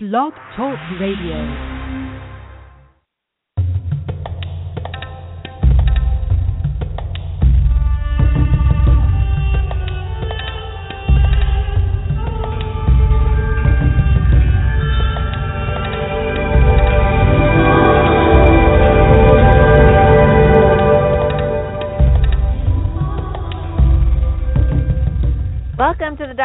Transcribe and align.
Blog 0.00 0.32
Talk 0.54 0.78
Radio. 1.00 1.77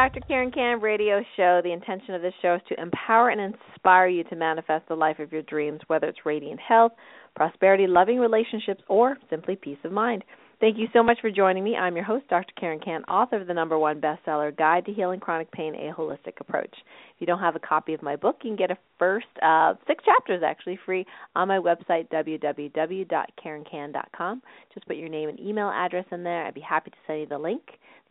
Dr. 0.04 0.20
Karen 0.28 0.52
Kan 0.52 0.82
radio 0.82 1.22
show. 1.38 1.62
The 1.64 1.72
intention 1.72 2.14
of 2.14 2.22
this 2.22 2.34
show 2.42 2.56
is 2.56 2.62
to 2.68 2.82
empower 2.82 3.30
and 3.30 3.40
inspire 3.40 4.10
you 4.10 4.26
to 4.26 4.36
manifest 4.36 4.86
the 4.90 4.96
life 4.96 5.18
of 5.20 5.32
your 5.32 5.44
dreams, 5.44 5.80
whether 5.88 6.08
it's 6.08 6.26
radiant 6.26 6.60
health, 6.60 6.92
prosperity, 7.38 7.88
loving 7.88 8.20
relationships, 8.20 8.84
or 8.90 9.18
simply 9.30 9.56
peace 9.56 9.78
of 9.86 9.94
mind. 9.94 10.26
Thank 10.60 10.78
you 10.78 10.88
so 10.92 11.04
much 11.04 11.20
for 11.22 11.32
joining 11.32 11.64
me. 11.64 11.78
I'm 11.78 11.96
your 11.96 12.04
host, 12.04 12.28
Dr. 12.28 12.52
Karen 12.60 12.82
Kan, 12.82 13.06
author 13.06 13.40
of 13.40 13.48
the 13.48 13.54
number 13.54 13.80
one 13.80 14.02
bestseller, 14.02 14.54
Guide 14.58 14.86
to 14.88 14.92
Healing 14.92 15.22
Chronic 15.22 15.50
Pain, 15.54 15.74
A 15.74 15.94
Holistic 15.94 16.38
Approach. 16.42 16.76
If 17.16 17.22
you 17.22 17.28
don't 17.28 17.40
have 17.40 17.56
a 17.56 17.60
copy 17.60 17.94
of 17.94 18.02
my 18.02 18.16
book, 18.16 18.38
you 18.44 18.50
can 18.50 18.58
get 18.58 18.72
a 18.72 18.78
first 18.98 19.28
uh, 19.42 19.76
six 19.88 20.04
chapters 20.04 20.42
actually 20.46 20.78
free 20.86 21.06
on 21.36 21.48
my 21.48 21.60
website, 21.60 22.10
www.karenkan.com. 22.10 24.42
Just 24.74 24.88
put 24.88 24.98
your 24.98 25.10
name 25.10 25.30
and 25.30 25.40
email 25.40 25.70
address 25.70 26.06
in 26.12 26.24
there. 26.24 26.46
I'd 26.46 26.54
be 26.54 26.62
happy 26.62 26.92
to 26.92 26.98
send 27.08 27.22
you 27.22 27.28
the 27.28 27.38
link 27.38 27.62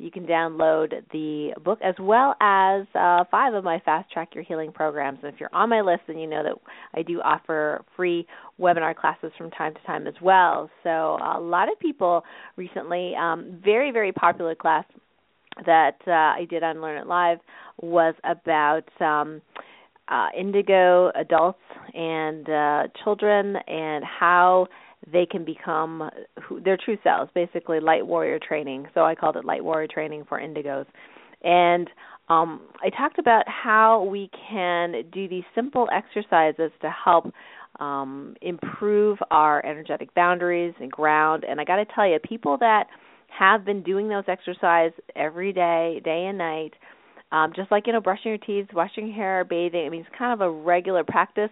you 0.03 0.11
can 0.11 0.27
download 0.27 0.91
the 1.13 1.53
book 1.63 1.79
as 1.83 1.95
well 2.01 2.35
as 2.41 2.87
uh, 2.95 3.25
five 3.31 3.55
of 3.55 3.63
my 3.63 3.81
Fast 3.85 4.11
Track 4.11 4.35
Your 4.35 4.43
Healing 4.43 4.73
programs. 4.73 5.21
And 5.23 5.33
if 5.33 5.39
you're 5.39 5.55
on 5.55 5.69
my 5.69 5.81
list, 5.81 6.03
then 6.09 6.19
you 6.19 6.27
know 6.27 6.43
that 6.43 6.55
I 6.95 7.03
do 7.03 7.21
offer 7.21 7.85
free 7.95 8.27
webinar 8.61 8.97
classes 8.97 9.31
from 9.39 9.51
time 9.53 9.75
to 9.75 9.81
time 9.87 10.09
as 10.09 10.15
well. 10.21 10.69
So 10.83 11.19
a 11.23 11.39
lot 11.41 11.71
of 11.71 11.79
people 11.79 12.25
recently, 12.57 13.15
um, 13.15 13.61
very 13.63 13.93
very 13.93 14.13
popular 14.13 14.55
class 14.55 14.85
that 15.67 15.97
uh, 16.07 16.11
I 16.11 16.47
did 16.49 16.63
on 16.63 16.81
Learn 16.81 16.99
It 16.99 17.07
Live 17.07 17.39
was 17.83 18.15
about. 18.25 18.89
Um, 19.01 19.43
uh, 20.09 20.27
indigo 20.39 21.11
adults 21.15 21.61
and 21.95 22.49
uh, 22.49 22.83
children 23.03 23.57
and 23.67 24.05
how 24.05 24.67
they 25.11 25.27
can 25.27 25.45
become 25.45 26.11
who, 26.43 26.61
their 26.61 26.77
true 26.77 26.99
selves, 27.03 27.31
basically 27.35 27.81
light 27.81 28.07
warrior 28.07 28.39
training. 28.39 28.87
So 28.95 29.03
I 29.03 29.15
called 29.15 29.37
it 29.37 29.45
light 29.45 29.65
warrior 29.65 29.89
training 29.93 30.25
for 30.29 30.41
indigos. 30.41 30.87
And 31.43 31.89
um, 32.29 32.61
I 32.83 32.91
talked 32.91 33.19
about 33.19 33.45
how 33.49 34.05
we 34.05 34.31
can 34.49 35.03
do 35.13 35.29
these 35.29 35.43
simple 35.55 35.89
exercises 35.93 36.71
to 36.83 36.91
help 37.05 37.33
um, 37.81 38.37
improve 38.43 39.19
our 39.31 39.65
energetic 39.67 40.15
boundaries 40.15 40.75
and 40.81 40.91
ground. 40.91 41.45
And 41.49 41.61
I 41.61 41.65
got 41.65 41.77
to 41.77 41.87
tell 41.95 42.07
you, 42.07 42.19
people 42.21 42.57
that 42.59 42.85
have 43.37 43.65
been 43.65 43.83
doing 43.83 44.09
those 44.09 44.25
exercises 44.29 44.97
every 45.17 45.53
day, 45.53 46.01
day 46.05 46.27
and 46.29 46.39
night, 46.39 46.75
um, 47.33 47.53
just 47.57 47.71
like 47.71 47.87
you 47.87 47.93
know, 47.93 48.01
brushing 48.01 48.31
your 48.31 48.39
teeth, 48.39 48.69
washing 48.73 49.09
your 49.09 49.17
hair, 49.17 49.45
bathing. 49.45 49.85
I 49.87 49.89
mean, 49.89 50.03
it's 50.03 50.19
kind 50.19 50.33
of 50.33 50.41
a 50.41 50.51
regular 50.51 51.03
practice 51.03 51.51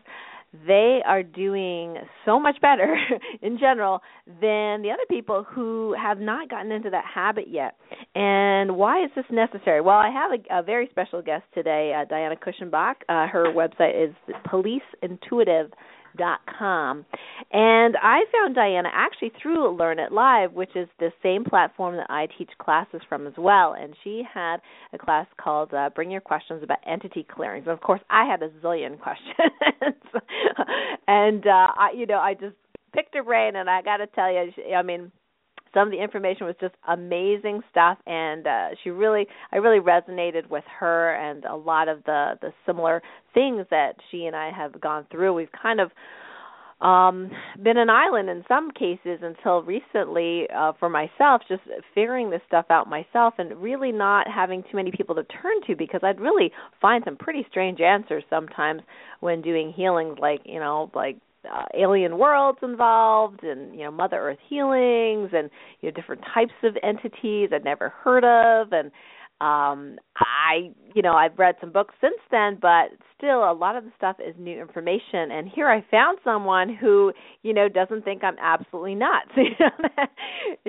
they 0.66 1.00
are 1.06 1.22
doing 1.22 1.96
so 2.24 2.40
much 2.40 2.60
better 2.60 2.96
in 3.42 3.58
general 3.58 4.02
than 4.26 4.82
the 4.82 4.90
other 4.92 5.04
people 5.08 5.44
who 5.44 5.94
have 6.00 6.18
not 6.18 6.50
gotten 6.50 6.72
into 6.72 6.90
that 6.90 7.04
habit 7.04 7.46
yet. 7.48 7.76
And 8.14 8.76
why 8.76 9.04
is 9.04 9.10
this 9.14 9.24
necessary? 9.30 9.80
Well, 9.80 9.96
I 9.96 10.10
have 10.10 10.32
a, 10.32 10.58
a 10.58 10.62
very 10.62 10.88
special 10.90 11.22
guest 11.22 11.44
today, 11.54 11.94
uh, 11.96 12.04
Diana 12.04 12.34
Kushenbach. 12.34 12.94
Uh, 13.08 13.28
her 13.28 13.46
website 13.54 14.08
is 14.08 14.14
Police 14.48 14.82
Intuitive 15.02 15.70
dot 16.16 16.40
com. 16.58 17.04
And 17.52 17.96
i 18.02 18.24
found 18.32 18.54
diana 18.54 18.88
actually 18.92 19.32
through 19.40 19.76
learn 19.76 19.98
it 19.98 20.12
live 20.12 20.52
which 20.52 20.74
is 20.74 20.88
the 20.98 21.10
same 21.22 21.44
platform 21.44 21.96
that 21.96 22.10
i 22.10 22.26
teach 22.38 22.50
classes 22.58 23.00
from 23.08 23.26
as 23.26 23.34
well. 23.38 23.74
And 23.74 23.94
she 24.04 24.22
had 24.32 24.58
a 24.92 24.98
class 24.98 25.26
called 25.40 25.72
uh, 25.74 25.90
bring 25.94 26.10
your 26.10 26.20
questions 26.20 26.62
about 26.62 26.78
entity 26.86 27.26
clearings. 27.30 27.66
And 27.66 27.72
of 27.72 27.80
course 27.80 28.00
i 28.10 28.24
had 28.24 28.42
a 28.42 28.50
zillion 28.64 28.98
questions. 29.06 30.02
And 31.08 31.46
uh 31.46 31.68
i 31.76 31.90
you 31.96 32.06
know 32.06 32.18
i 32.18 32.34
just 32.34 32.56
picked 32.92 33.14
her 33.14 33.22
brain 33.22 33.56
and 33.56 33.70
i 33.70 33.82
got 33.82 33.98
to 33.98 34.06
tell 34.08 34.32
you 34.32 34.50
i 34.74 34.82
mean 34.82 35.10
some 35.74 35.88
of 35.88 35.92
the 35.92 36.02
information 36.02 36.46
was 36.46 36.56
just 36.60 36.74
amazing 36.88 37.60
stuff 37.70 37.98
and 38.06 38.46
uh 38.46 38.68
she 38.82 38.90
really 38.90 39.26
I 39.52 39.56
really 39.56 39.80
resonated 39.80 40.48
with 40.50 40.64
her 40.78 41.14
and 41.14 41.44
a 41.44 41.56
lot 41.56 41.88
of 41.88 42.04
the 42.04 42.34
the 42.40 42.52
similar 42.66 43.02
things 43.34 43.66
that 43.70 43.94
she 44.10 44.24
and 44.26 44.34
I 44.36 44.50
have 44.50 44.80
gone 44.80 45.06
through. 45.10 45.34
We've 45.34 45.48
kind 45.62 45.80
of 45.80 45.90
um 46.80 47.30
been 47.62 47.76
an 47.76 47.90
island 47.90 48.30
in 48.30 48.42
some 48.48 48.70
cases 48.70 49.20
until 49.22 49.62
recently 49.62 50.46
uh 50.54 50.72
for 50.78 50.88
myself 50.88 51.42
just 51.46 51.62
figuring 51.94 52.30
this 52.30 52.40
stuff 52.46 52.64
out 52.70 52.88
myself 52.88 53.34
and 53.38 53.54
really 53.60 53.92
not 53.92 54.26
having 54.26 54.62
too 54.62 54.76
many 54.76 54.90
people 54.90 55.14
to 55.14 55.24
turn 55.24 55.60
to 55.66 55.76
because 55.76 56.00
I'd 56.02 56.20
really 56.20 56.50
find 56.80 57.04
some 57.04 57.16
pretty 57.16 57.46
strange 57.50 57.80
answers 57.80 58.24
sometimes 58.30 58.80
when 59.20 59.42
doing 59.42 59.72
healings 59.76 60.18
like 60.18 60.40
you 60.44 60.58
know 60.58 60.90
like 60.94 61.18
uh, 61.50 61.64
alien 61.74 62.18
worlds 62.18 62.58
involved 62.62 63.42
and 63.42 63.74
you 63.74 63.84
know 63.84 63.90
mother 63.90 64.16
earth 64.18 64.38
healings 64.48 65.30
and 65.32 65.50
you 65.80 65.88
know 65.88 65.94
different 65.94 66.22
types 66.34 66.52
of 66.62 66.76
entities 66.82 67.50
i'd 67.52 67.64
never 67.64 67.88
heard 67.88 68.24
of. 68.24 68.72
And 68.72 68.90
um 69.40 69.98
i 70.16 70.70
you 70.94 71.02
know 71.02 71.14
i've 71.14 71.38
read 71.38 71.54
some 71.60 71.72
books 71.72 71.94
since 72.00 72.18
then 72.30 72.58
but 72.60 72.90
still 73.20 73.50
a 73.50 73.52
lot 73.52 73.76
of 73.76 73.84
the 73.84 73.90
stuff 73.96 74.16
is 74.26 74.34
new 74.38 74.58
information. 74.60 75.30
And 75.30 75.48
here 75.48 75.68
i 75.68 75.84
found 75.90 76.18
someone 76.24 76.74
who 76.74 77.12
you 77.42 77.52
know 77.52 77.68
doesn't 77.68 78.04
think 78.04 78.24
i'm 78.24 78.36
absolutely 78.40 78.94
nuts. 78.94 79.30
You 79.36 79.50
know 79.58 79.70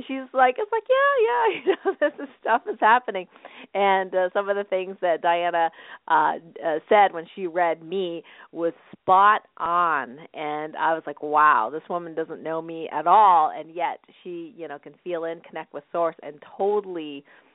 she's 0.07 0.29
like 0.33 0.55
it's 0.57 0.71
like 0.71 0.83
yeah 0.89 1.15
yeah 1.27 1.61
you 1.65 1.75
know 1.85 1.95
this 1.99 2.13
is 2.23 2.29
stuff 2.41 2.61
is 2.71 2.77
happening. 2.79 3.27
And 3.73 4.13
uh, 4.13 4.29
some 4.33 4.49
of 4.49 4.55
the 4.55 4.63
things 4.63 4.97
that 5.01 5.21
diana 5.21 5.69
uh, 6.07 6.33
uh 6.65 6.79
said 6.89 7.13
when 7.13 7.25
she 7.35 7.47
read 7.47 7.83
me 7.83 8.23
was 8.51 8.73
spot 8.91 9.43
on. 9.57 10.17
And 10.33 10.75
i 10.75 10.93
was 10.93 11.03
like 11.07 11.23
wow 11.23 11.69
this 11.71 11.83
woman 11.89 12.15
doesn't 12.15 12.43
know 12.43 12.61
me 12.61 12.89
at 12.91 13.07
all. 13.07 13.51
And 13.55 13.73
yet 13.73 13.99
she 14.23 14.53
you 14.57 14.67
know 14.67 14.77
can 14.79 14.93
feel 15.03 15.23
in 15.23 15.39
connect 15.41 15.73
with 15.73 15.83
source 15.91 16.15
and 16.21 16.35
totally 16.57 17.23
uh 17.27 17.50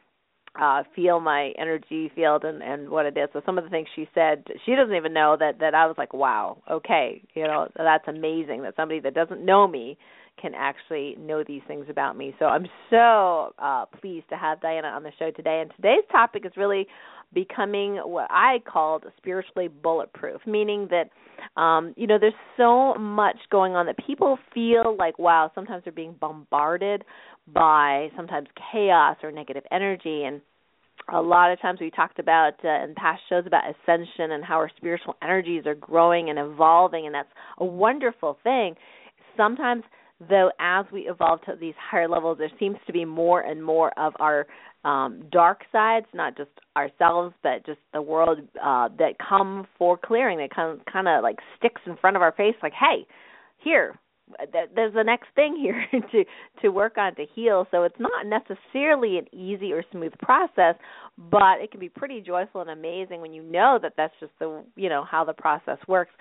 feel 0.94 1.20
my 1.20 1.52
energy 1.58 2.10
field 2.14 2.44
and 2.44 2.62
and 2.62 2.88
what 2.88 3.06
it 3.06 3.16
is. 3.16 3.28
So 3.32 3.42
some 3.44 3.58
of 3.58 3.64
the 3.64 3.70
things 3.70 3.88
she 3.94 4.08
said 4.14 4.44
she 4.64 4.74
doesn't 4.74 4.94
even 4.94 5.12
know 5.12 5.36
that 5.38 5.58
that 5.60 5.74
i 5.74 5.86
was 5.86 5.96
like 5.98 6.12
wow 6.12 6.58
okay 6.70 7.22
you 7.34 7.44
know 7.44 7.68
that's 7.76 8.06
amazing 8.08 8.62
that 8.62 8.74
somebody 8.76 9.00
that 9.00 9.14
doesn't 9.14 9.44
know 9.44 9.66
me 9.66 9.96
can 10.40 10.52
actually 10.54 11.16
know 11.18 11.42
these 11.46 11.62
things 11.66 11.86
about 11.88 12.16
me. 12.16 12.34
So 12.38 12.46
i'm 12.46 12.66
so 12.90 13.54
uh 13.58 13.86
pleased 14.00 14.28
to 14.30 14.36
have 14.36 14.60
diana 14.60 14.88
on 14.88 15.02
the 15.02 15.12
show 15.18 15.30
today. 15.30 15.60
And 15.62 15.72
today's 15.76 16.04
topic 16.10 16.44
is 16.44 16.52
really 16.56 16.86
becoming 17.34 17.96
what 17.96 18.28
i 18.30 18.58
called 18.66 19.04
spiritually 19.16 19.68
bulletproof 19.68 20.40
meaning 20.46 20.86
that 20.90 21.10
um 21.56 21.94
you 21.96 22.06
know 22.06 22.18
there's 22.18 22.34
so 22.56 22.94
much 22.94 23.36
going 23.50 23.74
on 23.74 23.86
that 23.86 23.96
people 24.06 24.38
feel 24.52 24.96
like 24.98 25.18
wow 25.18 25.50
sometimes 25.54 25.84
they're 25.84 25.92
being 25.92 26.14
bombarded 26.20 27.04
by 27.52 28.08
sometimes 28.16 28.48
chaos 28.72 29.16
or 29.22 29.30
negative 29.30 29.64
energy. 29.70 30.24
And 30.24 30.40
a 31.12 31.20
lot 31.20 31.52
of 31.52 31.60
times 31.60 31.80
we 31.80 31.90
talked 31.90 32.18
about 32.18 32.54
uh, 32.64 32.84
in 32.84 32.94
past 32.96 33.22
shows 33.28 33.44
about 33.46 33.62
ascension 33.64 34.32
and 34.32 34.44
how 34.44 34.56
our 34.56 34.70
spiritual 34.76 35.16
energies 35.22 35.64
are 35.66 35.74
growing 35.74 36.30
and 36.30 36.38
evolving 36.38 37.06
and 37.06 37.14
that's 37.14 37.28
a 37.58 37.64
wonderful 37.64 38.38
thing. 38.42 38.74
Sometimes 39.36 39.84
though 40.28 40.50
as 40.58 40.86
we 40.92 41.02
evolve 41.02 41.42
to 41.42 41.54
these 41.60 41.74
higher 41.78 42.08
levels 42.08 42.38
there 42.38 42.50
seems 42.58 42.76
to 42.86 42.92
be 42.92 43.04
more 43.04 43.42
and 43.42 43.62
more 43.62 43.96
of 43.98 44.14
our 44.18 44.46
um 44.86 45.22
dark 45.30 45.62
sides 45.72 46.06
not 46.14 46.36
just 46.36 46.50
ourselves 46.76 47.34
but 47.42 47.64
just 47.66 47.80
the 47.92 48.00
world 48.00 48.38
uh 48.62 48.88
that 48.98 49.14
come 49.18 49.66
for 49.76 49.98
clearing 49.98 50.38
that 50.38 50.54
kind 50.54 50.80
kind 50.90 51.08
of 51.08 51.22
like 51.22 51.36
sticks 51.58 51.80
in 51.86 51.96
front 51.96 52.16
of 52.16 52.22
our 52.22 52.32
face 52.32 52.54
like 52.62 52.72
hey 52.72 53.06
here 53.58 53.98
there's 54.74 54.94
the 54.94 55.04
next 55.04 55.28
thing 55.34 55.56
here 55.56 55.86
to 56.12 56.24
to 56.62 56.68
work 56.70 56.98
on 56.98 57.14
to 57.14 57.24
heal. 57.34 57.66
So 57.70 57.84
it's 57.84 57.98
not 57.98 58.26
necessarily 58.26 59.18
an 59.18 59.32
easy 59.32 59.72
or 59.72 59.84
smooth 59.92 60.12
process 60.18 60.74
but 61.30 61.60
it 61.60 61.70
can 61.70 61.80
be 61.80 61.88
pretty 61.88 62.20
joyful 62.20 62.60
and 62.60 62.70
amazing 62.70 63.20
when 63.20 63.32
you 63.32 63.42
know 63.42 63.78
that 63.80 63.94
that's 63.96 64.14
just 64.20 64.32
the 64.38 64.64
you 64.74 64.88
know 64.88 65.04
how 65.08 65.24
the 65.24 65.32
process 65.32 65.78
works 65.86 66.12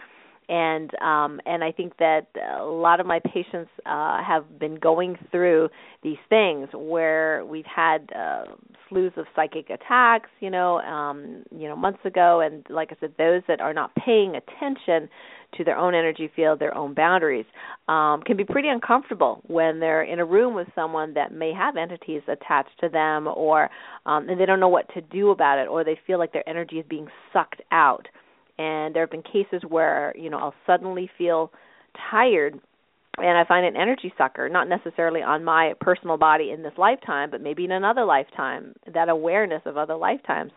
and 0.49 0.91
um 1.01 1.39
and 1.45 1.63
I 1.63 1.71
think 1.71 1.97
that 1.97 2.27
a 2.59 2.63
lot 2.63 2.99
of 2.99 3.05
my 3.05 3.19
patients 3.19 3.71
uh 3.85 4.23
have 4.23 4.59
been 4.59 4.75
going 4.75 5.17
through 5.31 5.69
these 6.03 6.17
things 6.29 6.69
where 6.73 7.43
we've 7.45 7.65
had 7.65 8.09
uh 8.15 8.45
slews 8.89 9.15
of 9.17 9.25
psychic 9.35 9.69
attacks, 9.69 10.29
you 10.39 10.49
know, 10.49 10.79
um 10.81 11.43
you 11.51 11.67
know 11.67 11.75
months 11.75 12.05
ago. 12.05 12.41
And 12.41 12.65
like 12.69 12.91
I 12.91 12.95
said 12.99 13.13
those 13.17 13.41
that 13.47 13.61
are 13.61 13.73
not 13.73 13.93
paying 13.95 14.35
attention 14.35 15.09
to 15.57 15.63
their 15.63 15.77
own 15.77 15.95
energy 15.95 16.29
field, 16.35 16.59
their 16.59 16.75
own 16.75 16.93
boundaries, 16.93 17.45
um, 17.87 18.21
can 18.23 18.35
be 18.35 18.43
pretty 18.43 18.67
uncomfortable 18.67 19.41
when 19.47 19.79
they're 19.79 20.03
in 20.03 20.19
a 20.19 20.25
room 20.25 20.53
with 20.53 20.67
someone 20.75 21.13
that 21.13 21.31
may 21.31 21.53
have 21.53 21.77
entities 21.77 22.21
attached 22.27 22.77
to 22.79 22.89
them, 22.89 23.27
or 23.27 23.69
um, 24.05 24.27
and 24.27 24.39
they 24.39 24.45
don't 24.45 24.59
know 24.59 24.67
what 24.67 24.91
to 24.93 25.01
do 25.01 25.29
about 25.29 25.59
it, 25.59 25.67
or 25.67 25.83
they 25.83 25.97
feel 26.05 26.19
like 26.19 26.33
their 26.33 26.47
energy 26.47 26.77
is 26.77 26.85
being 26.89 27.07
sucked 27.31 27.61
out 27.71 28.07
and 28.57 28.95
there 28.95 29.03
have 29.03 29.11
been 29.11 29.23
cases 29.23 29.61
where 29.67 30.13
you 30.17 30.29
know 30.29 30.37
I'll 30.37 30.55
suddenly 30.65 31.09
feel 31.17 31.51
tired 32.11 32.59
and 33.17 33.37
I 33.37 33.45
find 33.45 33.65
an 33.65 33.77
energy 33.77 34.13
sucker, 34.17 34.49
not 34.49 34.67
necessarily 34.67 35.21
on 35.21 35.43
my 35.43 35.73
personal 35.79 36.17
body 36.17 36.51
in 36.51 36.63
this 36.63 36.73
lifetime, 36.77 37.31
but 37.31 37.41
maybe 37.41 37.63
in 37.63 37.71
another 37.71 38.03
lifetime, 38.03 38.75
that 38.93 39.07
awareness 39.07 39.61
of 39.65 39.77
other 39.77 39.95
lifetimes 39.95 40.51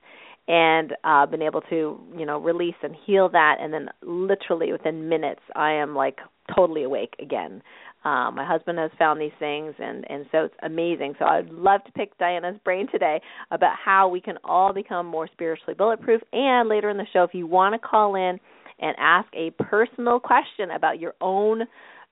and 0.48 0.94
uh 1.04 1.26
been 1.26 1.42
able 1.42 1.60
to, 1.62 2.00
you 2.16 2.26
know, 2.26 2.38
release 2.38 2.74
and 2.82 2.96
heal 3.06 3.28
that 3.28 3.56
and 3.60 3.72
then 3.72 3.88
literally 4.02 4.72
within 4.72 5.08
minutes 5.08 5.42
I 5.54 5.72
am 5.72 5.94
like 5.94 6.18
totally 6.54 6.82
awake 6.82 7.14
again. 7.20 7.62
Um, 8.04 8.36
my 8.36 8.46
husband 8.46 8.78
has 8.78 8.90
found 8.98 9.20
these 9.20 9.32
things, 9.38 9.74
and 9.78 10.08
and 10.08 10.26
so 10.30 10.44
it's 10.44 10.54
amazing. 10.62 11.14
So 11.18 11.24
I'd 11.24 11.50
love 11.50 11.82
to 11.84 11.92
pick 11.92 12.16
Diana's 12.18 12.56
brain 12.64 12.86
today 12.90 13.20
about 13.50 13.74
how 13.82 14.08
we 14.08 14.20
can 14.20 14.36
all 14.44 14.72
become 14.72 15.06
more 15.06 15.28
spiritually 15.32 15.74
bulletproof. 15.74 16.22
And 16.32 16.68
later 16.68 16.90
in 16.90 16.96
the 16.96 17.06
show, 17.12 17.24
if 17.24 17.34
you 17.34 17.46
want 17.46 17.74
to 17.74 17.86
call 17.86 18.14
in 18.14 18.38
and 18.80 18.96
ask 18.98 19.28
a 19.34 19.50
personal 19.62 20.20
question 20.20 20.70
about 20.70 21.00
your 21.00 21.14
own 21.20 21.62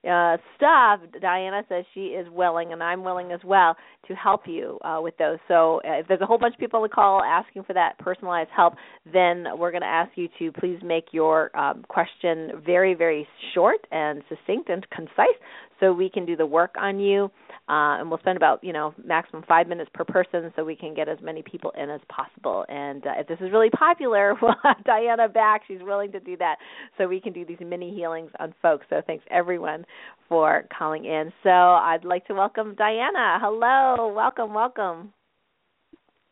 uh, 0.09 0.37
stuff, 0.57 1.01
Diana 1.21 1.63
says 1.69 1.85
she 1.95 2.07
is 2.07 2.29
willing, 2.31 2.73
and 2.73 2.83
I'm 2.83 3.03
willing 3.03 3.33
as 3.33 3.41
well 3.45 3.77
to 4.07 4.15
help 4.15 4.43
you 4.47 4.79
uh, 4.85 4.99
with 5.01 5.17
those. 5.19 5.39
So 5.49 5.81
uh, 5.85 6.01
if 6.01 6.09
there's 6.09 6.21
a 6.21 6.27
whole 6.27 6.39
bunch 6.39 6.55
of 6.55 6.61
people 6.61 6.81
on 6.81 6.89
the 6.89 6.95
call 6.95 7.23
asking 7.23 7.65
for 7.65 7.73
that 7.73 7.99
personalized 7.99 8.51
help, 8.55 8.75
then 9.13 9.47
we're 9.57 9.73
going 9.73 9.83
to 9.83 9.87
ask 9.87 10.13
you 10.15 10.29
to 10.39 10.53
please 10.53 10.79
make 10.85 11.07
your 11.13 11.57
um, 11.59 11.85
question 11.89 12.63
very, 12.65 12.95
very 12.95 13.27
short 13.55 13.79
and 13.91 14.23
succinct 14.29 14.69
and 14.69 14.89
concise 14.91 15.39
so 15.81 15.93
we 15.93 16.09
can 16.09 16.25
do 16.25 16.37
the 16.37 16.47
work 16.47 16.75
on 16.79 16.99
you. 16.99 17.31
Uh, 17.69 17.99
and 17.99 18.09
we'll 18.09 18.21
spend 18.21 18.37
about 18.37 18.63
you 18.63 18.73
know 18.73 18.95
maximum 19.05 19.43
five 19.49 19.67
minutes 19.67 19.91
per 19.93 20.05
person, 20.05 20.53
so 20.55 20.65
we 20.65 20.77
can 20.77 20.95
get 20.95 21.09
as 21.09 21.19
many 21.21 21.43
people 21.43 21.73
in 21.77 21.91
as 21.91 22.01
possible. 22.09 22.65
And 22.69 23.05
uh, 23.05 23.15
if 23.19 23.27
this 23.27 23.39
is 23.41 23.51
really 23.51 23.71
popular, 23.71 24.35
we'll 24.43 24.55
have 24.63 24.85
Diana 24.85 25.29
back. 25.29 25.63
She's 25.67 25.81
willing 25.81 26.13
to 26.13 26.21
do 26.21 26.37
that, 26.37 26.57
so 26.97 27.09
we 27.09 27.21
can 27.21 27.33
do 27.33 27.45
these 27.45 27.59
mini 27.61 27.93
healings 27.93 28.31
on 28.39 28.55
folks. 28.63 28.87
So 28.89 29.03
thanks 29.07 29.25
everyone 29.33 29.85
for 30.29 30.65
calling 30.77 31.07
in. 31.07 31.33
So 31.43 31.51
I'd 31.51 32.05
like 32.05 32.25
to 32.29 32.35
welcome 32.35 32.77
Diana. 32.77 33.39
Hello, 33.41 34.13
welcome, 34.15 34.55
welcome. 34.55 35.13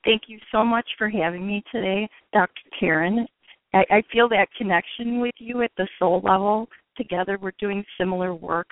Thank 0.04 0.22
you 0.28 0.38
so 0.52 0.64
much 0.64 0.86
for 0.98 1.08
having 1.08 1.44
me 1.44 1.64
today, 1.72 2.08
Dr. 2.32 2.60
Karen. 2.78 3.26
I, 3.72 3.84
I 3.90 4.02
feel 4.12 4.28
that 4.28 4.46
connection 4.56 5.20
with 5.20 5.34
you 5.38 5.62
at 5.62 5.72
the 5.76 5.88
soul 5.98 6.20
level. 6.22 6.68
Together, 6.96 7.38
we're 7.42 7.52
doing 7.58 7.84
similar 7.98 8.34
work 8.34 8.68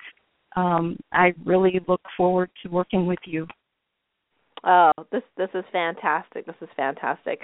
um, 0.55 0.97
I 1.11 1.33
really 1.45 1.79
look 1.87 2.01
forward 2.15 2.49
to 2.63 2.69
working 2.69 3.05
with 3.07 3.19
you. 3.25 3.47
Oh, 4.65 4.93
this 5.11 5.23
this 5.35 5.49
is 5.53 5.65
fantastic. 5.73 6.45
This 6.45 6.55
is 6.61 6.69
fantastic. 6.77 7.41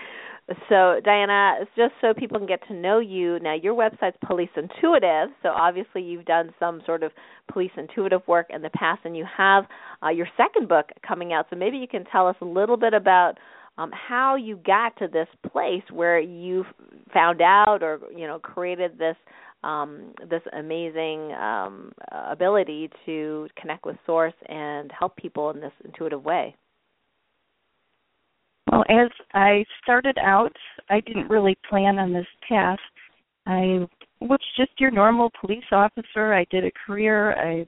So, 0.70 1.02
Diana, 1.04 1.66
just 1.76 1.94
so 2.00 2.14
people 2.14 2.38
can 2.38 2.48
get 2.48 2.66
to 2.70 2.74
know 2.74 3.00
you, 3.00 3.40
now 3.42 3.56
your 3.56 3.74
website's 3.74 4.16
Police 4.26 4.50
Intuitive. 4.56 5.30
So, 5.44 5.50
obviously, 5.50 6.02
you've 6.02 6.24
done 6.24 6.54
some 6.60 6.82
sort 6.86 7.04
of 7.04 7.12
police 7.52 7.72
intuitive 7.76 8.22
work 8.26 8.48
in 8.50 8.62
the 8.62 8.70
past, 8.70 9.02
and 9.04 9.18
you 9.18 9.26
have 9.38 9.66
uh, 10.02 10.10
your 10.10 10.28
second 10.38 10.70
book 10.70 10.92
coming 11.06 11.34
out. 11.34 11.48
So, 11.50 11.58
maybe 11.58 11.78
you 11.78 11.90
can 11.90 12.06
tell 12.06 12.26
us 12.26 12.38
a 12.40 12.46
little 12.46 12.78
bit 12.78 12.94
about 12.94 13.34
um, 13.78 13.92
how 13.92 14.38
you 14.38 14.58
got 14.66 14.96
to 15.00 15.10
this 15.10 15.28
place 15.52 15.84
where 15.92 16.20
you 16.20 16.64
found 17.14 17.42
out 17.42 17.82
or 17.82 18.00
you 18.16 18.28
know 18.28 18.40
created 18.40 18.98
this 18.98 19.16
um, 19.64 20.14
this 20.30 20.42
amazing 20.54 21.34
um, 21.34 21.92
ability 22.12 22.90
to 23.06 23.48
connect 23.60 23.86
with 23.86 23.98
source 24.06 24.34
and 24.48 24.92
help 24.98 25.16
people 25.18 25.50
in 25.52 25.60
this 25.60 25.74
intuitive 25.84 26.24
way? 26.24 26.56
Well, 28.72 28.84
as 28.90 29.10
I 29.34 29.66
started 29.82 30.18
out, 30.20 30.56
I 30.90 31.00
didn't 31.02 31.30
really 31.30 31.58
plan 31.68 31.98
on 31.98 32.14
this 32.14 32.28
path. 32.48 32.78
I 33.48 33.88
was 34.22 34.40
just 34.58 34.72
your 34.80 34.92
normal 34.92 35.32
police 35.42 35.64
officer. 35.72 36.34
I 36.34 36.46
did 36.52 36.66
a 36.66 36.72
career. 36.86 37.34
I 37.34 37.66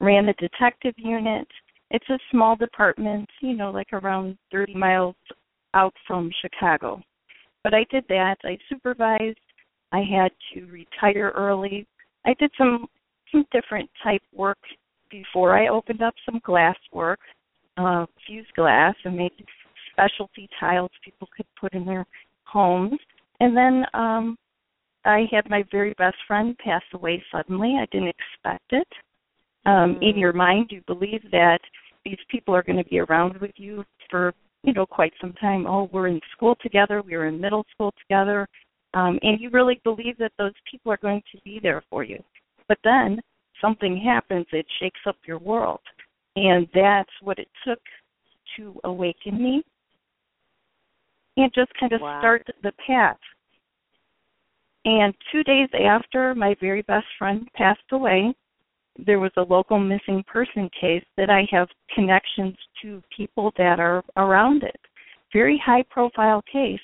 ran 0.00 0.26
the 0.26 0.34
detective 0.34 0.94
unit. 0.96 1.48
It's 1.90 2.08
a 2.10 2.18
small 2.30 2.54
department, 2.56 3.28
you 3.40 3.54
know, 3.54 3.70
like 3.70 3.92
around 3.92 4.36
30 4.52 4.74
miles 4.74 5.16
out 5.74 5.94
from 6.06 6.30
Chicago. 6.42 7.02
But 7.64 7.74
I 7.74 7.84
did 7.90 8.04
that. 8.08 8.36
I 8.44 8.58
supervised 8.68 9.38
I 9.92 9.98
had 10.00 10.32
to 10.54 10.66
retire 10.66 11.32
early. 11.36 11.86
I 12.24 12.34
did 12.38 12.50
some 12.58 12.86
some 13.32 13.44
different 13.52 13.90
type 14.02 14.22
work 14.32 14.58
before 15.10 15.56
I 15.56 15.68
opened 15.68 16.02
up 16.02 16.14
some 16.24 16.40
glass 16.44 16.76
work, 16.92 17.20
uh, 17.76 18.06
fused 18.26 18.52
glass, 18.54 18.94
and 19.04 19.16
made 19.16 19.32
specialty 19.92 20.48
tiles 20.60 20.90
people 21.04 21.28
could 21.36 21.46
put 21.60 21.72
in 21.72 21.84
their 21.84 22.06
homes. 22.44 22.98
And 23.40 23.56
then 23.56 23.84
um, 23.94 24.36
I 25.04 25.24
had 25.30 25.48
my 25.48 25.64
very 25.70 25.94
best 25.94 26.16
friend 26.26 26.56
pass 26.58 26.82
away 26.94 27.22
suddenly. 27.32 27.76
I 27.80 27.86
didn't 27.92 28.08
expect 28.08 28.72
it. 28.72 28.88
Um, 29.64 29.98
In 30.00 30.14
mm. 30.14 30.20
your 30.20 30.32
mind, 30.32 30.70
you 30.70 30.82
believe 30.86 31.22
that 31.32 31.60
these 32.04 32.18
people 32.30 32.54
are 32.54 32.62
going 32.62 32.82
to 32.82 32.88
be 32.88 33.00
around 33.00 33.36
with 33.40 33.52
you 33.56 33.84
for 34.10 34.32
you 34.62 34.72
know 34.72 34.86
quite 34.86 35.12
some 35.20 35.32
time. 35.34 35.66
Oh, 35.66 35.88
we're 35.92 36.08
in 36.08 36.20
school 36.36 36.56
together. 36.62 37.02
We 37.02 37.16
were 37.16 37.26
in 37.26 37.40
middle 37.40 37.64
school 37.74 37.92
together 38.00 38.48
um, 38.96 39.18
and 39.20 39.38
you 39.38 39.50
really 39.50 39.78
believe 39.84 40.16
that 40.16 40.32
those 40.38 40.54
people 40.70 40.90
are 40.90 40.96
going 40.96 41.22
to 41.30 41.40
be 41.44 41.60
there 41.62 41.84
for 41.90 42.02
you. 42.02 42.18
But 42.66 42.78
then 42.82 43.20
something 43.60 44.00
happens, 44.02 44.46
it 44.52 44.64
shakes 44.80 45.00
up 45.06 45.16
your 45.26 45.38
world. 45.38 45.80
And 46.34 46.66
that's 46.74 47.10
what 47.20 47.38
it 47.38 47.48
took 47.66 47.78
to 48.56 48.80
awaken 48.84 49.42
me 49.42 49.62
and 51.36 51.52
just 51.54 51.70
kind 51.78 51.92
of 51.92 52.00
wow. 52.00 52.20
start 52.20 52.46
the 52.62 52.72
path. 52.86 53.18
And 54.86 55.12
two 55.30 55.42
days 55.42 55.68
after 55.84 56.34
my 56.34 56.56
very 56.58 56.80
best 56.82 57.06
friend 57.18 57.46
passed 57.54 57.80
away, 57.92 58.34
there 59.04 59.18
was 59.18 59.32
a 59.36 59.42
local 59.42 59.78
missing 59.78 60.24
person 60.26 60.70
case 60.80 61.04
that 61.18 61.28
I 61.28 61.46
have 61.50 61.68
connections 61.94 62.56
to 62.80 63.02
people 63.14 63.52
that 63.58 63.78
are 63.78 64.02
around 64.16 64.62
it. 64.62 64.80
Very 65.34 65.60
high 65.62 65.84
profile 65.90 66.42
case 66.50 66.80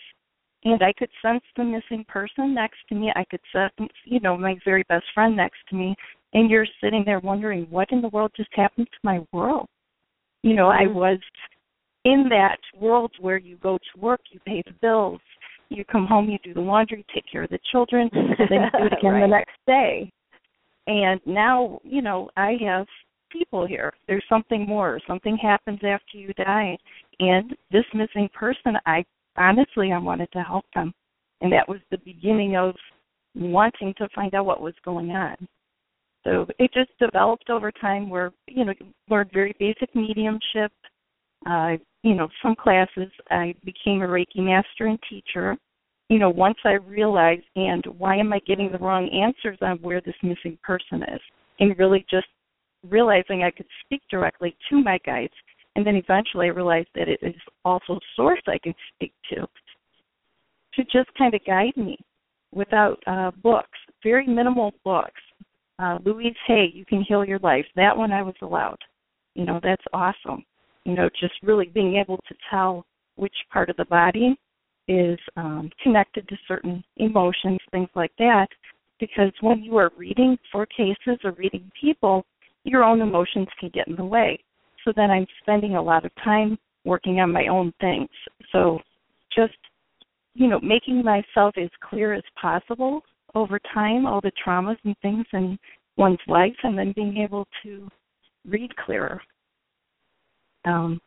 and 0.64 0.82
I 0.82 0.92
could 0.92 1.10
sense 1.20 1.42
the 1.56 1.64
missing 1.64 2.04
person 2.08 2.54
next 2.54 2.78
to 2.88 2.94
me. 2.94 3.12
I 3.14 3.24
could 3.24 3.40
sense, 3.52 3.90
you 4.04 4.20
know, 4.20 4.36
my 4.36 4.56
very 4.64 4.84
best 4.88 5.04
friend 5.14 5.36
next 5.36 5.58
to 5.70 5.76
me. 5.76 5.94
And 6.34 6.50
you're 6.50 6.66
sitting 6.82 7.02
there 7.04 7.20
wondering, 7.20 7.66
what 7.68 7.90
in 7.90 8.00
the 8.00 8.08
world 8.08 8.32
just 8.36 8.50
happened 8.52 8.86
to 8.86 8.98
my 9.02 9.20
world? 9.32 9.66
You 10.42 10.54
know, 10.54 10.68
I 10.68 10.84
mm-hmm. 10.84 10.94
was 10.94 11.18
in 12.04 12.26
that 12.30 12.58
world 12.80 13.12
where 13.20 13.38
you 13.38 13.56
go 13.56 13.76
to 13.76 14.00
work, 14.00 14.20
you 14.30 14.40
pay 14.46 14.62
the 14.66 14.74
bills, 14.80 15.20
you 15.68 15.84
come 15.84 16.06
home, 16.06 16.28
you 16.28 16.38
do 16.42 16.54
the 16.54 16.60
laundry, 16.60 17.04
take 17.14 17.24
care 17.30 17.44
of 17.44 17.50
the 17.50 17.58
children, 17.70 18.08
then 18.12 18.48
you 18.50 18.78
do 18.78 18.86
it 18.86 18.92
again 18.98 19.12
right. 19.12 19.20
the 19.20 19.26
next 19.26 19.56
day. 19.66 20.10
And 20.86 21.20
now, 21.26 21.80
you 21.84 22.02
know, 22.02 22.28
I 22.36 22.56
have 22.64 22.86
people 23.30 23.66
here. 23.66 23.92
There's 24.06 24.24
something 24.28 24.66
more. 24.66 25.00
Something 25.06 25.36
happens 25.36 25.80
after 25.84 26.18
you 26.18 26.32
die. 26.34 26.76
And 27.20 27.54
this 27.70 27.84
missing 27.94 28.28
person, 28.34 28.76
I 28.84 29.04
honestly, 29.36 29.92
I 29.92 29.98
wanted 29.98 30.30
to 30.32 30.42
help 30.42 30.64
them. 30.74 30.92
And 31.40 31.52
that 31.52 31.68
was 31.68 31.80
the 31.90 31.98
beginning 31.98 32.56
of 32.56 32.74
wanting 33.34 33.94
to 33.98 34.08
find 34.14 34.34
out 34.34 34.46
what 34.46 34.60
was 34.60 34.74
going 34.84 35.10
on. 35.10 35.36
So 36.24 36.46
it 36.58 36.72
just 36.72 36.90
developed 37.00 37.50
over 37.50 37.72
time 37.72 38.08
where, 38.08 38.32
you 38.46 38.64
know, 38.64 38.72
learned 39.10 39.30
very 39.32 39.56
basic 39.58 39.94
mediumship, 39.94 40.70
uh, 41.46 41.72
you 42.02 42.14
know, 42.14 42.28
some 42.42 42.54
classes. 42.54 43.10
I 43.30 43.54
became 43.64 44.02
a 44.02 44.06
Reiki 44.06 44.38
master 44.38 44.86
and 44.86 44.98
teacher. 45.10 45.56
You 46.08 46.18
know, 46.18 46.30
once 46.30 46.58
I 46.64 46.72
realized, 46.74 47.44
and 47.56 47.84
why 47.98 48.16
am 48.16 48.32
I 48.32 48.40
getting 48.46 48.70
the 48.70 48.78
wrong 48.78 49.08
answers 49.08 49.58
on 49.62 49.78
where 49.78 50.00
this 50.00 50.14
missing 50.22 50.58
person 50.62 51.02
is? 51.02 51.20
And 51.58 51.76
really 51.78 52.04
just 52.08 52.26
realizing 52.88 53.42
I 53.42 53.50
could 53.50 53.66
speak 53.84 54.02
directly 54.10 54.56
to 54.70 54.82
my 54.82 54.98
guides 55.04 55.32
and 55.76 55.86
then 55.86 55.96
eventually 55.96 56.46
I 56.46 56.50
realized 56.50 56.88
that 56.94 57.08
it 57.08 57.20
is 57.22 57.34
also 57.64 57.94
a 57.94 58.00
source 58.16 58.42
I 58.46 58.58
can 58.58 58.74
speak 58.94 59.12
to 59.30 59.46
to 60.74 60.84
just 60.84 61.12
kind 61.18 61.34
of 61.34 61.44
guide 61.44 61.76
me 61.76 61.98
without 62.52 62.98
uh, 63.06 63.30
books, 63.42 63.78
very 64.02 64.26
minimal 64.26 64.72
books. 64.84 65.20
Uh, 65.78 65.98
Louise 66.04 66.36
Hay, 66.46 66.70
You 66.72 66.84
Can 66.86 67.02
Heal 67.02 67.24
Your 67.24 67.38
Life. 67.40 67.66
That 67.76 67.96
one 67.96 68.12
I 68.12 68.22
was 68.22 68.34
allowed. 68.40 68.78
You 69.34 69.44
know, 69.44 69.60
that's 69.62 69.84
awesome. 69.92 70.44
You 70.84 70.94
know, 70.94 71.10
just 71.20 71.34
really 71.42 71.66
being 71.66 71.96
able 71.96 72.18
to 72.28 72.34
tell 72.50 72.86
which 73.16 73.34
part 73.52 73.68
of 73.68 73.76
the 73.76 73.84
body 73.86 74.34
is 74.88 75.18
um, 75.36 75.70
connected 75.82 76.26
to 76.28 76.36
certain 76.48 76.82
emotions, 76.96 77.58
things 77.70 77.88
like 77.94 78.12
that. 78.18 78.48
Because 78.98 79.32
when 79.40 79.62
you 79.62 79.76
are 79.76 79.90
reading 79.96 80.38
for 80.50 80.66
cases 80.66 81.18
or 81.24 81.32
reading 81.32 81.70
people, 81.78 82.24
your 82.64 82.84
own 82.84 83.00
emotions 83.00 83.48
can 83.58 83.70
get 83.74 83.88
in 83.88 83.96
the 83.96 84.04
way 84.04 84.38
so 84.84 84.92
then 84.94 85.10
I'm 85.10 85.26
spending 85.40 85.76
a 85.76 85.82
lot 85.82 86.04
of 86.04 86.12
time 86.24 86.58
working 86.84 87.20
on 87.20 87.32
my 87.32 87.46
own 87.46 87.72
things. 87.80 88.08
So 88.50 88.78
just, 89.34 89.54
you 90.34 90.48
know, 90.48 90.60
making 90.60 91.04
myself 91.04 91.54
as 91.56 91.70
clear 91.88 92.14
as 92.14 92.22
possible 92.40 93.02
over 93.34 93.58
time, 93.72 94.06
all 94.06 94.20
the 94.20 94.32
traumas 94.44 94.76
and 94.84 94.96
things 95.00 95.24
in 95.32 95.58
one's 95.96 96.18
life, 96.26 96.54
and 96.62 96.76
then 96.76 96.92
being 96.94 97.18
able 97.18 97.46
to 97.62 97.88
read 98.46 98.74
clearer. 98.76 99.20
Um, 100.64 101.00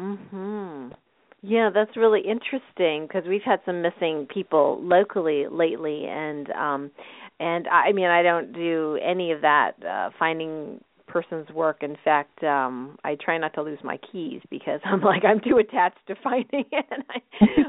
mhm. 0.00 0.92
Yeah, 1.40 1.70
that's 1.72 1.96
really 1.96 2.20
interesting 2.20 3.06
because 3.06 3.22
we've 3.28 3.42
had 3.44 3.60
some 3.64 3.80
missing 3.80 4.26
people 4.32 4.80
locally 4.82 5.46
lately, 5.48 6.06
and 6.06 6.50
um, 6.50 6.90
and 7.38 7.68
I, 7.68 7.92
mean 7.92 8.06
I 8.06 8.22
don't 8.22 8.52
do 8.52 8.98
any 9.00 9.30
of 9.30 9.42
that 9.42 9.72
uh, 9.84 10.10
finding 10.18 10.80
person's 11.08 11.48
work. 11.50 11.82
In 11.82 11.96
fact, 12.04 12.42
um, 12.44 12.98
I 13.04 13.16
try 13.16 13.38
not 13.38 13.54
to 13.54 13.62
lose 13.62 13.78
my 13.82 13.98
keys 14.12 14.40
because 14.50 14.80
I'm 14.84 15.00
like 15.00 15.24
I'm 15.24 15.40
too 15.40 15.58
attached 15.58 16.06
to 16.08 16.14
finding 16.22 16.64
it, 16.72 16.86
and 16.90 17.04
I 17.10 17.20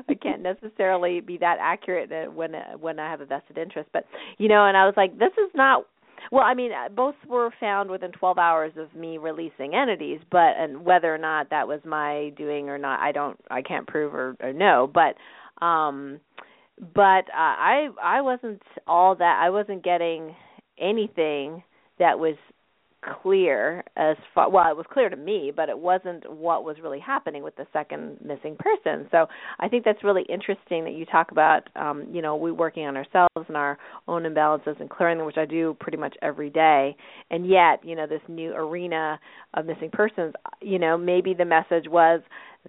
I 0.09 0.13
can't 0.15 0.41
necessarily 0.41 1.21
be 1.21 1.37
that 1.37 1.57
accurate 1.59 2.33
when 2.33 2.51
when 2.79 2.99
I 2.99 3.09
have 3.09 3.21
a 3.21 3.25
vested 3.25 3.57
interest. 3.57 3.89
But 3.93 4.05
you 4.37 4.47
know, 4.47 4.65
and 4.65 4.77
I 4.77 4.85
was 4.85 4.93
like, 4.97 5.17
this 5.17 5.33
is 5.37 5.51
not 5.55 5.85
well, 6.31 6.43
I 6.43 6.53
mean, 6.53 6.71
uh, 6.71 6.89
both 6.89 7.15
were 7.27 7.49
found 7.59 7.89
within 7.89 8.11
12 8.11 8.37
hours 8.37 8.73
of 8.77 8.93
me 8.93 9.17
releasing 9.17 9.73
entities, 9.73 10.19
but 10.31 10.53
and 10.57 10.85
whether 10.85 11.13
or 11.13 11.17
not 11.17 11.49
that 11.49 11.67
was 11.67 11.79
my 11.85 12.31
doing 12.37 12.69
or 12.69 12.77
not, 12.77 12.99
I 12.99 13.11
don't, 13.11 13.39
I 13.49 13.61
can't 13.61 13.87
prove 13.87 14.13
or, 14.13 14.35
or 14.39 14.53
know. 14.53 14.91
But, 14.93 15.15
um, 15.65 16.19
but 16.93 17.25
uh, 17.29 17.35
I, 17.35 17.87
I 18.01 18.21
wasn't 18.21 18.61
all 18.87 19.15
that. 19.15 19.39
I 19.41 19.49
wasn't 19.49 19.83
getting 19.83 20.35
anything 20.79 21.63
that 21.97 22.19
was 22.19 22.35
clear 23.21 23.83
as 23.95 24.17
far 24.35 24.49
well 24.49 24.69
it 24.69 24.75
was 24.75 24.85
clear 24.91 25.09
to 25.09 25.15
me 25.15 25.51
but 25.55 25.69
it 25.69 25.77
wasn't 25.77 26.29
what 26.29 26.63
was 26.63 26.77
really 26.83 26.99
happening 26.99 27.43
with 27.43 27.55
the 27.55 27.65
second 27.71 28.17
missing 28.23 28.57
person. 28.59 29.07
So 29.11 29.27
i 29.59 29.67
think 29.67 29.85
that's 29.85 30.03
really 30.03 30.23
interesting 30.29 30.83
that 30.83 30.93
you 30.93 31.05
talk 31.05 31.31
about 31.31 31.69
um 31.75 32.07
you 32.11 32.21
know 32.21 32.35
we 32.35 32.51
working 32.51 32.85
on 32.85 32.97
ourselves 32.97 33.45
and 33.47 33.55
our 33.55 33.77
own 34.07 34.23
imbalances 34.23 34.79
and 34.79 34.89
clearing 34.89 35.17
them 35.17 35.25
which 35.27 35.37
i 35.37 35.45
do 35.45 35.77
pretty 35.79 35.97
much 35.97 36.15
every 36.21 36.49
day. 36.49 36.95
And 37.31 37.47
yet 37.47 37.83
you 37.83 37.95
know 37.95 38.07
this 38.07 38.21
new 38.27 38.51
arena 38.53 39.19
of 39.53 39.65
missing 39.65 39.89
persons 39.91 40.33
you 40.61 40.79
know 40.79 40.97
maybe 40.97 41.33
the 41.33 41.45
message 41.45 41.85
was 41.89 42.21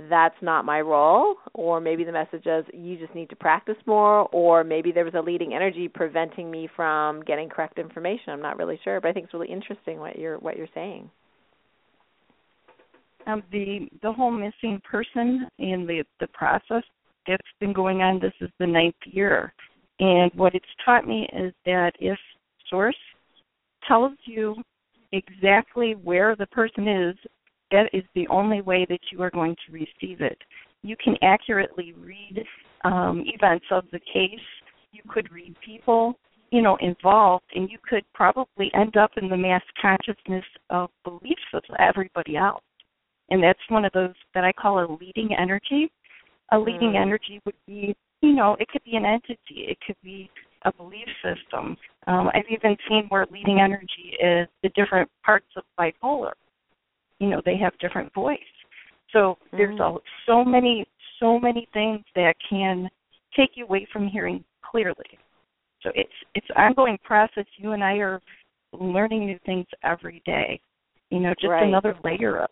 that's 0.09 0.37
not 0.41 0.65
my 0.65 0.81
role 0.81 1.37
or 1.53 1.81
maybe 1.81 2.05
the 2.05 2.13
message 2.13 2.47
is 2.47 2.65
you 2.73 2.97
just 2.97 3.15
need 3.15 3.29
to 3.29 3.37
practice 3.37 3.77
more 3.87 4.29
or 4.33 4.63
maybe 4.63 4.93
there 4.93 5.05
was 5.05 5.15
a 5.15 5.21
leading 5.21 5.53
energy 5.53 5.89
preventing 5.89 6.51
me 6.51 6.69
from 6.77 7.21
getting 7.23 7.49
correct 7.49 7.79
information. 7.79 8.33
I'm 8.33 8.43
not 8.43 8.57
really 8.57 8.79
sure 8.85 9.01
but 9.01 9.09
i 9.09 9.13
think 9.13 9.25
it's 9.25 9.35
really 9.35 9.51
interesting 9.51 9.99
what 9.99 10.19
you're 10.19 10.39
what 10.39 10.57
you're 10.57 10.69
saying. 10.75 11.11
Um, 13.27 13.43
the 13.53 13.89
the 14.03 14.13
whole 14.13 14.31
missing 14.31 14.81
person 14.89 15.49
and 15.59 15.89
the 15.89 16.05
the 16.21 16.29
process 16.29 16.83
that's 17.27 17.43
been 17.59 17.73
going 17.73 18.01
on 18.01 18.21
this 18.21 18.33
is 18.41 18.51
the 18.59 18.67
ninth 18.67 18.95
year. 19.05 19.53
And 19.99 20.33
what 20.35 20.55
it's 20.55 20.65
taught 20.85 21.07
me 21.07 21.29
is 21.35 21.53
that 21.67 21.93
if 22.01 22.19
source 22.71 22.97
tells 23.87 24.13
you 24.25 24.57
exactly 25.13 25.93
where 25.93 26.35
the 26.37 26.47
person 26.47 26.89
is 26.89 27.17
that 27.71 27.91
is 27.93 28.05
the 28.15 28.27
only 28.29 28.61
way 28.61 28.87
that 28.89 29.01
you 29.13 29.23
are 29.23 29.31
going 29.31 29.57
to 29.67 29.73
receive 29.73 30.21
it. 30.21 30.39
You 30.83 30.97
can 31.03 31.17
accurately 31.23 31.95
read 31.99 32.45
um, 32.85 33.25
events 33.27 33.67
of 33.71 33.85
the 33.93 34.01
case. 34.01 34.41
You 34.93 35.03
could 35.09 35.31
read 35.31 35.55
people, 35.65 36.15
you 36.51 36.63
know, 36.63 36.77
involved, 36.81 37.45
and 37.55 37.71
you 37.71 37.79
could 37.89 38.05
probably 38.15 38.71
end 38.75 38.97
up 38.97 39.13
in 39.21 39.29
the 39.29 39.37
mass 39.37 39.63
consciousness 39.81 40.45
of 40.71 40.91
beliefs 41.05 41.41
of 41.53 41.63
everybody 41.79 42.37
else. 42.37 42.63
And 43.31 43.43
that's 43.43 43.61
one 43.69 43.85
of 43.85 43.93
those 43.93 44.15
that 44.35 44.45
I 44.45 44.53
call 44.53 44.81
a 44.81 44.97
leading 45.01 45.31
energy. 45.39 45.91
A 46.53 46.59
leading 46.59 46.93
mm. 46.93 47.01
energy 47.01 47.41
would 47.45 47.55
be, 47.67 47.95
you 48.23 48.33
know, 48.33 48.57
it 48.59 48.69
could 48.69 48.83
be 48.85 48.97
an 48.97 49.05
entity, 49.05 49.67
it 49.69 49.79
could 49.87 49.97
be 50.03 50.29
a 50.65 50.73
belief 50.73 51.07
system. 51.23 51.77
Um, 52.07 52.29
I've 52.35 52.45
even 52.51 52.77
seen 52.89 53.07
where 53.09 53.27
leading 53.31 53.61
energy 53.61 54.17
is 54.21 54.49
the 54.63 54.71
different 54.75 55.09
parts 55.25 55.47
of 55.57 55.63
bipolar 55.79 56.33
you 57.21 57.29
know 57.29 57.41
they 57.45 57.57
have 57.57 57.73
different 57.79 58.13
voice 58.13 58.39
so 59.13 59.19
mm-hmm. 59.19 59.57
there's 59.57 59.81
a, 59.81 59.95
so 60.27 60.45
many 60.45 60.85
so 61.21 61.39
many 61.39 61.69
things 61.73 62.01
that 62.15 62.35
can 62.49 62.89
take 63.37 63.51
you 63.55 63.65
away 63.65 63.87
from 63.93 64.09
hearing 64.09 64.43
clearly 64.69 65.19
so 65.83 65.91
it's 65.95 66.11
it's 66.35 66.47
ongoing 66.57 66.99
process 67.05 67.45
you 67.57 67.73
and 67.73 67.85
i 67.85 67.95
are 67.95 68.21
learning 68.73 69.27
new 69.27 69.39
things 69.47 69.67
every 69.85 70.23
day 70.27 70.61
you 71.11 71.21
know 71.21 71.33
just 71.41 71.51
right. 71.51 71.67
another 71.67 71.95
layer 72.05 72.43
of 72.43 72.51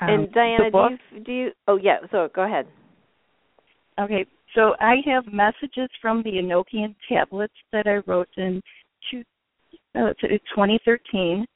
um, 0.00 0.08
and 0.08 0.32
Diana, 0.32 0.70
do 0.70 0.78
you, 1.12 1.24
do 1.24 1.32
you? 1.32 1.50
Oh 1.68 1.76
yeah. 1.76 1.98
So 2.10 2.28
go 2.34 2.42
ahead. 2.42 2.66
Okay. 4.00 4.26
So 4.54 4.74
I 4.80 4.96
have 5.06 5.24
messages 5.32 5.88
from 6.00 6.22
the 6.22 6.32
Enochian 6.32 6.94
tablets 7.08 7.54
that 7.72 7.86
I 7.86 7.96
wrote 8.10 8.28
in 8.36 8.60
two, 9.10 9.22
uh, 9.94 10.12
it's 10.22 10.44
2013, 10.54 11.46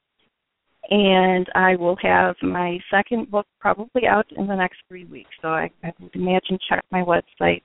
and 0.90 1.46
I 1.54 1.76
will 1.76 1.96
have 2.02 2.36
my 2.42 2.78
second 2.90 3.30
book 3.30 3.46
probably 3.60 4.06
out 4.06 4.26
in 4.36 4.46
the 4.46 4.54
next 4.54 4.78
three 4.88 5.04
weeks. 5.04 5.30
So 5.42 5.48
I, 5.48 5.70
I 5.82 5.92
would 6.00 6.14
imagine 6.14 6.58
check 6.68 6.84
my 6.90 7.02
website. 7.02 7.62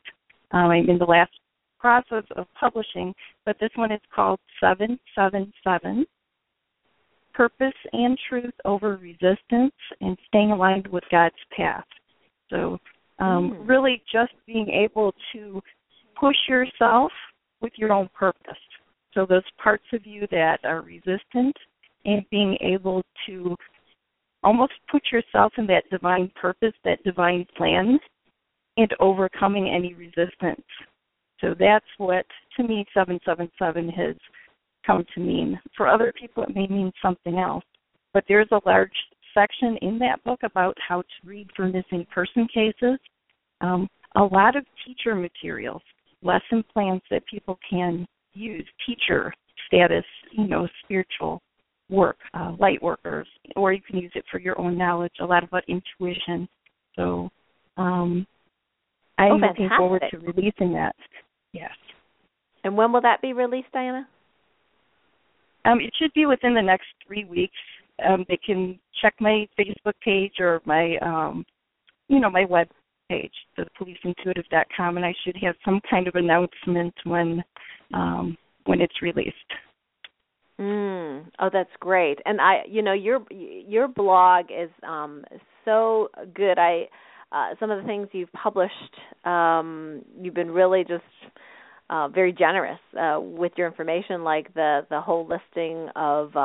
Um, 0.52 0.70
I'm 0.70 0.90
in 0.90 0.98
the 0.98 1.06
last 1.06 1.32
process 1.80 2.24
of 2.36 2.48
publishing, 2.60 3.14
but 3.46 3.58
this 3.60 3.72
one 3.76 3.92
is 3.92 4.02
called 4.14 4.40
777 4.60 6.06
Purpose 7.34 7.74
and 7.92 8.18
Truth 8.30 8.54
Over 8.64 8.98
Resistance 8.98 9.74
and 10.02 10.18
Staying 10.28 10.52
Aligned 10.52 10.88
with 10.88 11.04
God's 11.12 11.36
Path. 11.56 11.86
So, 12.50 12.78
um, 13.20 13.58
mm. 13.58 13.70
really 13.70 14.04
just 14.12 14.34
being 14.46 14.70
able 14.70 15.14
to 15.34 15.62
push 16.20 16.36
yourself 16.48 17.12
with 17.62 17.74
your 17.78 17.92
own 17.92 18.10
purpose. 18.14 18.54
So 19.14 19.26
those 19.26 19.44
parts 19.62 19.86
of 19.94 20.06
you 20.06 20.28
that 20.32 20.60
are 20.64 20.82
resistant 20.82 21.56
and 22.06 22.26
being 22.30 22.58
able 22.62 23.04
to 23.28 23.56
almost 24.44 24.74
put 24.92 25.04
yourself 25.12 25.54
in 25.58 25.68
that 25.68 25.90
divine 25.90 26.32
purpose, 26.40 26.74
that 26.84 27.04
divine 27.04 27.46
plan, 27.56 28.00
and 28.78 28.90
overcoming 29.00 29.70
any 29.70 29.94
resistance. 29.94 30.66
So 31.40 31.56
that's 31.58 31.86
what, 31.98 32.26
to 32.58 32.64
me, 32.64 32.86
777 32.94 33.90
has 33.90 34.16
come 34.86 35.06
to 35.14 35.20
mean. 35.20 35.60
For 35.76 35.88
other 35.88 36.14
people, 36.20 36.44
it 36.44 36.56
may 36.56 36.68
mean 36.68 36.92
something 37.02 37.38
else. 37.38 37.64
But 38.14 38.26
there's 38.28 38.48
a 38.52 38.62
large 38.66 38.92
section 39.34 39.78
in 39.82 39.98
that 40.00 40.24
book 40.24 40.40
about 40.44 40.78
how 40.86 41.02
to 41.02 41.08
read 41.28 41.50
for 41.56 41.68
missing 41.68 42.06
person 42.14 42.48
cases. 42.54 43.00
Um, 43.62 43.88
a 44.16 44.24
lot 44.24 44.56
of 44.56 44.66
teacher 44.86 45.16
materials, 45.16 45.82
lesson 46.22 46.64
plans 46.74 47.02
that 47.10 47.26
people 47.26 47.60
can 47.68 48.06
use 48.34 48.66
teacher 48.86 49.34
status, 49.68 50.06
you 50.32 50.48
know, 50.48 50.68
spiritual 50.84 51.42
work, 51.90 52.18
uh, 52.34 52.54
light 52.60 52.82
workers, 52.82 53.28
or 53.56 53.74
you 53.74 53.82
can 53.82 53.98
use 53.98 54.12
it 54.16 54.26
for 54.32 54.40
your 54.40 54.60
own 54.60 54.78
knowledge, 54.78 55.14
a 55.20 55.26
lot 55.26 55.44
about 55.44 55.64
intuition. 55.68 56.48
So 56.96 57.30
um, 57.78 58.26
I'm 59.18 59.34
oh, 59.34 59.48
looking 59.48 59.70
forward 59.78 60.04
to 60.12 60.18
releasing 60.18 60.74
that. 60.74 60.96
Yes. 61.52 61.72
And 62.64 62.76
when 62.76 62.92
will 62.92 63.02
that 63.02 63.22
be 63.22 63.34
released, 63.34 63.72
Diana? 63.74 64.08
Um, 65.66 65.80
it 65.80 65.94
should 65.98 66.14
be 66.14 66.26
within 66.26 66.54
the 66.54 66.62
next 66.62 66.88
three 67.06 67.26
weeks. 67.26 67.54
Um, 68.06 68.26
they 68.28 68.40
can 68.44 68.80
check 69.02 69.14
my 69.20 69.48
Facebook 69.58 69.94
page 70.04 70.34
or 70.40 70.62
my, 70.66 70.98
um, 71.02 71.46
you 72.08 72.20
know, 72.20 72.30
my 72.30 72.46
web 72.46 72.68
page, 73.14 73.34
the 73.58 73.66
policeintuitive.com, 73.80 74.98
and 74.98 75.06
I 75.06 75.14
should 75.24 75.36
have 75.42 75.56
some 75.64 75.80
kind 75.90 76.08
of 76.08 76.16
announcement 76.16 76.94
when 77.06 77.44
um, 77.94 78.38
when 78.66 78.82
it's 78.82 79.02
released. 79.02 79.36
Mm. 80.60 81.26
Oh, 81.40 81.50
that's 81.52 81.70
great. 81.80 82.20
And 82.26 82.40
I, 82.40 82.62
you 82.68 82.82
know, 82.82 82.94
your 82.94 83.22
your 83.32 83.88
blog 83.88 84.46
is 84.46 84.70
um, 84.88 85.24
so 85.66 86.10
good. 86.34 86.58
I 86.58 86.88
uh, 87.32 87.56
some 87.60 87.72
of 87.72 87.82
the 87.82 87.88
things 87.88 88.08
you've 88.12 88.32
published, 88.32 88.74
um, 89.26 90.04
you've 90.22 90.36
been 90.36 90.52
really 90.52 90.84
just 90.84 91.04
uh, 91.90 92.08
very 92.08 92.32
generous 92.32 92.80
uh, 93.00 93.20
with 93.20 93.52
your 93.58 93.68
information, 93.68 94.24
like 94.24 94.54
the 94.54 94.86
the 94.90 95.02
whole 95.02 95.28
listing 95.28 95.90
of. 95.96 96.36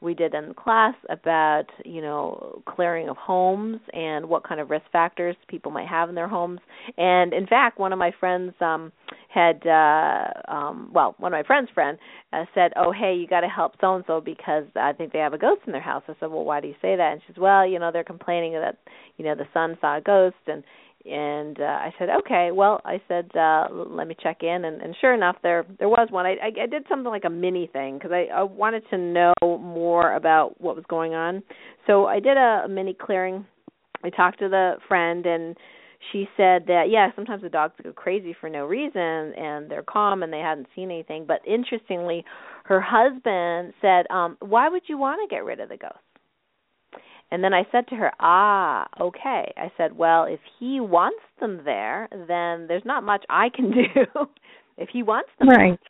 We 0.00 0.14
did 0.14 0.34
in 0.34 0.54
class 0.54 0.94
about 1.08 1.64
you 1.84 2.00
know 2.00 2.62
clearing 2.66 3.08
of 3.08 3.16
homes 3.16 3.80
and 3.92 4.28
what 4.28 4.46
kind 4.46 4.60
of 4.60 4.70
risk 4.70 4.86
factors 4.92 5.36
people 5.48 5.70
might 5.70 5.88
have 5.88 6.08
in 6.08 6.14
their 6.14 6.28
homes. 6.28 6.60
And 6.96 7.32
in 7.32 7.46
fact 7.46 7.78
one 7.78 7.92
of 7.92 7.98
my 7.98 8.12
friends 8.18 8.54
um 8.60 8.92
had 9.28 9.64
uh 9.66 10.52
um 10.52 10.90
well 10.92 11.14
one 11.18 11.32
of 11.32 11.36
my 11.36 11.46
friends 11.46 11.68
friend 11.74 11.98
uh, 12.32 12.44
said 12.54 12.72
oh 12.76 12.92
hey 12.92 13.14
you 13.14 13.26
got 13.26 13.40
to 13.40 13.48
help 13.48 13.72
so 13.80 13.94
and 13.94 14.04
so 14.06 14.20
because 14.20 14.64
i 14.76 14.92
think 14.92 15.12
they 15.12 15.18
have 15.18 15.34
a 15.34 15.38
ghost 15.38 15.62
in 15.66 15.72
their 15.72 15.80
house. 15.80 16.02
I 16.08 16.14
said 16.20 16.30
well 16.30 16.44
why 16.44 16.60
do 16.60 16.68
you 16.68 16.74
say 16.82 16.96
that? 16.96 17.12
And 17.12 17.20
she 17.22 17.32
says 17.32 17.40
well 17.40 17.66
you 17.66 17.78
know 17.78 17.90
they're 17.92 18.04
complaining 18.04 18.52
that 18.52 18.78
you 19.16 19.24
know 19.24 19.34
the 19.34 19.46
son 19.52 19.76
saw 19.80 19.98
a 19.98 20.00
ghost 20.00 20.36
and 20.46 20.64
and 21.04 21.58
uh, 21.58 21.64
I 21.64 21.94
said, 21.98 22.08
okay. 22.20 22.50
Well, 22.52 22.80
I 22.84 23.00
said, 23.08 23.30
uh, 23.34 23.68
let 23.70 24.06
me 24.06 24.14
check 24.22 24.42
in, 24.42 24.64
and, 24.64 24.82
and 24.82 24.94
sure 25.00 25.14
enough, 25.14 25.36
there 25.42 25.64
there 25.78 25.88
was 25.88 26.08
one. 26.10 26.26
I, 26.26 26.36
I, 26.42 26.62
I 26.64 26.66
did 26.66 26.84
something 26.88 27.10
like 27.10 27.24
a 27.24 27.30
mini 27.30 27.68
thing 27.72 27.94
because 27.94 28.12
I, 28.12 28.26
I 28.34 28.42
wanted 28.42 28.82
to 28.90 28.98
know 28.98 29.34
more 29.42 30.14
about 30.14 30.60
what 30.60 30.76
was 30.76 30.84
going 30.88 31.14
on. 31.14 31.42
So 31.86 32.06
I 32.06 32.20
did 32.20 32.36
a, 32.36 32.62
a 32.64 32.68
mini 32.68 32.94
clearing. 32.94 33.46
I 34.04 34.10
talked 34.10 34.40
to 34.40 34.48
the 34.48 34.74
friend, 34.88 35.24
and 35.24 35.56
she 36.12 36.28
said 36.36 36.64
that 36.66 36.84
yeah, 36.90 37.08
sometimes 37.16 37.42
the 37.42 37.48
dogs 37.48 37.74
go 37.82 37.92
crazy 37.92 38.34
for 38.38 38.50
no 38.50 38.66
reason, 38.66 39.00
and 39.00 39.70
they're 39.70 39.82
calm 39.82 40.22
and 40.22 40.32
they 40.32 40.40
hadn't 40.40 40.68
seen 40.74 40.90
anything. 40.90 41.24
But 41.26 41.40
interestingly, 41.46 42.24
her 42.64 42.80
husband 42.84 43.72
said, 43.80 44.06
um, 44.10 44.36
why 44.40 44.68
would 44.68 44.82
you 44.86 44.98
want 44.98 45.20
to 45.22 45.34
get 45.34 45.44
rid 45.44 45.60
of 45.60 45.68
the 45.68 45.76
ghost? 45.76 45.96
And 47.30 47.44
then 47.44 47.54
I 47.54 47.62
said 47.70 47.86
to 47.88 47.96
her, 47.96 48.12
"Ah, 48.18 48.88
okay." 49.00 49.52
I 49.56 49.70
said, 49.76 49.96
"Well, 49.96 50.24
if 50.24 50.40
he 50.58 50.80
wants 50.80 51.22
them 51.40 51.60
there, 51.64 52.08
then 52.10 52.66
there's 52.66 52.84
not 52.84 53.04
much 53.04 53.24
I 53.30 53.48
can 53.50 53.70
do. 53.70 54.04
if 54.76 54.88
he 54.88 55.02
wants 55.02 55.30
them." 55.38 55.48
Right. 55.48 55.80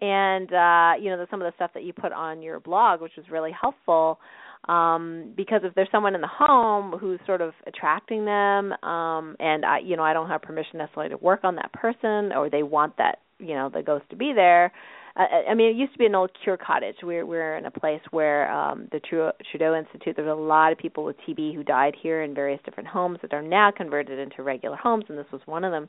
And 0.00 0.52
uh, 0.52 0.92
you 1.02 1.10
know, 1.10 1.18
the, 1.18 1.26
some 1.30 1.42
of 1.42 1.50
the 1.50 1.54
stuff 1.56 1.72
that 1.74 1.82
you 1.82 1.92
put 1.92 2.12
on 2.12 2.42
your 2.42 2.60
blog, 2.60 3.00
which 3.00 3.16
was 3.16 3.26
really 3.30 3.52
helpful, 3.52 4.20
um 4.68 5.32
because 5.36 5.62
if 5.64 5.74
there's 5.74 5.88
someone 5.90 6.14
in 6.14 6.20
the 6.20 6.28
home 6.30 6.92
who's 6.98 7.18
sort 7.24 7.40
of 7.40 7.54
attracting 7.66 8.24
them 8.26 8.72
um 8.84 9.34
and 9.40 9.64
I 9.64 9.78
you 9.78 9.96
know 9.96 10.02
I 10.02 10.12
don't 10.12 10.28
have 10.28 10.42
permission 10.42 10.78
necessarily 10.78 11.10
to 11.10 11.16
work 11.16 11.40
on 11.44 11.56
that 11.56 11.72
person 11.72 12.32
or 12.36 12.50
they 12.50 12.62
want 12.62 12.96
that 12.98 13.20
you 13.38 13.54
know 13.54 13.70
the 13.72 13.82
ghost 13.82 14.04
to 14.10 14.16
be 14.16 14.32
there 14.34 14.72
uh, 15.16 15.50
I 15.50 15.54
mean, 15.54 15.70
it 15.70 15.76
used 15.76 15.92
to 15.92 15.98
be 15.98 16.06
an 16.06 16.14
old 16.14 16.30
cure 16.42 16.56
cottage. 16.56 16.96
We're 17.02 17.26
we're 17.26 17.56
in 17.56 17.66
a 17.66 17.70
place 17.70 18.00
where 18.10 18.50
um, 18.50 18.88
the 18.92 19.00
Trudeau 19.00 19.74
Institute. 19.74 20.14
There's 20.16 20.28
a 20.28 20.34
lot 20.34 20.72
of 20.72 20.78
people 20.78 21.04
with 21.04 21.16
TB 21.28 21.54
who 21.54 21.64
died 21.64 21.94
here 22.00 22.22
in 22.22 22.34
various 22.34 22.60
different 22.64 22.88
homes 22.88 23.18
that 23.22 23.32
are 23.32 23.42
now 23.42 23.70
converted 23.70 24.18
into 24.18 24.42
regular 24.42 24.76
homes, 24.76 25.04
and 25.08 25.18
this 25.18 25.26
was 25.32 25.40
one 25.46 25.64
of 25.64 25.72
them. 25.72 25.88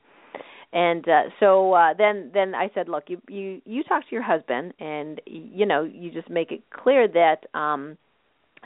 And 0.73 1.07
uh, 1.07 1.23
so 1.39 1.73
uh, 1.73 1.93
then 1.97 2.31
then 2.33 2.55
I 2.55 2.69
said, 2.73 2.89
look, 2.89 3.05
you 3.07 3.21
you 3.27 3.61
you 3.65 3.83
talk 3.83 4.03
to 4.07 4.15
your 4.15 4.23
husband, 4.23 4.73
and 4.79 5.21
you 5.25 5.65
know 5.65 5.83
you 5.83 6.11
just 6.11 6.29
make 6.29 6.51
it 6.51 6.61
clear 6.71 7.07
that 7.07 7.45
um, 7.57 7.97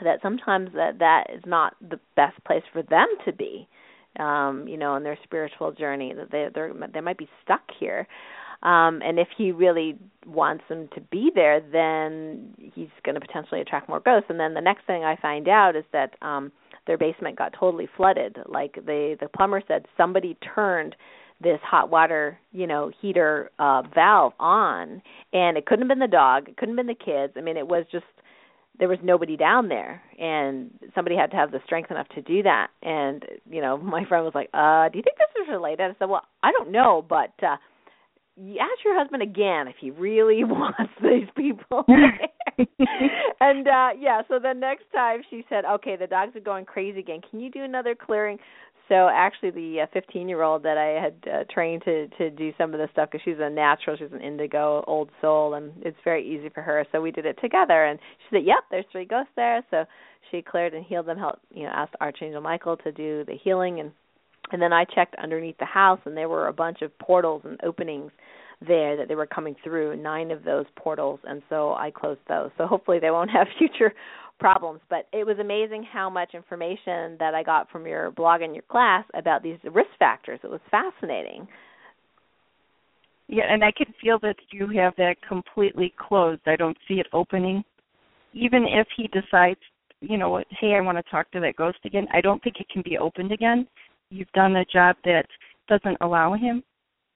that 0.02 0.20
sometimes 0.22 0.70
that 0.74 0.98
that 1.00 1.24
is 1.34 1.42
not 1.46 1.74
the 1.80 2.00
best 2.14 2.42
place 2.44 2.62
for 2.72 2.82
them 2.82 3.06
to 3.24 3.32
be 3.32 3.68
um 4.18 4.66
you 4.66 4.78
know 4.78 4.96
in 4.96 5.02
their 5.02 5.18
spiritual 5.24 5.72
journey 5.72 6.14
that 6.14 6.30
they 6.30 6.48
they 6.54 6.70
they 6.94 7.00
might 7.00 7.18
be 7.18 7.28
stuck 7.44 7.60
here 7.78 8.06
um 8.62 9.00
and 9.02 9.18
if 9.18 9.28
he 9.36 9.52
really 9.52 9.96
wants 10.26 10.64
them 10.68 10.88
to 10.94 11.00
be 11.00 11.30
there 11.34 11.60
then 11.60 12.54
he's 12.74 12.88
going 13.04 13.14
to 13.14 13.20
potentially 13.20 13.60
attract 13.60 13.88
more 13.88 14.00
ghosts. 14.00 14.26
And 14.28 14.40
then 14.40 14.54
the 14.54 14.60
next 14.60 14.86
thing 14.86 15.04
i 15.04 15.16
find 15.16 15.48
out 15.48 15.76
is 15.76 15.84
that 15.92 16.14
um 16.22 16.52
their 16.86 16.98
basement 16.98 17.36
got 17.36 17.52
totally 17.58 17.88
flooded. 17.96 18.38
Like 18.46 18.74
the 18.74 19.16
the 19.20 19.28
plumber 19.28 19.62
said 19.66 19.86
somebody 19.96 20.36
turned 20.54 20.94
this 21.42 21.58
hot 21.62 21.90
water, 21.90 22.38
you 22.52 22.66
know, 22.66 22.90
heater 23.00 23.50
uh 23.58 23.82
valve 23.94 24.32
on 24.40 25.02
and 25.32 25.56
it 25.56 25.66
couldn't 25.66 25.88
have 25.88 25.88
been 25.88 25.98
the 25.98 26.06
dog, 26.06 26.48
it 26.48 26.56
couldn't 26.56 26.76
have 26.76 26.86
been 26.86 26.96
the 26.96 27.04
kids. 27.04 27.34
I 27.36 27.40
mean, 27.40 27.56
it 27.56 27.68
was 27.68 27.84
just 27.90 28.04
there 28.78 28.88
was 28.88 28.98
nobody 29.02 29.36
down 29.36 29.68
there 29.68 30.02
and 30.18 30.70
somebody 30.94 31.16
had 31.16 31.30
to 31.30 31.36
have 31.36 31.50
the 31.50 31.60
strength 31.64 31.90
enough 31.90 32.08
to 32.14 32.22
do 32.22 32.42
that. 32.42 32.68
And 32.82 33.24
you 33.50 33.60
know 33.60 33.76
my 33.96 34.04
friend 34.04 34.24
was 34.24 34.34
like 34.34 34.50
uh 34.54 34.88
do 34.88 34.98
you 34.98 35.02
think 35.02 35.18
this 35.18 35.42
is 35.42 35.48
related? 35.50 35.82
I 35.82 35.94
said 35.98 36.08
well 36.08 36.22
i 36.42 36.52
don't 36.52 36.70
know 36.70 37.04
but 37.08 37.32
uh 37.42 37.56
ask 38.38 38.84
your 38.84 38.98
husband 38.98 39.22
again 39.22 39.68
if 39.68 39.76
he 39.80 39.90
really 39.90 40.44
wants 40.44 40.92
these 41.02 41.28
people. 41.36 41.84
And 43.38 43.68
uh 43.68 43.90
yeah 43.98 44.22
so 44.28 44.38
the 44.38 44.54
next 44.54 44.84
time 44.94 45.20
she 45.28 45.44
said 45.48 45.64
okay 45.66 45.96
the 45.96 46.06
dogs 46.06 46.34
are 46.36 46.40
going 46.40 46.64
crazy 46.64 47.00
again. 47.00 47.20
Can 47.30 47.40
you 47.40 47.50
do 47.50 47.62
another 47.62 47.94
clearing? 47.94 48.38
So 48.88 49.10
actually 49.12 49.50
the 49.50 49.86
15 49.92 50.22
uh, 50.22 50.28
year 50.28 50.42
old 50.42 50.62
that 50.62 50.78
i 50.78 51.00
had 51.00 51.14
uh, 51.30 51.44
trained 51.52 51.82
to 51.84 52.08
to 52.16 52.30
do 52.30 52.52
some 52.56 52.72
of 52.72 52.80
this 52.80 52.88
stuff 52.92 53.10
because 53.10 53.22
she's 53.24 53.40
a 53.40 53.50
natural 53.50 53.96
she's 53.96 54.12
an 54.12 54.22
indigo 54.22 54.82
old 54.86 55.10
soul 55.20 55.54
and 55.54 55.72
it's 55.82 55.98
very 56.02 56.26
easy 56.26 56.48
for 56.48 56.62
her. 56.62 56.86
So 56.92 57.02
we 57.02 57.10
did 57.10 57.26
it 57.26 57.38
together 57.42 57.84
and 57.84 57.98
she 58.18 58.36
said 58.36 58.46
yep 58.46 58.64
there's 58.70 58.86
three 58.90 59.04
ghosts 59.04 59.32
there. 59.36 59.62
So 59.70 59.84
she 60.30 60.40
cleared 60.40 60.72
and 60.72 60.84
healed 60.84 61.06
them 61.06 61.18
helped 61.18 61.44
you 61.54 61.64
know 61.64 61.70
asked 61.70 61.94
archangel 62.00 62.40
michael 62.40 62.76
to 62.78 62.92
do 62.92 63.24
the 63.26 63.36
healing 63.36 63.80
and 63.80 63.92
and 64.52 64.60
then 64.60 64.72
i 64.72 64.84
checked 64.84 65.14
underneath 65.22 65.58
the 65.58 65.64
house 65.64 66.00
and 66.04 66.16
there 66.16 66.28
were 66.28 66.48
a 66.48 66.52
bunch 66.52 66.82
of 66.82 66.96
portals 66.98 67.42
and 67.44 67.58
openings 67.62 68.10
there 68.66 68.96
that 68.96 69.06
they 69.08 69.14
were 69.14 69.26
coming 69.26 69.54
through 69.62 69.96
nine 69.96 70.30
of 70.30 70.42
those 70.42 70.64
portals 70.76 71.20
and 71.24 71.42
so 71.48 71.74
i 71.74 71.90
closed 71.90 72.20
those 72.28 72.50
so 72.56 72.66
hopefully 72.66 72.98
they 72.98 73.10
won't 73.10 73.30
have 73.38 73.46
future 73.58 73.92
problems. 74.38 74.80
But 74.88 75.06
it 75.12 75.26
was 75.26 75.38
amazing 75.38 75.84
how 75.84 76.10
much 76.10 76.34
information 76.34 77.16
that 77.18 77.34
I 77.34 77.42
got 77.42 77.70
from 77.70 77.86
your 77.86 78.10
blog 78.10 78.42
and 78.42 78.54
your 78.54 78.64
class 78.64 79.04
about 79.14 79.42
these 79.42 79.58
risk 79.64 79.90
factors. 79.98 80.40
It 80.42 80.50
was 80.50 80.60
fascinating. 80.70 81.46
Yeah, 83.28 83.44
and 83.48 83.64
I 83.64 83.72
can 83.72 83.92
feel 84.00 84.18
that 84.20 84.36
you 84.52 84.68
have 84.78 84.94
that 84.96 85.16
completely 85.26 85.92
closed. 85.98 86.42
I 86.46 86.56
don't 86.56 86.76
see 86.86 86.94
it 86.94 87.06
opening. 87.12 87.64
Even 88.32 88.64
if 88.64 88.86
he 88.96 89.08
decides, 89.08 89.58
you 90.00 90.16
know, 90.16 90.42
hey, 90.60 90.74
I 90.76 90.80
want 90.80 90.98
to 90.98 91.10
talk 91.10 91.30
to 91.32 91.40
that 91.40 91.56
ghost 91.56 91.78
again, 91.84 92.06
I 92.12 92.20
don't 92.20 92.42
think 92.42 92.56
it 92.60 92.68
can 92.68 92.82
be 92.82 92.98
opened 92.98 93.32
again. 93.32 93.66
You've 94.10 94.30
done 94.32 94.56
a 94.56 94.64
job 94.64 94.96
that 95.04 95.26
doesn't 95.68 95.98
allow 96.00 96.34
him 96.34 96.64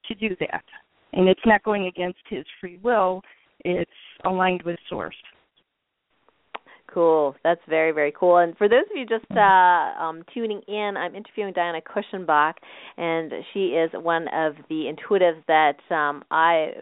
to 0.07 0.15
do 0.15 0.37
that. 0.41 0.65
And 1.13 1.29
it's 1.29 1.41
not 1.45 1.63
going 1.63 1.87
against 1.87 2.19
his 2.29 2.45
free 2.61 2.79
will, 2.83 3.23
it's 3.65 3.91
aligned 4.25 4.63
with 4.63 4.79
source. 4.89 5.15
Cool. 6.93 7.37
That's 7.45 7.61
very, 7.69 7.93
very 7.93 8.13
cool. 8.19 8.39
And 8.39 8.57
for 8.57 8.69
those 8.69 8.83
of 8.91 8.97
you 8.97 9.07
just 9.07 9.25
uh, 9.31 9.93
um, 10.03 10.25
tuning 10.35 10.61
in, 10.67 10.97
I'm 10.97 11.15
interviewing 11.15 11.53
Diana 11.53 11.81
Kushenbach, 11.81 12.55
and 12.97 13.33
she 13.53 13.67
is 13.67 13.93
one 13.93 14.27
of 14.35 14.55
the 14.69 14.93
intuitives 14.93 15.41
that 15.47 15.79
um, 15.95 16.25
I 16.33 16.73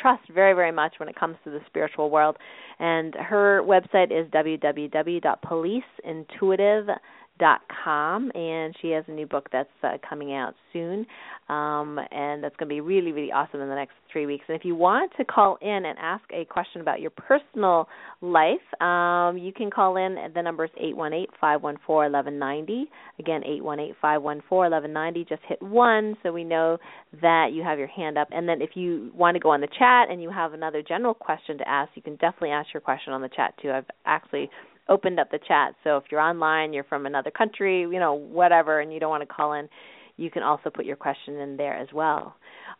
trust 0.00 0.22
very, 0.32 0.54
very 0.54 0.72
much 0.72 0.94
when 0.96 1.10
it 1.10 1.16
comes 1.16 1.36
to 1.44 1.50
the 1.50 1.60
spiritual 1.66 2.08
world. 2.08 2.38
And 2.78 3.14
her 3.16 3.60
website 3.62 4.10
is 4.10 4.26
www.policeintuitive.com 4.30 6.96
dot 7.38 7.60
com 7.84 8.30
and 8.34 8.74
she 8.80 8.90
has 8.90 9.04
a 9.08 9.12
new 9.12 9.26
book 9.26 9.48
that's 9.52 9.68
uh, 9.82 9.96
coming 10.08 10.34
out 10.34 10.54
soon 10.72 11.06
um, 11.48 11.98
and 12.10 12.42
that's 12.42 12.56
going 12.56 12.68
to 12.68 12.74
be 12.74 12.80
really 12.80 13.12
really 13.12 13.32
awesome 13.32 13.60
in 13.60 13.68
the 13.68 13.74
next 13.74 13.94
three 14.12 14.26
weeks. 14.26 14.44
And 14.48 14.56
if 14.56 14.64
you 14.64 14.74
want 14.74 15.12
to 15.18 15.24
call 15.24 15.58
in 15.60 15.68
and 15.68 15.98
ask 15.98 16.24
a 16.32 16.44
question 16.46 16.80
about 16.80 17.00
your 17.00 17.10
personal 17.10 17.88
life 18.20 18.80
um, 18.80 19.38
you 19.38 19.52
can 19.52 19.70
call 19.70 19.96
in 19.96 20.16
the 20.34 20.42
number 20.42 20.64
is 20.64 20.70
eight 20.80 20.96
one 20.96 21.12
eight 21.12 21.30
five 21.40 21.62
one 21.62 21.76
four 21.86 22.06
eleven 22.06 22.38
ninety. 22.38 22.86
Again 23.18 23.42
eight 23.44 23.62
one 23.62 23.80
eight 23.80 23.94
five 24.00 24.22
one 24.22 24.42
four 24.48 24.66
eleven 24.66 24.92
ninety. 24.92 25.24
Just 25.24 25.42
hit 25.48 25.60
one 25.62 26.16
so 26.22 26.32
we 26.32 26.44
know 26.44 26.78
that 27.20 27.48
you 27.52 27.62
have 27.62 27.78
your 27.78 27.88
hand 27.88 28.18
up. 28.18 28.28
And 28.30 28.48
then 28.48 28.60
if 28.62 28.70
you 28.74 29.10
want 29.14 29.34
to 29.34 29.40
go 29.40 29.50
on 29.50 29.60
the 29.60 29.68
chat 29.78 30.10
and 30.10 30.22
you 30.22 30.30
have 30.30 30.52
another 30.52 30.82
general 30.82 31.14
question 31.14 31.58
to 31.58 31.68
ask 31.68 31.90
you 31.94 32.02
can 32.02 32.16
definitely 32.16 32.50
ask 32.50 32.68
your 32.72 32.80
question 32.80 33.12
on 33.12 33.22
the 33.22 33.28
chat 33.28 33.54
too. 33.60 33.70
I've 33.70 33.86
actually 34.04 34.50
opened 34.88 35.20
up 35.20 35.30
the 35.30 35.38
chat. 35.46 35.74
So 35.84 35.96
if 35.96 36.04
you're 36.10 36.20
online, 36.20 36.72
you're 36.72 36.84
from 36.84 37.06
another 37.06 37.30
country, 37.30 37.80
you 37.80 37.98
know, 37.98 38.14
whatever, 38.14 38.80
and 38.80 38.92
you 38.92 39.00
don't 39.00 39.10
want 39.10 39.22
to 39.22 39.26
call 39.26 39.52
in, 39.52 39.68
you 40.16 40.30
can 40.30 40.42
also 40.42 40.70
put 40.70 40.84
your 40.84 40.96
question 40.96 41.36
in 41.36 41.56
there 41.56 41.76
as 41.76 41.88
well. 41.92 42.34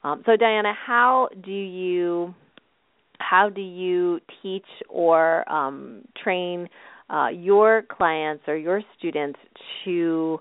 Um, 0.05 0.23
so 0.27 0.37
Diana, 0.37 0.73
how 0.75 1.29
do 1.45 1.53
you 1.53 2.35
how 3.21 3.49
do 3.49 3.61
you 3.61 4.21
teach 4.43 4.67
or 4.89 5.51
um, 5.51 6.03
train 6.23 6.69
uh, 7.11 7.29
your 7.29 7.83
clients 7.83 8.45
or 8.47 8.57
your 8.57 8.81
students 8.97 9.39
to 9.85 10.39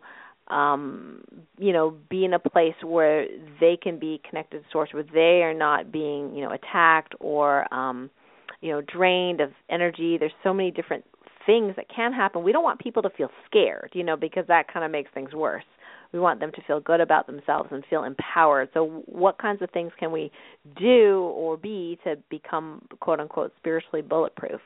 um, 0.49 1.23
you 1.57 1.73
know 1.73 1.95
be 2.09 2.23
in 2.23 2.33
a 2.33 2.39
place 2.39 2.75
where 2.83 3.25
they 3.59 3.77
can 3.81 3.99
be 3.99 4.21
connected 4.27 4.59
to 4.59 4.65
source, 4.71 4.89
where 4.93 5.03
they 5.03 5.43
are 5.43 5.53
not 5.53 5.91
being 5.91 6.33
you 6.35 6.41
know 6.41 6.51
attacked 6.51 7.15
or 7.19 7.71
um, 7.73 8.09
you 8.61 8.71
know 8.71 8.81
drained 8.81 9.41
of 9.41 9.51
energy. 9.69 10.17
There's 10.17 10.31
so 10.43 10.53
many 10.53 10.71
different 10.71 11.03
things 11.47 11.75
that 11.77 11.87
can 11.89 12.13
happen. 12.13 12.43
We 12.43 12.51
don't 12.51 12.63
want 12.63 12.79
people 12.79 13.01
to 13.01 13.09
feel 13.09 13.29
scared, 13.47 13.89
you 13.93 14.03
know, 14.03 14.15
because 14.15 14.45
that 14.47 14.71
kind 14.71 14.85
of 14.85 14.91
makes 14.91 15.09
things 15.15 15.33
worse. 15.33 15.63
We 16.13 16.19
want 16.19 16.39
them 16.39 16.51
to 16.53 16.61
feel 16.67 16.79
good 16.79 17.01
about 17.01 17.25
themselves 17.25 17.69
and 17.71 17.83
feel 17.89 18.03
empowered. 18.03 18.69
So, 18.73 19.03
what 19.07 19.39
kinds 19.39 19.61
of 19.61 19.71
things 19.71 19.91
can 19.99 20.11
we 20.11 20.31
do 20.79 21.21
or 21.35 21.57
be 21.57 21.97
to 22.03 22.17
become 22.29 22.87
quote 22.99 23.19
unquote 23.19 23.51
spiritually 23.57 24.01
bulletproof? 24.01 24.61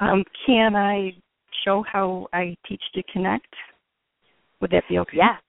Um, 0.00 0.24
can 0.46 0.76
I 0.76 1.12
show 1.64 1.84
how 1.90 2.28
I 2.32 2.56
teach 2.68 2.82
to 2.94 3.02
connect? 3.12 3.52
Would 4.60 4.70
that 4.70 4.84
be 4.88 4.98
okay? 4.98 5.16
Yes, 5.16 5.40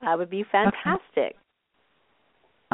that 0.00 0.18
would 0.18 0.30
be 0.30 0.44
fantastic. 0.50 1.00
Okay. 1.16 1.36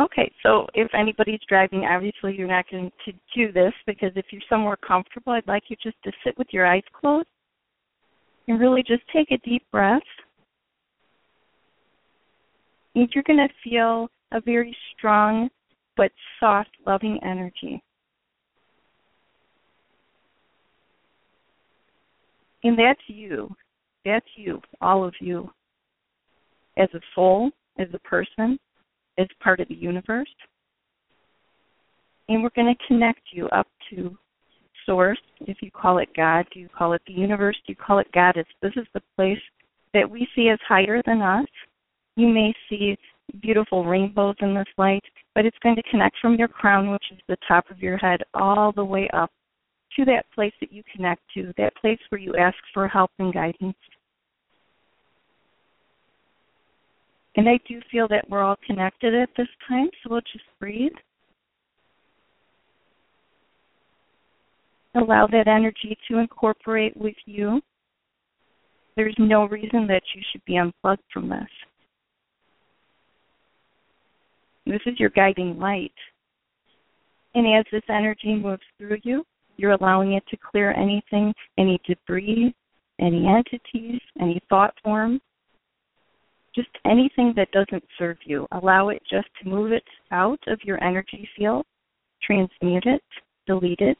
Okay, 0.00 0.30
so 0.44 0.66
if 0.74 0.88
anybody's 0.94 1.40
driving, 1.48 1.84
obviously 1.84 2.36
you're 2.36 2.46
not 2.46 2.70
going 2.70 2.92
to 3.04 3.12
do 3.34 3.50
this 3.50 3.72
because 3.84 4.12
if 4.14 4.26
you're 4.30 4.42
somewhere 4.48 4.76
comfortable, 4.76 5.32
I'd 5.32 5.48
like 5.48 5.64
you 5.68 5.76
just 5.82 5.96
to 6.04 6.12
sit 6.24 6.38
with 6.38 6.46
your 6.52 6.66
eyes 6.66 6.84
closed 6.92 7.26
and 8.46 8.60
really 8.60 8.82
just 8.82 9.02
take 9.12 9.32
a 9.32 9.38
deep 9.38 9.64
breath. 9.72 10.02
And 12.94 13.08
you're 13.12 13.24
going 13.24 13.38
to 13.38 13.48
feel 13.68 14.08
a 14.32 14.40
very 14.40 14.76
strong 14.96 15.48
but 15.96 16.12
soft, 16.38 16.70
loving 16.86 17.18
energy. 17.24 17.82
And 22.62 22.78
that's 22.78 23.00
you. 23.08 23.52
That's 24.04 24.26
you, 24.36 24.60
all 24.80 25.04
of 25.04 25.14
you. 25.20 25.50
As 26.76 26.88
a 26.94 27.00
soul, 27.14 27.50
as 27.78 27.88
a 27.92 27.98
person, 28.00 28.58
as 29.18 29.26
part 29.42 29.60
of 29.60 29.68
the 29.68 29.74
universe. 29.74 30.28
And 32.28 32.42
we're 32.42 32.50
going 32.54 32.74
to 32.74 32.86
connect 32.86 33.20
you 33.32 33.48
up 33.48 33.66
to 33.90 34.16
source, 34.86 35.18
if 35.40 35.58
you 35.60 35.70
call 35.70 35.98
it 35.98 36.08
God, 36.16 36.46
do 36.52 36.60
you 36.60 36.68
call 36.68 36.94
it 36.94 37.02
the 37.06 37.12
universe, 37.12 37.56
do 37.66 37.72
you 37.72 37.76
call 37.76 37.98
it 37.98 38.10
Goddess? 38.12 38.46
This 38.62 38.72
is 38.76 38.86
the 38.94 39.02
place 39.16 39.38
that 39.92 40.08
we 40.08 40.26
see 40.34 40.48
as 40.48 40.58
higher 40.66 41.02
than 41.04 41.20
us. 41.20 41.46
You 42.16 42.28
may 42.28 42.54
see 42.68 42.96
beautiful 43.42 43.84
rainbows 43.84 44.36
in 44.40 44.54
this 44.54 44.66
light, 44.78 45.04
but 45.34 45.44
it's 45.44 45.58
going 45.62 45.76
to 45.76 45.82
connect 45.90 46.16
from 46.20 46.36
your 46.36 46.48
crown, 46.48 46.90
which 46.90 47.04
is 47.12 47.18
the 47.28 47.36
top 47.46 47.70
of 47.70 47.78
your 47.80 47.98
head, 47.98 48.20
all 48.34 48.72
the 48.72 48.84
way 48.84 49.08
up 49.12 49.30
to 49.96 50.04
that 50.06 50.24
place 50.34 50.52
that 50.60 50.72
you 50.72 50.82
connect 50.94 51.22
to, 51.34 51.52
that 51.58 51.76
place 51.76 51.98
where 52.08 52.20
you 52.20 52.34
ask 52.36 52.56
for 52.72 52.88
help 52.88 53.10
and 53.18 53.32
guidance. 53.32 53.76
And 57.38 57.48
I 57.48 57.60
do 57.68 57.80
feel 57.88 58.08
that 58.08 58.28
we're 58.28 58.42
all 58.42 58.56
connected 58.66 59.14
at 59.14 59.28
this 59.36 59.46
time, 59.68 59.86
so 60.02 60.10
we'll 60.10 60.20
just 60.22 60.44
breathe. 60.58 60.90
Allow 64.96 65.28
that 65.28 65.46
energy 65.46 65.96
to 66.08 66.18
incorporate 66.18 66.96
with 66.96 67.14
you. 67.26 67.60
There's 68.96 69.14
no 69.20 69.44
reason 69.44 69.86
that 69.86 70.02
you 70.16 70.22
should 70.32 70.44
be 70.46 70.56
unplugged 70.56 71.04
from 71.14 71.28
this. 71.28 71.46
This 74.66 74.80
is 74.86 74.98
your 74.98 75.10
guiding 75.10 75.60
light. 75.60 75.94
And 77.36 77.46
as 77.56 77.64
this 77.70 77.84
energy 77.88 78.34
moves 78.34 78.62
through 78.78 78.98
you, 79.04 79.24
you're 79.56 79.76
allowing 79.80 80.14
it 80.14 80.24
to 80.30 80.36
clear 80.50 80.72
anything, 80.72 81.32
any 81.56 81.80
debris, 81.86 82.52
any 83.00 83.28
entities, 83.28 84.00
any 84.20 84.40
thought 84.48 84.74
form, 84.82 85.20
just 86.58 86.76
anything 86.84 87.32
that 87.36 87.50
doesn't 87.52 87.84
serve 87.98 88.16
you. 88.24 88.46
Allow 88.52 88.88
it 88.88 89.00
just 89.08 89.28
to 89.40 89.48
move 89.48 89.70
it 89.70 89.84
out 90.10 90.40
of 90.48 90.58
your 90.64 90.82
energy 90.82 91.28
field, 91.36 91.64
transmute 92.22 92.86
it, 92.86 93.02
delete 93.46 93.80
it. 93.80 93.98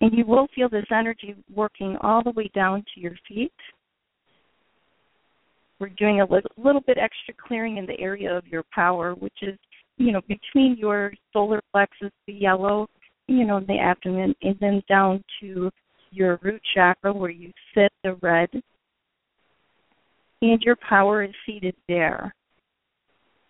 And 0.00 0.12
you 0.18 0.26
will 0.26 0.48
feel 0.52 0.68
this 0.68 0.84
energy 0.90 1.36
working 1.54 1.96
all 2.00 2.24
the 2.24 2.32
way 2.32 2.50
down 2.54 2.84
to 2.94 3.00
your 3.00 3.14
feet. 3.28 3.52
We're 5.78 5.90
doing 5.90 6.20
a 6.20 6.24
little, 6.24 6.50
little 6.56 6.80
bit 6.80 6.98
extra 6.98 7.34
clearing 7.46 7.76
in 7.76 7.86
the 7.86 7.98
area 8.00 8.36
of 8.36 8.46
your 8.48 8.64
power, 8.74 9.14
which 9.14 9.38
is 9.42 9.56
you 9.96 10.12
know, 10.12 10.22
between 10.26 10.76
your 10.76 11.12
solar 11.32 11.60
plexus, 11.72 12.10
the 12.26 12.32
yellow, 12.32 12.88
you 13.28 13.44
know, 13.44 13.60
the 13.60 13.78
abdomen, 13.78 14.34
and 14.42 14.56
then 14.60 14.82
down 14.88 15.22
to 15.40 15.70
your 16.10 16.38
root 16.42 16.60
chakra 16.74 17.12
where 17.12 17.30
you 17.30 17.52
sit, 17.74 17.92
the 18.02 18.14
red. 18.22 18.48
And 20.42 20.60
your 20.60 20.76
power 20.76 21.22
is 21.22 21.30
seated 21.46 21.76
there. 21.88 22.34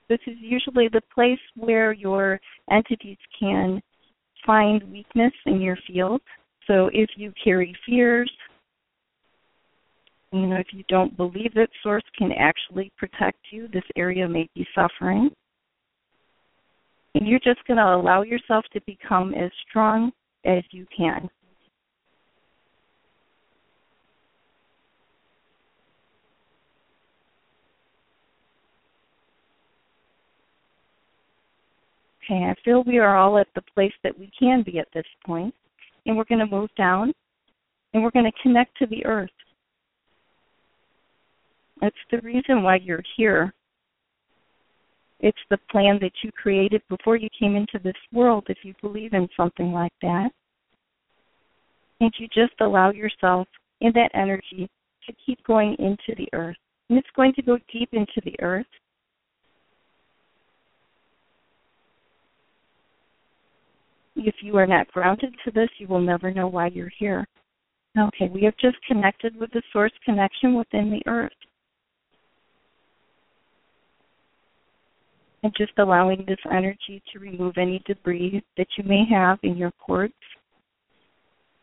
This 0.09 0.21
is 0.27 0.37
usually 0.39 0.89
the 0.89 1.01
place 1.15 1.39
where 1.57 1.93
your 1.93 2.39
entities 2.71 3.17
can 3.41 3.81
find 4.47 4.83
weakness 4.93 5.33
in 5.47 5.61
your 5.61 5.79
field. 5.87 6.21
So 6.67 6.91
if 6.93 7.09
you 7.17 7.33
carry 7.43 7.75
fears, 7.87 8.31
you 10.33 10.47
know, 10.47 10.57
if 10.57 10.67
you 10.73 10.85
don't 10.89 11.17
believe 11.17 11.55
that 11.55 11.69
Source 11.83 12.05
can 12.17 12.31
actually 12.33 12.93
protect 12.99 13.39
you, 13.51 13.69
this 13.69 13.85
area 13.97 14.29
may 14.29 14.49
be 14.55 14.67
suffering. 14.75 15.31
And 17.15 17.27
you're 17.27 17.39
just 17.39 17.67
going 17.67 17.79
to 17.79 17.95
allow 17.95 18.23
yourself 18.23 18.65
to 18.75 18.81
become 18.87 19.33
as 19.35 19.51
strong 19.69 20.13
as 20.45 20.63
you 20.73 20.87
can. 20.95 21.29
Okay, 32.25 32.45
I 32.45 32.55
feel 32.65 32.85
we 32.85 32.99
are 32.99 33.17
all 33.17 33.39
at 33.39 33.49
the 33.55 33.63
place 33.75 33.93
that 34.05 34.17
we 34.19 34.31
can 34.39 34.63
be 34.63 34.79
at 34.79 34.89
this 34.95 35.07
point, 35.27 35.55
and 36.07 36.17
we're 36.17 36.25
going 36.25 36.39
to 36.39 36.47
move 36.47 36.71
down 36.77 37.13
and 37.95 38.03
we're 38.03 38.11
going 38.11 38.31
to 38.31 38.43
connect 38.43 38.77
to 38.79 38.87
the 38.87 39.05
earth. 39.05 39.31
That's 41.81 41.95
the 42.11 42.21
reason 42.21 42.63
why 42.63 42.77
you're 42.77 43.03
here 43.17 43.53
it's 45.23 45.39
the 45.51 45.59
plan 45.71 45.99
that 46.03 46.13
you 46.25 46.33
created 46.33 46.83
before 46.89 47.17
you 47.17 47.29
came 47.39 47.55
into 47.55 47.79
this 47.83 47.97
world, 48.13 48.45
if 48.49 48.59
you 48.65 48.75
believe 48.83 49.15
in 49.15 49.29
something 49.37 49.73
like 49.73 49.93
that. 50.03 50.31
And 52.01 52.13
you 52.19 52.27
just 52.35 52.61
allow 52.61 52.91
yourself 52.91 53.47
in 53.81 53.93
that 53.95 54.11
energy 54.15 54.69
to 55.07 55.15
keep 55.25 55.43
going 55.45 55.77
into 55.79 56.17
the 56.17 56.29
earth. 56.33 56.57
And 56.91 56.99
it's 56.99 57.09
going 57.15 57.33
to 57.35 57.43
go 57.43 57.57
deep 57.73 57.91
into 57.93 58.21
the 58.25 58.35
earth. 58.43 58.67
If 64.25 64.37
you 64.43 64.57
are 64.57 64.67
not 64.67 64.91
grounded 64.93 65.35
to 65.45 65.51
this, 65.51 65.69
you 65.79 65.89
will 65.89 66.01
never 66.01 66.33
know 66.33 66.49
why 66.49 66.69
you're 66.69 66.93
here. 66.99 67.27
Okay, 67.99 68.31
we 68.33 68.43
have 68.45 68.57
just 68.57 68.77
connected 68.87 69.37
with 69.37 69.51
the 69.53 69.63
source 69.73 69.93
connection 70.05 70.55
within 70.55 70.91
the 70.91 71.03
earth. 71.11 71.33
and 75.43 75.53
just 75.57 75.73
allowing 75.79 76.25
this 76.27 76.39
energy 76.53 77.03
to 77.13 77.19
remove 77.19 77.55
any 77.59 77.83
debris 77.87 78.43
that 78.57 78.67
you 78.79 78.85
may 78.85 79.05
have 79.11 79.39
in 79.43 79.57
your 79.57 79.73
cords, 79.73 80.15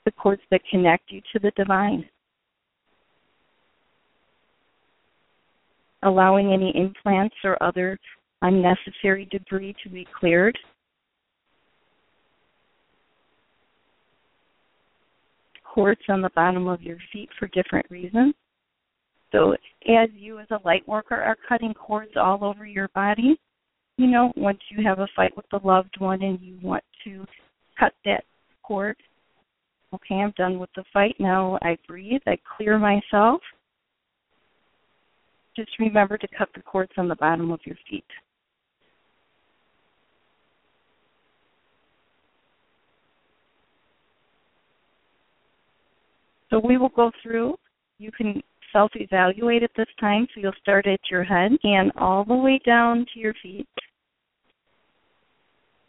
the 0.06 0.12
cords 0.12 0.42
that 0.52 0.62
connect 0.70 1.12
you 1.12 1.22
to 1.32 1.40
the 1.40 1.52
divine. 1.56 2.08
Allowing 6.04 6.54
any 6.54 6.76
implants 6.76 7.36
or 7.44 7.62
other 7.62 7.98
unnecessary 8.42 9.28
debris 9.32 9.76
to 9.84 9.90
be 9.90 10.08
cleared. 10.18 10.58
Cords 15.74 16.02
on 16.10 16.22
the 16.22 16.32
bottom 16.36 16.68
of 16.68 16.82
your 16.82 16.98
feet 17.14 17.30
for 17.38 17.48
different 17.48 17.86
reasons. 17.90 18.34
So, 19.32 19.54
as 19.88 20.10
you 20.16 20.40
as 20.40 20.48
a 20.50 20.60
light 20.66 20.88
worker 20.88 21.16
are 21.16 21.38
cutting 21.48 21.74
cords 21.74 22.14
all 22.16 22.44
over 22.44 22.66
your 22.66 22.88
body, 22.90 23.40
you 23.98 24.08
know, 24.08 24.34
once 24.36 24.60
you 24.70 24.84
have 24.84 25.00
a 25.00 25.08
fight 25.16 25.36
with 25.38 25.46
the 25.52 25.60
loved 25.64 25.96
one 26.00 26.24
and 26.24 26.40
you 26.42 26.58
want 26.64 26.84
to 27.04 27.26
cut 27.80 27.94
that 28.06 28.24
cord, 28.64 28.96
okay, 29.94 30.16
I'm 30.16 30.34
done 30.38 30.58
with 30.58 30.70
the 30.76 30.84
fight. 30.92 31.16
Now 31.20 31.60
I 31.62 31.78
breathe, 31.88 32.22
I 32.26 32.38
clear 32.58 32.80
myself. 32.80 33.42
Just 35.56 35.72
remember 35.80 36.18
to 36.18 36.28
cut 36.36 36.50
the 36.56 36.62
cords 36.62 36.94
on 36.98 37.08
the 37.08 37.16
bottom 37.16 37.52
of 37.52 37.60
your 37.66 37.78
feet. 37.90 38.06
So 46.50 46.60
we 46.60 46.78
will 46.78 46.90
go 46.90 47.12
through. 47.22 47.56
You 47.98 48.12
can 48.12 48.42
self 48.72 48.92
evaluate 48.96 49.64
at 49.64 49.72
this 49.76 49.88
time. 50.00 50.28
So 50.34 50.42
you'll 50.42 50.52
start 50.62 50.88
at 50.88 51.00
your 51.12 51.24
head 51.24 51.52
and 51.64 51.92
all 51.98 52.24
the 52.26 52.36
way 52.36 52.60
down 52.66 53.06
to 53.14 53.20
your 53.20 53.34
feet 53.42 53.68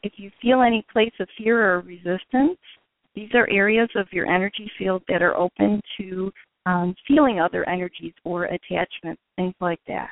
if 0.02 0.12
you 0.16 0.30
feel 0.40 0.62
any 0.62 0.84
place 0.92 1.12
of 1.20 1.28
fear 1.36 1.74
or 1.74 1.80
resistance, 1.80 2.58
these 3.14 3.30
are 3.34 3.48
areas 3.50 3.88
of 3.96 4.06
your 4.12 4.26
energy 4.26 4.70
field 4.78 5.02
that 5.08 5.22
are 5.22 5.36
open 5.36 5.80
to 5.98 6.32
um, 6.66 6.94
feeling 7.06 7.40
other 7.40 7.68
energies 7.68 8.14
or 8.24 8.44
attachments, 8.44 9.20
things 9.36 9.54
like 9.60 9.80
that. 9.88 10.10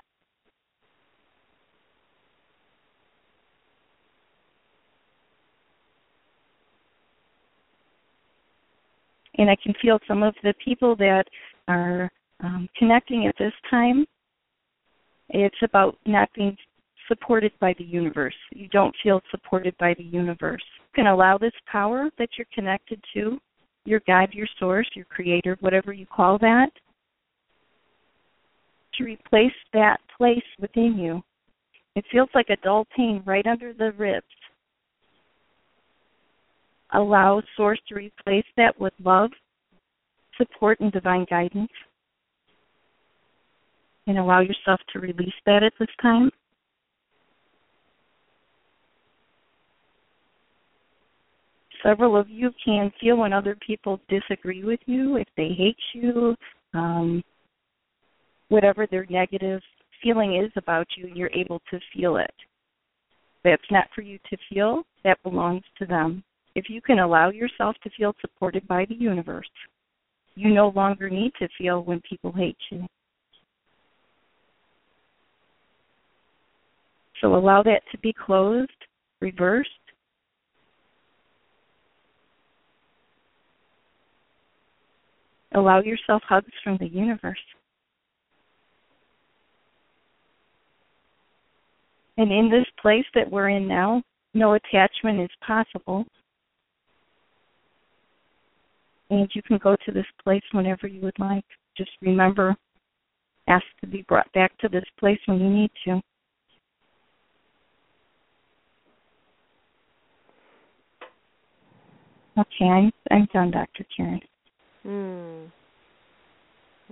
And 9.38 9.48
I 9.48 9.56
can 9.62 9.74
feel 9.80 9.98
some 10.06 10.22
of 10.22 10.34
the 10.42 10.54
people 10.64 10.96
that 10.96 11.24
are 11.68 12.10
um, 12.40 12.68
connecting 12.76 13.26
at 13.26 13.34
this 13.38 13.52
time. 13.70 14.04
It's 15.30 15.56
about 15.62 15.96
not 16.06 16.28
being 16.34 16.56
supported 17.06 17.52
by 17.60 17.74
the 17.78 17.84
universe. 17.84 18.34
You 18.50 18.68
don't 18.68 18.94
feel 19.02 19.20
supported 19.30 19.76
by 19.78 19.94
the 19.94 20.04
universe. 20.04 20.62
You 20.78 21.04
can 21.04 21.06
allow 21.06 21.38
this 21.38 21.52
power 21.70 22.10
that 22.18 22.28
you're 22.36 22.46
connected 22.54 23.02
to, 23.14 23.38
your 23.84 24.00
guide, 24.06 24.30
your 24.32 24.48
source, 24.58 24.88
your 24.94 25.06
creator, 25.06 25.56
whatever 25.60 25.92
you 25.92 26.06
call 26.06 26.38
that, 26.38 26.70
to 28.96 29.04
replace 29.04 29.52
that 29.72 29.98
place 30.16 30.42
within 30.60 30.98
you. 30.98 31.22
It 31.94 32.04
feels 32.12 32.28
like 32.34 32.50
a 32.50 32.56
dull 32.62 32.86
pain 32.96 33.22
right 33.24 33.46
under 33.46 33.72
the 33.72 33.92
ribs. 33.92 34.26
Allow 36.92 37.42
Source 37.56 37.80
to 37.88 37.94
replace 37.94 38.46
that 38.56 38.78
with 38.80 38.94
love, 39.04 39.30
support, 40.36 40.80
and 40.80 40.90
divine 40.92 41.26
guidance. 41.28 41.70
And 44.06 44.18
allow 44.18 44.40
yourself 44.40 44.80
to 44.92 45.00
release 45.00 45.34
that 45.44 45.62
at 45.62 45.72
this 45.78 45.88
time. 46.00 46.30
several 51.82 52.16
of 52.16 52.28
you 52.28 52.50
can 52.64 52.92
feel 53.00 53.16
when 53.16 53.32
other 53.32 53.56
people 53.66 54.00
disagree 54.08 54.64
with 54.64 54.80
you, 54.86 55.16
if 55.16 55.28
they 55.36 55.48
hate 55.56 55.76
you, 55.94 56.34
um, 56.74 57.22
whatever 58.48 58.86
their 58.86 59.06
negative 59.10 59.60
feeling 60.02 60.36
is 60.36 60.50
about 60.56 60.86
you, 60.96 61.10
you're 61.14 61.30
able 61.34 61.60
to 61.70 61.78
feel 61.94 62.16
it. 62.16 62.34
That's 63.44 63.62
not 63.70 63.86
for 63.94 64.02
you 64.02 64.18
to 64.30 64.36
feel, 64.48 64.82
that 65.04 65.22
belongs 65.22 65.62
to 65.78 65.86
them. 65.86 66.22
If 66.58 66.64
you 66.68 66.80
can 66.80 66.98
allow 66.98 67.30
yourself 67.30 67.76
to 67.84 67.90
feel 67.96 68.16
supported 68.20 68.66
by 68.66 68.84
the 68.86 68.96
universe, 68.96 69.48
you 70.34 70.52
no 70.52 70.72
longer 70.74 71.08
need 71.08 71.30
to 71.38 71.46
feel 71.56 71.84
when 71.84 72.00
people 72.00 72.32
hate 72.32 72.56
you. 72.72 72.84
So 77.20 77.36
allow 77.36 77.62
that 77.62 77.82
to 77.92 77.98
be 77.98 78.12
closed, 78.12 78.72
reversed. 79.20 79.70
Allow 85.54 85.82
yourself 85.82 86.22
hugs 86.28 86.50
from 86.64 86.76
the 86.78 86.88
universe. 86.88 87.38
And 92.16 92.32
in 92.32 92.50
this 92.50 92.66
place 92.82 93.06
that 93.14 93.30
we're 93.30 93.50
in 93.50 93.68
now, 93.68 94.02
no 94.34 94.54
attachment 94.54 95.20
is 95.20 95.30
possible. 95.46 96.04
And 99.10 99.28
you 99.34 99.42
can 99.42 99.58
go 99.58 99.76
to 99.86 99.92
this 99.92 100.06
place 100.22 100.42
whenever 100.52 100.86
you 100.86 101.00
would 101.00 101.18
like. 101.18 101.44
Just 101.76 101.90
remember, 102.02 102.54
ask 103.48 103.64
to 103.80 103.86
be 103.86 104.04
brought 104.08 104.30
back 104.32 104.56
to 104.58 104.68
this 104.68 104.84
place 104.98 105.18
when 105.26 105.38
you 105.40 105.48
need 105.48 105.70
to. 105.86 106.00
Okay, 112.38 112.66
I'm 112.66 112.92
I'm 113.10 113.26
done, 113.32 113.50
Dr. 113.50 113.84
Karen. 113.96 114.20
Hmm. 114.84 115.46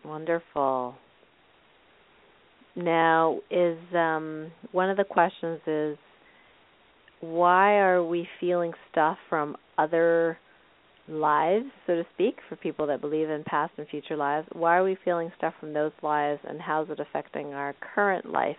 Wonderful. 0.09 0.95
Now, 2.75 3.39
is 3.51 3.79
um, 3.95 4.51
one 4.73 4.91
of 4.91 4.97
the 4.97 5.05
questions 5.05 5.61
is 5.67 5.97
why 7.21 7.79
are 7.79 8.05
we 8.05 8.29
feeling 8.41 8.73
stuff 8.91 9.17
from 9.29 9.57
other 9.79 10.39
lives, 11.09 11.67
so 11.87 11.95
to 11.95 12.05
speak, 12.15 12.37
for 12.49 12.57
people 12.57 12.87
that 12.87 13.01
believe 13.01 13.31
in 13.31 13.45
past 13.45 13.73
and 13.79 13.89
future 13.89 14.17
lives? 14.17 14.47
Why 14.53 14.77
are 14.77 14.85
we 14.85 14.97
feeling 15.05 15.31
stuff 15.37 15.55
from 15.61 15.73
those 15.73 15.93
lives, 16.03 16.41
and 16.49 16.61
how 16.61 16.83
is 16.83 16.91
it 16.91 17.01
affecting 17.01 17.55
our 17.55 17.75
current 17.95 18.31
life? 18.31 18.57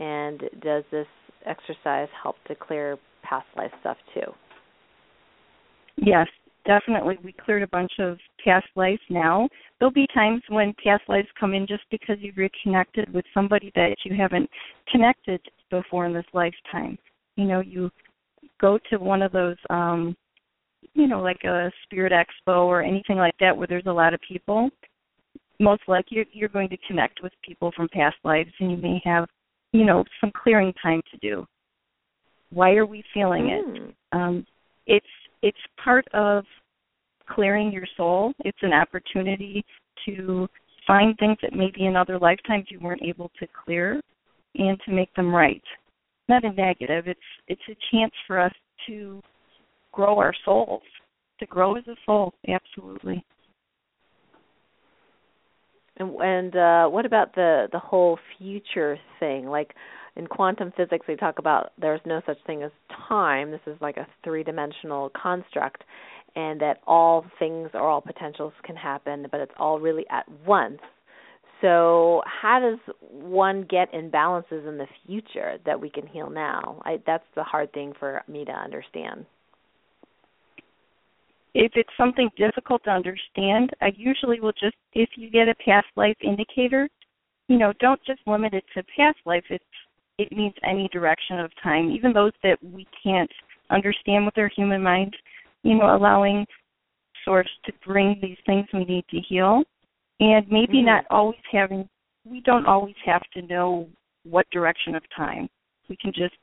And 0.00 0.40
does 0.62 0.84
this 0.90 1.06
exercise 1.44 2.08
help 2.22 2.36
to 2.46 2.54
clear 2.54 2.98
past 3.22 3.46
life 3.56 3.72
stuff 3.80 3.96
too? 4.14 4.32
Yes, 5.96 6.26
definitely. 6.64 7.18
We 7.22 7.32
cleared 7.32 7.62
a 7.62 7.68
bunch 7.68 7.92
of 7.98 8.18
past 8.44 8.66
lives 8.76 9.00
now. 9.10 9.48
There'll 9.78 9.92
be 9.92 10.06
times 10.14 10.42
when 10.48 10.74
past 10.84 11.02
lives 11.08 11.28
come 11.38 11.54
in 11.54 11.66
just 11.66 11.82
because 11.90 12.16
you've 12.20 12.36
reconnected 12.36 13.12
with 13.12 13.24
somebody 13.34 13.72
that 13.74 13.96
you 14.04 14.16
haven't 14.16 14.48
connected 14.90 15.40
before 15.70 16.06
in 16.06 16.14
this 16.14 16.26
lifetime. 16.32 16.98
You 17.36 17.44
know, 17.44 17.60
you 17.60 17.90
go 18.60 18.78
to 18.90 18.98
one 18.98 19.22
of 19.22 19.32
those 19.32 19.56
um 19.70 20.16
you 20.98 21.06
know, 21.06 21.22
like 21.22 21.44
a 21.44 21.70
spirit 21.84 22.12
expo 22.12 22.64
or 22.64 22.82
anything 22.82 23.16
like 23.16 23.34
that 23.38 23.56
where 23.56 23.68
there's 23.68 23.86
a 23.86 23.92
lot 23.92 24.12
of 24.12 24.20
people, 24.26 24.68
most 25.60 25.82
likely 25.86 26.16
you're, 26.16 26.24
you're 26.32 26.48
going 26.48 26.68
to 26.68 26.76
connect 26.88 27.22
with 27.22 27.32
people 27.46 27.70
from 27.76 27.88
past 27.92 28.16
lives 28.24 28.50
and 28.58 28.72
you 28.72 28.76
may 28.76 29.00
have, 29.04 29.28
you 29.72 29.84
know, 29.84 30.02
some 30.20 30.32
clearing 30.42 30.72
time 30.82 31.00
to 31.12 31.16
do. 31.18 31.46
Why 32.50 32.72
are 32.72 32.86
we 32.86 33.04
feeling 33.14 33.44
mm. 33.44 33.58
it? 33.58 33.94
Hmm. 34.12 34.18
Um, 34.18 34.46
it's 34.86 35.06
it's 35.42 35.58
part 35.82 36.06
of 36.14 36.44
clearing 37.30 37.70
your 37.70 37.86
soul. 37.96 38.32
It's 38.40 38.58
an 38.62 38.72
opportunity 38.72 39.64
to 40.06 40.48
find 40.84 41.16
things 41.18 41.36
that 41.42 41.52
maybe 41.52 41.86
in 41.86 41.94
other 41.94 42.18
lifetimes 42.18 42.64
you 42.70 42.80
weren't 42.80 43.02
able 43.02 43.30
to 43.38 43.46
clear 43.64 44.00
and 44.56 44.80
to 44.84 44.92
make 44.92 45.14
them 45.14 45.32
right. 45.32 45.62
Not 46.28 46.44
a 46.44 46.52
negative. 46.52 47.06
It's 47.06 47.20
it's 47.46 47.60
a 47.68 47.76
chance 47.92 48.14
for 48.26 48.40
us 48.40 48.52
to 48.88 49.22
grow 49.98 50.16
our 50.20 50.34
souls, 50.44 50.82
to 51.40 51.46
grow 51.46 51.74
as 51.74 51.82
a 51.88 51.96
soul. 52.06 52.32
Absolutely. 52.48 53.24
And, 55.96 56.14
and 56.20 56.56
uh, 56.56 56.86
what 56.86 57.04
about 57.04 57.34
the 57.34 57.66
the 57.72 57.80
whole 57.80 58.16
future 58.38 58.96
thing? 59.18 59.46
Like 59.46 59.74
in 60.14 60.28
quantum 60.28 60.72
physics, 60.76 61.04
they 61.08 61.16
talk 61.16 61.40
about 61.40 61.72
there's 61.80 62.00
no 62.06 62.22
such 62.26 62.38
thing 62.46 62.62
as 62.62 62.70
time. 63.08 63.50
This 63.50 63.60
is 63.66 63.76
like 63.80 63.96
a 63.96 64.06
three 64.22 64.44
dimensional 64.44 65.10
construct, 65.20 65.82
and 66.36 66.60
that 66.60 66.76
all 66.86 67.26
things 67.40 67.70
or 67.74 67.80
all 67.80 68.00
potentials 68.00 68.52
can 68.62 68.76
happen, 68.76 69.26
but 69.32 69.40
it's 69.40 69.52
all 69.58 69.80
really 69.80 70.06
at 70.12 70.26
once. 70.46 70.78
So, 71.60 72.22
how 72.24 72.60
does 72.60 72.78
one 73.00 73.66
get 73.68 73.92
imbalances 73.92 74.68
in 74.68 74.78
the 74.78 74.86
future 75.04 75.58
that 75.66 75.80
we 75.80 75.90
can 75.90 76.06
heal 76.06 76.30
now? 76.30 76.80
I, 76.84 77.00
that's 77.04 77.24
the 77.34 77.42
hard 77.42 77.72
thing 77.72 77.94
for 77.98 78.22
me 78.28 78.44
to 78.44 78.52
understand 78.52 79.26
if 81.54 81.72
it's 81.74 81.88
something 81.96 82.30
difficult 82.36 82.84
to 82.84 82.90
understand, 82.90 83.70
I 83.80 83.92
usually 83.96 84.40
will 84.40 84.52
just, 84.52 84.76
if 84.92 85.10
you 85.16 85.30
get 85.30 85.48
a 85.48 85.54
past 85.64 85.86
life 85.96 86.16
indicator, 86.22 86.88
you 87.48 87.58
know, 87.58 87.72
don't 87.80 88.00
just 88.06 88.20
limit 88.26 88.54
it 88.54 88.64
to 88.74 88.82
past 88.96 89.18
life. 89.24 89.44
It's 89.50 89.64
it 90.18 90.32
means 90.32 90.54
any 90.64 90.88
direction 90.92 91.38
of 91.38 91.50
time, 91.62 91.90
even 91.90 92.12
those 92.12 92.32
that 92.42 92.58
we 92.62 92.86
can't 93.02 93.30
understand 93.70 94.24
with 94.24 94.36
our 94.36 94.50
human 94.54 94.82
mind. 94.82 95.14
You 95.62 95.76
know, 95.76 95.96
allowing 95.96 96.44
source 97.24 97.48
to 97.66 97.72
bring 97.86 98.18
these 98.20 98.36
things 98.46 98.66
we 98.72 98.84
need 98.84 99.04
to 99.10 99.20
heal, 99.28 99.62
and 100.20 100.46
maybe 100.50 100.78
mm-hmm. 100.78 100.86
not 100.86 101.04
always 101.10 101.40
having. 101.50 101.88
We 102.24 102.40
don't 102.40 102.66
always 102.66 102.94
have 103.06 103.22
to 103.34 103.42
know 103.42 103.88
what 104.24 104.46
direction 104.50 104.94
of 104.94 105.02
time. 105.16 105.48
We 105.88 105.96
can 105.96 106.12
just 106.12 106.34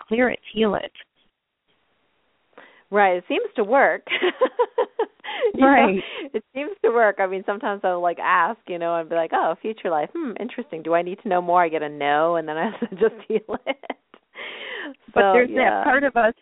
clear 0.00 0.30
it, 0.30 0.40
heal 0.52 0.74
it. 0.74 0.92
Right. 2.90 3.16
It 3.16 3.24
seems 3.28 3.46
to 3.56 3.64
work. 3.64 4.02
right. 5.60 5.96
Know, 5.96 6.02
it 6.34 6.44
seems 6.54 6.72
to 6.84 6.90
work. 6.90 7.16
I 7.18 7.26
mean, 7.26 7.42
sometimes 7.46 7.82
I'll 7.84 8.02
like 8.02 8.18
ask, 8.18 8.58
you 8.68 8.78
know, 8.78 8.96
and 8.96 9.08
be 9.08 9.14
like, 9.14 9.30
"Oh, 9.32 9.54
future 9.62 9.90
life. 9.90 10.10
Hmm, 10.14 10.32
interesting. 10.40 10.82
Do 10.82 10.94
I 10.94 11.02
need 11.02 11.18
to 11.22 11.28
know 11.28 11.40
more?" 11.40 11.62
I 11.62 11.68
get 11.68 11.82
a 11.82 11.88
no, 11.88 12.36
and 12.36 12.48
then 12.48 12.56
I 12.56 12.70
have 12.70 12.90
to 12.90 12.96
just 12.96 13.14
heal 13.28 13.56
it. 13.66 13.76
But 15.14 15.32
there's 15.32 15.50
yeah. 15.50 15.70
that 15.70 15.84
part 15.84 16.04
of 16.04 16.16
us. 16.16 16.34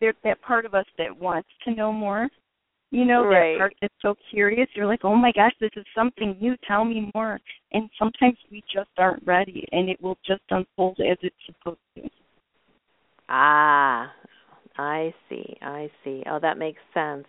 There's 0.00 0.16
that 0.24 0.40
part 0.42 0.64
of 0.64 0.74
us 0.74 0.86
that 0.98 1.16
wants 1.18 1.48
to 1.64 1.74
know 1.74 1.92
more. 1.92 2.28
You 2.90 3.06
know, 3.06 3.24
right. 3.24 3.54
that 3.54 3.58
part 3.58 3.74
that's 3.80 3.94
so 4.02 4.14
curious. 4.30 4.68
You're 4.74 4.86
like, 4.86 5.04
"Oh 5.04 5.16
my 5.16 5.32
gosh, 5.32 5.52
this 5.60 5.70
is 5.76 5.84
something 5.94 6.36
new. 6.40 6.56
Tell 6.66 6.84
me 6.84 7.10
more." 7.14 7.38
And 7.72 7.88
sometimes 7.98 8.36
we 8.50 8.62
just 8.72 8.90
aren't 8.98 9.26
ready, 9.26 9.66
and 9.72 9.88
it 9.88 10.02
will 10.02 10.18
just 10.26 10.42
unfold 10.50 10.98
as 11.00 11.16
it's 11.22 11.36
supposed 11.46 11.78
to. 11.96 12.08
Ah, 13.28 14.12
I 14.76 15.14
see. 15.28 15.56
I 15.62 15.90
see. 16.04 16.22
Oh, 16.26 16.38
that 16.40 16.58
makes 16.58 16.80
sense. 16.94 17.26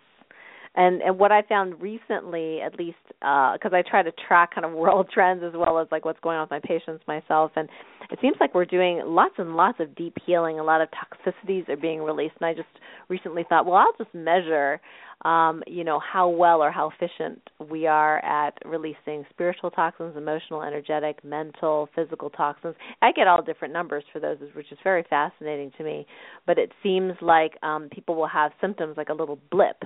And 0.76 1.02
and 1.02 1.18
what 1.18 1.30
I 1.30 1.42
found 1.42 1.80
recently, 1.80 2.60
at 2.60 2.78
least, 2.78 2.98
because 3.08 3.72
uh, 3.72 3.76
I 3.76 3.82
try 3.88 4.02
to 4.02 4.12
track 4.26 4.54
kind 4.54 4.64
of 4.64 4.72
world 4.82 5.08
trends 5.12 5.42
as 5.44 5.52
well 5.54 5.78
as 5.78 5.86
like 5.90 6.04
what's 6.04 6.20
going 6.20 6.36
on 6.36 6.42
with 6.42 6.50
my 6.50 6.60
patients 6.60 7.04
myself, 7.06 7.52
and 7.56 7.68
it 8.10 8.18
seems 8.20 8.36
like 8.40 8.54
we're 8.54 8.64
doing 8.64 9.00
lots 9.04 9.34
and 9.38 9.56
lots 9.56 9.78
of 9.80 9.94
deep 9.94 10.16
healing. 10.26 10.58
A 10.58 10.64
lot 10.64 10.80
of 10.80 10.88
toxicities 10.90 11.68
are 11.68 11.76
being 11.76 12.00
released, 12.02 12.34
and 12.40 12.46
I 12.46 12.54
just 12.54 12.68
recently 13.08 13.44
thought, 13.48 13.66
well, 13.66 13.76
I'll 13.76 14.04
just 14.04 14.14
measure 14.14 14.80
um, 15.24 15.62
you 15.66 15.84
know, 15.84 16.00
how 16.00 16.28
well 16.28 16.62
or 16.62 16.70
how 16.70 16.90
efficient 16.90 17.40
we 17.70 17.86
are 17.86 18.18
at 18.24 18.58
releasing 18.64 19.24
spiritual 19.30 19.70
toxins, 19.70 20.16
emotional, 20.16 20.62
energetic, 20.62 21.24
mental, 21.24 21.88
physical 21.94 22.28
toxins. 22.30 22.74
I 23.00 23.12
get 23.12 23.26
all 23.26 23.42
different 23.42 23.72
numbers 23.72 24.04
for 24.12 24.20
those, 24.20 24.36
which 24.54 24.70
is 24.70 24.78
very 24.84 25.04
fascinating 25.08 25.72
to 25.78 25.84
me. 25.84 26.06
But 26.46 26.58
it 26.58 26.72
seems 26.82 27.14
like 27.22 27.52
um, 27.62 27.88
people 27.90 28.16
will 28.16 28.28
have 28.28 28.52
symptoms 28.60 28.96
like 28.96 29.08
a 29.08 29.14
little 29.14 29.38
blip 29.50 29.82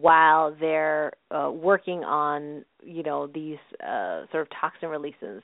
while 0.00 0.54
they're 0.60 1.12
uh, 1.30 1.50
working 1.50 2.04
on, 2.04 2.64
you 2.82 3.02
know, 3.02 3.26
these 3.26 3.56
uh, 3.82 4.24
sort 4.30 4.42
of 4.42 4.48
toxin 4.60 4.90
releases 4.90 5.42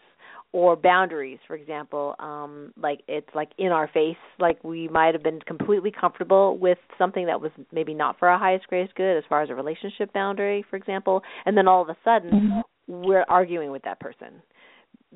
or 0.52 0.76
boundaries 0.76 1.38
for 1.46 1.56
example 1.56 2.14
um 2.18 2.74
like 2.76 3.00
it's 3.08 3.28
like 3.34 3.48
in 3.56 3.68
our 3.68 3.88
face 3.88 4.18
like 4.38 4.62
we 4.62 4.86
might 4.88 5.14
have 5.14 5.22
been 5.22 5.40
completely 5.46 5.90
comfortable 5.90 6.58
with 6.58 6.76
something 6.98 7.24
that 7.24 7.40
was 7.40 7.50
maybe 7.72 7.94
not 7.94 8.18
for 8.18 8.28
our 8.28 8.38
highest 8.38 8.66
greatest 8.66 8.94
good 8.94 9.16
as 9.16 9.24
far 9.30 9.40
as 9.40 9.48
a 9.48 9.54
relationship 9.54 10.12
boundary 10.12 10.62
for 10.68 10.76
example 10.76 11.22
and 11.46 11.56
then 11.56 11.66
all 11.66 11.80
of 11.80 11.88
a 11.88 11.96
sudden 12.04 12.30
mm-hmm. 12.30 13.02
we're 13.02 13.24
arguing 13.30 13.70
with 13.70 13.82
that 13.82 13.98
person 13.98 14.42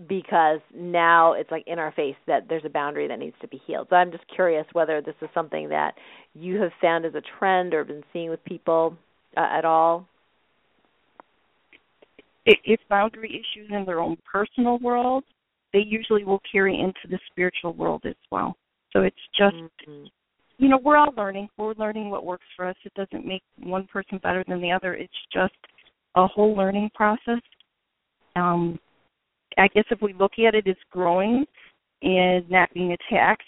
because 0.08 0.60
now 0.74 1.34
it's 1.34 1.50
like 1.50 1.64
in 1.66 1.78
our 1.78 1.92
face 1.92 2.16
that 2.26 2.48
there's 2.48 2.64
a 2.64 2.70
boundary 2.70 3.06
that 3.06 3.18
needs 3.18 3.36
to 3.42 3.48
be 3.48 3.60
healed 3.66 3.86
so 3.90 3.96
i'm 3.96 4.10
just 4.10 4.24
curious 4.34 4.64
whether 4.72 5.02
this 5.02 5.16
is 5.20 5.28
something 5.34 5.68
that 5.68 5.92
you 6.32 6.58
have 6.62 6.72
found 6.80 7.04
as 7.04 7.14
a 7.14 7.22
trend 7.38 7.74
or 7.74 7.84
been 7.84 8.02
seeing 8.10 8.30
with 8.30 8.42
people 8.44 8.96
uh, 9.36 9.48
at 9.58 9.64
all 9.64 10.08
if 12.46 12.80
boundary 12.88 13.30
issues 13.30 13.70
in 13.70 13.84
their 13.84 14.00
own 14.00 14.16
personal 14.30 14.78
world, 14.78 15.24
they 15.72 15.80
usually 15.80 16.24
will 16.24 16.40
carry 16.50 16.78
into 16.78 17.08
the 17.10 17.18
spiritual 17.30 17.72
world 17.72 18.02
as 18.06 18.14
well. 18.30 18.56
So 18.92 19.02
it's 19.02 19.16
just, 19.36 19.56
mm-hmm. 19.56 20.04
you 20.58 20.68
know, 20.68 20.78
we're 20.82 20.96
all 20.96 21.12
learning. 21.16 21.48
We're 21.58 21.74
learning 21.74 22.10
what 22.10 22.24
works 22.24 22.46
for 22.56 22.66
us. 22.66 22.76
It 22.84 22.94
doesn't 22.94 23.26
make 23.26 23.42
one 23.58 23.86
person 23.86 24.18
better 24.22 24.44
than 24.46 24.60
the 24.60 24.70
other. 24.70 24.94
It's 24.94 25.12
just 25.32 25.54
a 26.14 26.26
whole 26.26 26.56
learning 26.56 26.90
process. 26.94 27.40
Um, 28.36 28.78
I 29.58 29.68
guess 29.68 29.84
if 29.90 30.00
we 30.00 30.12
look 30.12 30.32
at 30.38 30.54
it 30.54 30.66
as 30.68 30.76
growing 30.90 31.44
and 32.02 32.48
not 32.50 32.72
being 32.74 32.92
attacked, 32.92 33.42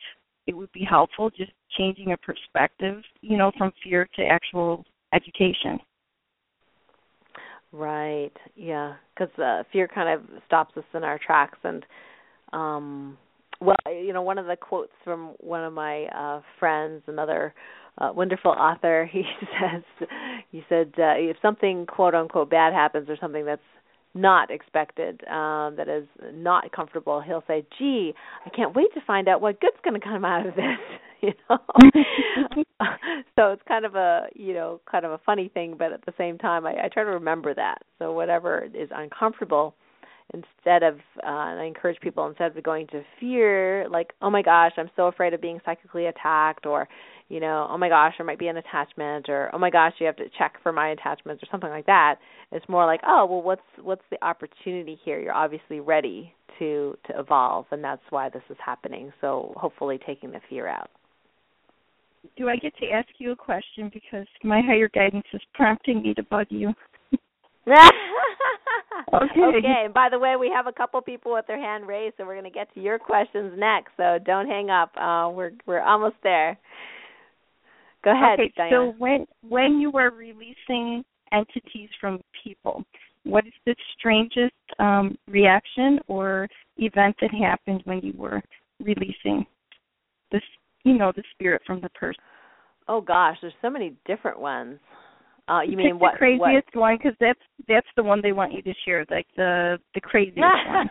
it 0.46 0.57
would 0.57 0.72
be 0.72 0.85
helpful 0.88 1.31
just 1.31 1.53
changing 1.77 2.12
a 2.12 2.16
perspective, 2.16 3.03
you 3.20 3.37
know, 3.37 3.53
from 3.57 3.70
fear 3.85 4.09
to 4.16 4.22
actual 4.22 4.85
education. 5.12 5.78
Right. 7.72 8.32
Yeah. 8.56 8.94
Because 9.14 9.36
uh, 9.38 9.62
fear 9.72 9.88
kind 9.88 10.08
of 10.08 10.42
stops 10.46 10.76
us 10.76 10.84
in 10.94 11.04
our 11.04 11.18
tracks, 11.18 11.58
and 11.64 11.84
um, 12.52 13.18
well, 13.60 13.76
you 13.86 14.12
know, 14.12 14.22
one 14.22 14.38
of 14.38 14.46
the 14.46 14.56
quotes 14.56 14.92
from 15.04 15.34
one 15.38 15.64
of 15.64 15.72
my 15.72 16.04
uh 16.06 16.40
friends, 16.58 17.02
another 17.06 17.52
uh, 17.98 18.10
wonderful 18.14 18.52
author, 18.52 19.08
he 19.12 19.24
says, 19.60 19.82
he 20.50 20.62
said, 20.68 20.92
uh, 20.98 21.14
if 21.16 21.36
something 21.42 21.84
quote 21.86 22.14
unquote 22.14 22.50
bad 22.50 22.72
happens 22.72 23.08
or 23.08 23.16
something 23.20 23.44
that's 23.44 23.60
not 24.20 24.50
expected, 24.50 25.22
um, 25.28 25.76
that 25.76 25.88
is 25.88 26.07
not 26.33 26.70
comfortable, 26.72 27.20
he'll 27.20 27.44
say, 27.46 27.64
"Gee, 27.78 28.14
I 28.44 28.50
can't 28.50 28.74
wait 28.74 28.92
to 28.94 29.00
find 29.07 29.28
out 29.28 29.40
what 29.40 29.61
good's 29.61 29.76
going 29.83 29.98
to 29.98 30.07
come 30.07 30.24
out 30.24 30.46
of 30.46 30.54
this." 30.54 30.78
you 31.20 31.33
know, 31.48 31.59
so 33.37 33.52
it's 33.52 33.62
kind 33.66 33.85
of 33.85 33.94
a 33.94 34.26
you 34.35 34.54
know 34.54 34.81
kind 34.90 35.04
of 35.04 35.12
a 35.12 35.18
funny 35.18 35.48
thing, 35.48 35.76
but 35.78 35.92
at 35.92 36.04
the 36.07 36.14
same 36.18 36.38
time, 36.38 36.66
I, 36.66 36.85
I 36.85 36.88
try 36.92 37.04
to 37.04 37.11
remember 37.11 37.54
that. 37.54 37.78
So 37.98 38.12
whatever 38.12 38.68
is 38.74 38.88
uncomfortable, 38.94 39.74
instead 40.35 40.83
of 40.83 40.96
uh, 41.24 41.50
and 41.50 41.61
I 41.61 41.64
encourage 41.64 42.00
people 42.00 42.26
instead 42.26 42.57
of 42.57 42.62
going 42.62 42.87
to 42.88 43.02
fear, 43.20 43.88
like, 43.88 44.12
"Oh 44.22 44.31
my 44.31 44.42
gosh, 44.42 44.72
I'm 44.76 44.90
so 44.96 45.07
afraid 45.07 45.35
of 45.35 45.40
being 45.40 45.61
psychically 45.64 46.07
attacked," 46.07 46.66
or 46.66 46.88
you 47.28 47.40
know, 47.40 47.68
oh 47.70 47.76
my 47.76 47.88
gosh, 47.88 48.14
there 48.16 48.26
might 48.26 48.38
be 48.38 48.48
an 48.48 48.56
attachment 48.56 49.28
or 49.28 49.50
oh 49.52 49.58
my 49.58 49.70
gosh, 49.70 49.92
you 49.98 50.06
have 50.06 50.16
to 50.16 50.28
check 50.38 50.54
for 50.62 50.72
my 50.72 50.90
attachments 50.90 51.42
or 51.42 51.46
something 51.50 51.70
like 51.70 51.86
that. 51.86 52.16
It's 52.52 52.68
more 52.68 52.86
like, 52.86 53.00
oh, 53.06 53.26
well 53.26 53.42
what's 53.42 53.62
what's 53.82 54.04
the 54.10 54.22
opportunity 54.24 54.98
here? 55.04 55.20
You're 55.20 55.34
obviously 55.34 55.80
ready 55.80 56.32
to 56.58 56.96
to 57.06 57.18
evolve 57.18 57.66
and 57.70 57.84
that's 57.84 58.02
why 58.10 58.28
this 58.30 58.42
is 58.48 58.56
happening. 58.64 59.12
So 59.20 59.52
hopefully 59.56 59.98
taking 60.06 60.30
the 60.30 60.40
fear 60.48 60.66
out. 60.66 60.90
Do 62.36 62.48
I 62.48 62.56
get 62.56 62.76
to 62.78 62.86
ask 62.90 63.08
you 63.18 63.32
a 63.32 63.36
question 63.36 63.90
because 63.92 64.26
my 64.42 64.60
higher 64.60 64.88
guidance 64.88 65.26
is 65.32 65.40
prompting 65.54 66.02
me 66.02 66.14
to 66.14 66.22
bug 66.24 66.46
you? 66.50 66.72
okay. 67.68 69.40
Okay. 69.40 69.82
And 69.84 69.94
by 69.94 70.08
the 70.10 70.18
way, 70.18 70.34
we 70.36 70.50
have 70.54 70.66
a 70.66 70.72
couple 70.72 71.00
people 71.02 71.32
with 71.32 71.46
their 71.46 71.60
hand 71.60 71.86
raised, 71.86 72.16
so 72.16 72.24
we're 72.24 72.34
going 72.34 72.44
to 72.44 72.50
get 72.50 72.72
to 72.74 72.80
your 72.80 72.98
questions 72.98 73.52
next. 73.56 73.92
So 73.96 74.18
don't 74.24 74.46
hang 74.48 74.70
up. 74.70 74.90
Uh, 74.96 75.30
we're 75.30 75.52
we're 75.66 75.82
almost 75.82 76.16
there. 76.22 76.58
Go 78.08 78.12
ahead. 78.12 78.40
Okay, 78.40 78.52
Diana. 78.56 78.70
so 78.70 78.94
when 78.98 79.26
when 79.46 79.80
you 79.80 79.90
were 79.90 80.10
releasing 80.10 81.04
entities 81.32 81.90
from 82.00 82.20
people, 82.42 82.84
what 83.24 83.46
is 83.46 83.52
the 83.66 83.74
strangest 83.98 84.54
um, 84.78 85.16
reaction 85.28 85.98
or 86.08 86.48
event 86.78 87.16
that 87.20 87.30
happened 87.34 87.82
when 87.84 88.00
you 88.00 88.14
were 88.16 88.40
releasing 88.80 89.44
this, 90.32 90.42
you 90.84 90.96
know, 90.96 91.12
the 91.14 91.22
spirit 91.32 91.60
from 91.66 91.80
the 91.80 91.90
person? 91.90 92.22
Oh 92.88 93.02
gosh, 93.02 93.36
there's 93.42 93.52
so 93.60 93.68
many 93.68 93.94
different 94.06 94.40
ones. 94.40 94.78
Uh, 95.48 95.60
you 95.62 95.76
Pick 95.76 95.78
mean 95.78 95.98
what? 95.98 96.12
the 96.12 96.18
craziest 96.18 96.68
what? 96.72 96.80
one? 96.80 96.96
Because 96.96 97.16
that's 97.20 97.40
that's 97.68 97.86
the 97.96 98.02
one 98.02 98.20
they 98.22 98.32
want 98.32 98.52
you 98.54 98.62
to 98.62 98.72
share, 98.86 99.04
like 99.10 99.26
the 99.36 99.78
the 99.94 100.00
craziest 100.00 100.38
one. 100.38 100.90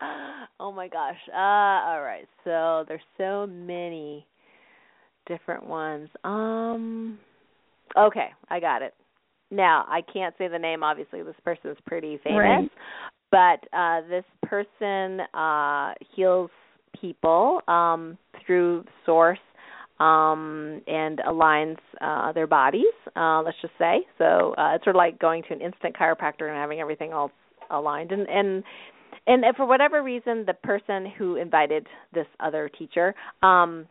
oh 0.60 0.70
my 0.70 0.86
gosh. 0.86 1.18
Uh, 1.32 1.90
all 1.90 2.02
right. 2.02 2.28
So 2.44 2.84
there's 2.86 3.00
so 3.16 3.48
many 3.48 4.24
different 5.28 5.66
ones. 5.66 6.08
Um 6.24 7.18
okay, 7.96 8.28
I 8.48 8.58
got 8.58 8.82
it. 8.82 8.94
Now, 9.50 9.86
I 9.88 10.02
can't 10.02 10.34
say 10.38 10.48
the 10.48 10.58
name 10.58 10.82
obviously. 10.82 11.22
This 11.22 11.36
person 11.44 11.70
is 11.70 11.78
pretty 11.86 12.18
famous. 12.24 12.38
Right. 12.38 12.70
But 13.30 13.76
uh 13.76 14.00
this 14.08 14.24
person 14.42 15.20
uh 15.34 15.94
heals 16.14 16.50
people 17.00 17.60
um 17.68 18.18
through 18.44 18.84
source 19.06 19.38
um 20.00 20.80
and 20.86 21.18
aligns 21.18 21.76
uh 22.00 22.32
their 22.32 22.46
bodies, 22.46 22.84
uh 23.16 23.42
let's 23.42 23.56
just 23.60 23.74
say. 23.78 24.00
So 24.16 24.54
uh 24.58 24.74
it's 24.74 24.84
sort 24.84 24.96
of 24.96 24.98
like 24.98 25.18
going 25.18 25.42
to 25.48 25.54
an 25.54 25.60
instant 25.60 25.96
chiropractor 25.96 26.48
and 26.48 26.56
having 26.56 26.80
everything 26.80 27.12
all 27.12 27.30
aligned 27.70 28.12
and 28.12 28.28
and 28.28 28.64
and 29.26 29.44
for 29.56 29.66
whatever 29.66 30.02
reason 30.02 30.44
the 30.46 30.54
person 30.54 31.06
who 31.18 31.36
invited 31.36 31.86
this 32.14 32.26
other 32.40 32.70
teacher 32.78 33.14
um 33.42 33.86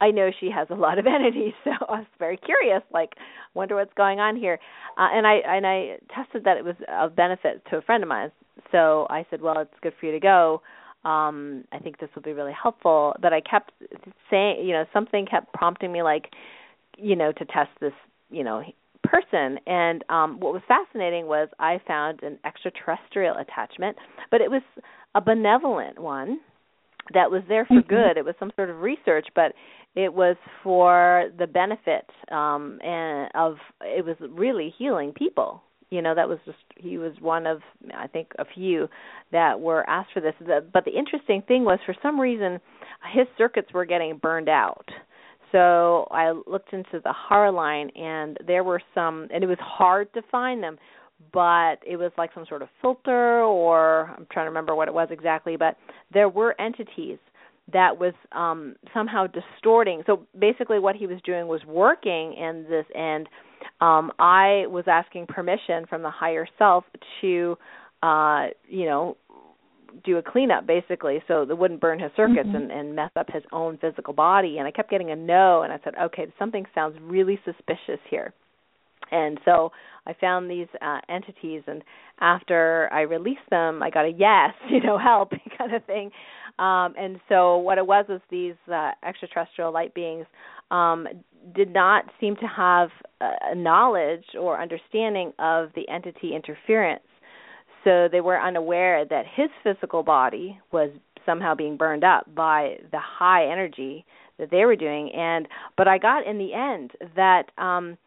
I 0.00 0.10
know 0.10 0.30
she 0.38 0.50
has 0.50 0.68
a 0.70 0.74
lot 0.74 0.98
of 0.98 1.06
entities, 1.14 1.52
so 1.64 1.70
I 1.88 1.98
was 1.98 2.06
very 2.18 2.36
curious. 2.36 2.82
Like, 2.92 3.10
wonder 3.54 3.76
what's 3.76 3.92
going 3.94 4.20
on 4.20 4.36
here. 4.36 4.58
Uh, 4.98 5.08
and 5.12 5.26
I 5.26 5.40
and 5.46 5.66
I 5.66 5.96
tested 6.14 6.44
that 6.44 6.56
it 6.56 6.64
was 6.64 6.76
of 6.88 7.14
benefit 7.14 7.62
to 7.70 7.76
a 7.76 7.82
friend 7.82 8.02
of 8.02 8.08
mine. 8.08 8.32
So 8.72 9.06
I 9.10 9.26
said, 9.30 9.40
well, 9.40 9.58
it's 9.58 9.74
good 9.82 9.92
for 9.98 10.06
you 10.06 10.12
to 10.12 10.20
go. 10.20 10.62
Um, 11.04 11.64
I 11.72 11.78
think 11.78 11.98
this 11.98 12.10
will 12.14 12.22
be 12.22 12.32
really 12.32 12.52
helpful. 12.60 13.14
But 13.20 13.32
I 13.32 13.40
kept 13.40 13.72
saying, 14.30 14.66
you 14.66 14.72
know, 14.72 14.84
something 14.92 15.26
kept 15.26 15.52
prompting 15.52 15.92
me, 15.92 16.02
like, 16.02 16.26
you 16.98 17.16
know, 17.16 17.32
to 17.32 17.44
test 17.46 17.70
this, 17.80 17.92
you 18.30 18.44
know, 18.44 18.62
person. 19.02 19.58
And 19.66 20.04
um, 20.08 20.40
what 20.40 20.52
was 20.52 20.62
fascinating 20.68 21.26
was 21.26 21.48
I 21.58 21.80
found 21.86 22.22
an 22.22 22.38
extraterrestrial 22.44 23.36
attachment, 23.36 23.96
but 24.30 24.40
it 24.40 24.50
was 24.50 24.62
a 25.14 25.20
benevolent 25.20 25.98
one 25.98 26.40
that 27.14 27.30
was 27.30 27.42
there 27.48 27.64
for 27.64 27.80
mm-hmm. 27.80 27.88
good. 27.88 28.16
It 28.16 28.24
was 28.24 28.34
some 28.38 28.52
sort 28.56 28.70
of 28.70 28.80
research, 28.80 29.26
but 29.34 29.52
it 29.96 30.12
was 30.12 30.36
for 30.62 31.30
the 31.38 31.46
benefit 31.46 32.08
um 32.30 32.78
and 32.82 33.30
of 33.34 33.56
it 33.82 34.04
was 34.04 34.16
really 34.20 34.72
healing 34.78 35.12
people. 35.12 35.62
You 35.90 36.02
know 36.02 36.14
that 36.14 36.28
was 36.28 36.38
just 36.44 36.58
he 36.76 36.98
was 36.98 37.12
one 37.20 37.46
of 37.46 37.60
i 37.94 38.06
think 38.06 38.28
a 38.38 38.44
few 38.44 38.88
that 39.32 39.58
were 39.60 39.88
asked 39.88 40.12
for 40.12 40.20
this. 40.20 40.34
But 40.72 40.84
the 40.84 40.96
interesting 40.96 41.42
thing 41.46 41.64
was 41.64 41.78
for 41.84 41.96
some 42.02 42.20
reason 42.20 42.60
his 43.12 43.26
circuits 43.36 43.72
were 43.72 43.84
getting 43.84 44.16
burned 44.18 44.48
out. 44.48 44.88
So 45.50 46.06
i 46.12 46.30
looked 46.46 46.72
into 46.72 47.00
the 47.02 47.12
Hara 47.28 47.50
line 47.50 47.90
and 47.96 48.38
there 48.46 48.62
were 48.62 48.80
some 48.94 49.28
and 49.32 49.42
it 49.42 49.48
was 49.48 49.58
hard 49.60 50.12
to 50.14 50.22
find 50.30 50.62
them 50.62 50.78
but 51.32 51.76
it 51.86 51.96
was 51.98 52.12
like 52.16 52.30
some 52.34 52.46
sort 52.48 52.62
of 52.62 52.68
filter 52.80 53.42
or 53.42 54.14
i'm 54.16 54.26
trying 54.32 54.46
to 54.46 54.50
remember 54.50 54.74
what 54.74 54.88
it 54.88 54.94
was 54.94 55.08
exactly 55.10 55.56
but 55.56 55.76
there 56.12 56.28
were 56.28 56.58
entities 56.60 57.18
that 57.72 57.98
was 57.98 58.14
um 58.32 58.76
somehow 58.94 59.26
distorting 59.26 60.02
so 60.06 60.26
basically 60.38 60.78
what 60.78 60.96
he 60.96 61.06
was 61.06 61.18
doing 61.24 61.46
was 61.46 61.60
working 61.66 62.34
in 62.34 62.64
this 62.68 62.86
and 62.94 63.28
um 63.80 64.10
i 64.18 64.64
was 64.68 64.84
asking 64.86 65.26
permission 65.26 65.86
from 65.88 66.02
the 66.02 66.10
higher 66.10 66.46
self 66.58 66.84
to 67.20 67.56
uh 68.02 68.46
you 68.68 68.86
know 68.86 69.16
do 70.04 70.18
a 70.18 70.22
cleanup 70.22 70.66
basically 70.66 71.20
so 71.26 71.42
it 71.42 71.58
wouldn't 71.58 71.80
burn 71.80 71.98
his 71.98 72.12
circuits 72.16 72.46
mm-hmm. 72.46 72.56
and, 72.56 72.70
and 72.70 72.94
mess 72.94 73.10
up 73.16 73.26
his 73.32 73.42
own 73.52 73.76
physical 73.78 74.14
body 74.14 74.58
and 74.58 74.66
i 74.66 74.70
kept 74.70 74.90
getting 74.90 75.10
a 75.10 75.16
no 75.16 75.62
and 75.62 75.72
i 75.72 75.78
said 75.82 75.94
okay 76.00 76.26
something 76.38 76.64
sounds 76.74 76.96
really 77.02 77.38
suspicious 77.44 78.00
here 78.08 78.32
and 79.10 79.38
so 79.44 79.72
I 80.06 80.14
found 80.20 80.50
these 80.50 80.68
uh, 80.80 81.00
entities, 81.08 81.62
and 81.66 81.82
after 82.20 82.88
I 82.92 83.02
released 83.02 83.48
them, 83.50 83.82
I 83.82 83.90
got 83.90 84.04
a 84.04 84.10
yes, 84.10 84.54
you 84.70 84.80
know, 84.80 84.98
help 84.98 85.32
kind 85.58 85.74
of 85.74 85.84
thing. 85.84 86.10
Um, 86.58 86.94
and 86.98 87.20
so 87.28 87.58
what 87.58 87.78
it 87.78 87.86
was 87.86 88.06
was 88.08 88.20
these 88.30 88.54
uh, 88.72 88.92
extraterrestrial 89.06 89.72
light 89.72 89.94
beings 89.94 90.26
um, 90.70 91.06
did 91.54 91.72
not 91.72 92.04
seem 92.20 92.36
to 92.36 92.46
have 92.46 92.90
a 93.20 93.54
knowledge 93.54 94.24
or 94.38 94.60
understanding 94.60 95.32
of 95.38 95.70
the 95.74 95.88
entity 95.88 96.34
interference. 96.34 97.02
So 97.84 98.08
they 98.10 98.20
were 98.20 98.40
unaware 98.40 99.04
that 99.06 99.24
his 99.34 99.48
physical 99.62 100.02
body 100.02 100.58
was 100.70 100.90
somehow 101.26 101.54
being 101.54 101.76
burned 101.76 102.04
up 102.04 102.32
by 102.34 102.76
the 102.92 102.98
high 102.98 103.50
energy 103.50 104.04
that 104.38 104.50
they 104.50 104.64
were 104.64 104.76
doing 104.76 105.10
and 105.14 105.46
but 105.76 105.86
I 105.86 105.98
got 105.98 106.26
in 106.26 106.38
the 106.38 106.54
end 106.54 106.92
that 107.14 107.50
um 107.58 107.98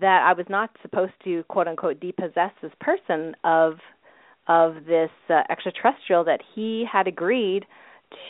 that 0.00 0.22
I 0.24 0.32
was 0.32 0.46
not 0.48 0.70
supposed 0.82 1.12
to 1.24 1.42
quote 1.44 1.68
unquote 1.68 2.00
depossess 2.00 2.52
this 2.62 2.72
person 2.80 3.36
of 3.44 3.74
of 4.48 4.76
this 4.86 5.10
uh, 5.28 5.42
extraterrestrial 5.50 6.24
that 6.24 6.40
he 6.54 6.84
had 6.90 7.06
agreed 7.06 7.64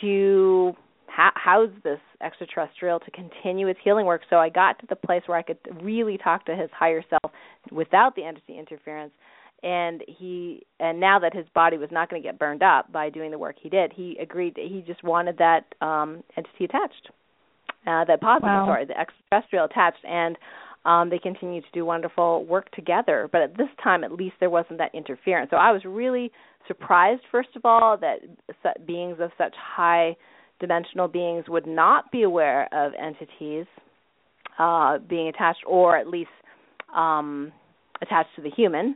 to 0.01 0.73
ha- 1.07 1.33
house 1.35 1.69
this 1.83 1.99
extraterrestrial 2.21 2.99
to 2.99 3.11
continue 3.11 3.67
his 3.67 3.77
healing 3.83 4.05
work. 4.05 4.21
So 4.29 4.37
I 4.37 4.49
got 4.49 4.79
to 4.79 4.87
the 4.87 4.95
place 4.95 5.23
where 5.25 5.37
I 5.37 5.41
could 5.41 5.57
really 5.81 6.17
talk 6.17 6.45
to 6.45 6.55
his 6.55 6.69
higher 6.77 7.03
self 7.09 7.31
without 7.71 8.15
the 8.15 8.23
entity 8.23 8.57
interference. 8.57 9.13
And 9.63 10.03
he, 10.07 10.65
and 10.79 10.99
now 10.99 11.17
that 11.19 11.33
his 11.33 11.45
body 11.55 11.77
was 11.77 11.89
not 11.91 12.09
going 12.09 12.21
to 12.21 12.27
get 12.27 12.37
burned 12.37 12.61
up 12.61 12.91
by 12.91 13.09
doing 13.09 13.31
the 13.31 13.39
work 13.39 13.55
he 13.61 13.69
did, 13.69 13.93
he 13.93 14.17
agreed. 14.21 14.55
That 14.55 14.65
he 14.65 14.83
just 14.85 15.03
wanted 15.03 15.37
that 15.39 15.73
um, 15.81 16.23
entity 16.37 16.65
attached, 16.65 17.09
uh, 17.87 18.05
that 18.05 18.21
positive, 18.21 18.47
wow. 18.47 18.67
sorry, 18.67 18.85
the 18.85 18.99
extraterrestrial 18.99 19.65
attached, 19.65 20.03
and 20.07 20.37
um, 20.83 21.09
they 21.09 21.17
continued 21.17 21.63
to 21.63 21.71
do 21.73 21.83
wonderful 21.83 22.45
work 22.45 22.69
together. 22.71 23.27
But 23.31 23.41
at 23.41 23.57
this 23.57 23.69
time, 23.83 24.03
at 24.03 24.11
least, 24.11 24.35
there 24.39 24.51
wasn't 24.51 24.77
that 24.77 24.93
interference. 24.93 25.49
So 25.49 25.57
I 25.57 25.71
was 25.71 25.83
really 25.83 26.31
surprised, 26.67 27.21
first 27.31 27.49
of 27.55 27.63
all, 27.65 27.97
that 27.97 28.85
beings 28.85 29.17
of 29.19 29.31
such 29.37 29.53
high 29.57 30.15
dimensional 30.59 31.07
beings 31.07 31.45
would 31.47 31.67
not 31.67 32.11
be 32.11 32.23
aware 32.23 32.67
of 32.73 32.93
entities 32.93 33.65
uh, 34.57 34.97
being 34.99 35.27
attached, 35.27 35.59
or 35.67 35.97
at 35.97 36.07
least 36.07 36.29
um, 36.95 37.51
attached 38.01 38.29
to 38.35 38.41
the 38.41 38.49
human. 38.49 38.95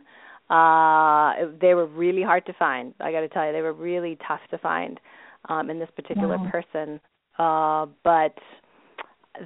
Uh, 0.50 1.52
they 1.62 1.74
were 1.74 1.86
really 1.86 2.24
hard 2.24 2.46
to 2.46 2.54
find. 2.54 2.94
I 3.00 3.12
got 3.12 3.22
to 3.22 3.30
tell 3.30 3.46
you, 3.46 3.52
they 3.52 3.62
were 3.62 3.74
really 3.74 4.18
tough 4.28 4.40
to 4.52 4.58
find 4.58 5.00
um, 5.48 5.70
in 5.70 5.80
this 5.80 5.90
particular 5.96 6.38
person. 6.52 7.00
Uh, 7.38 7.86
but 8.04 8.36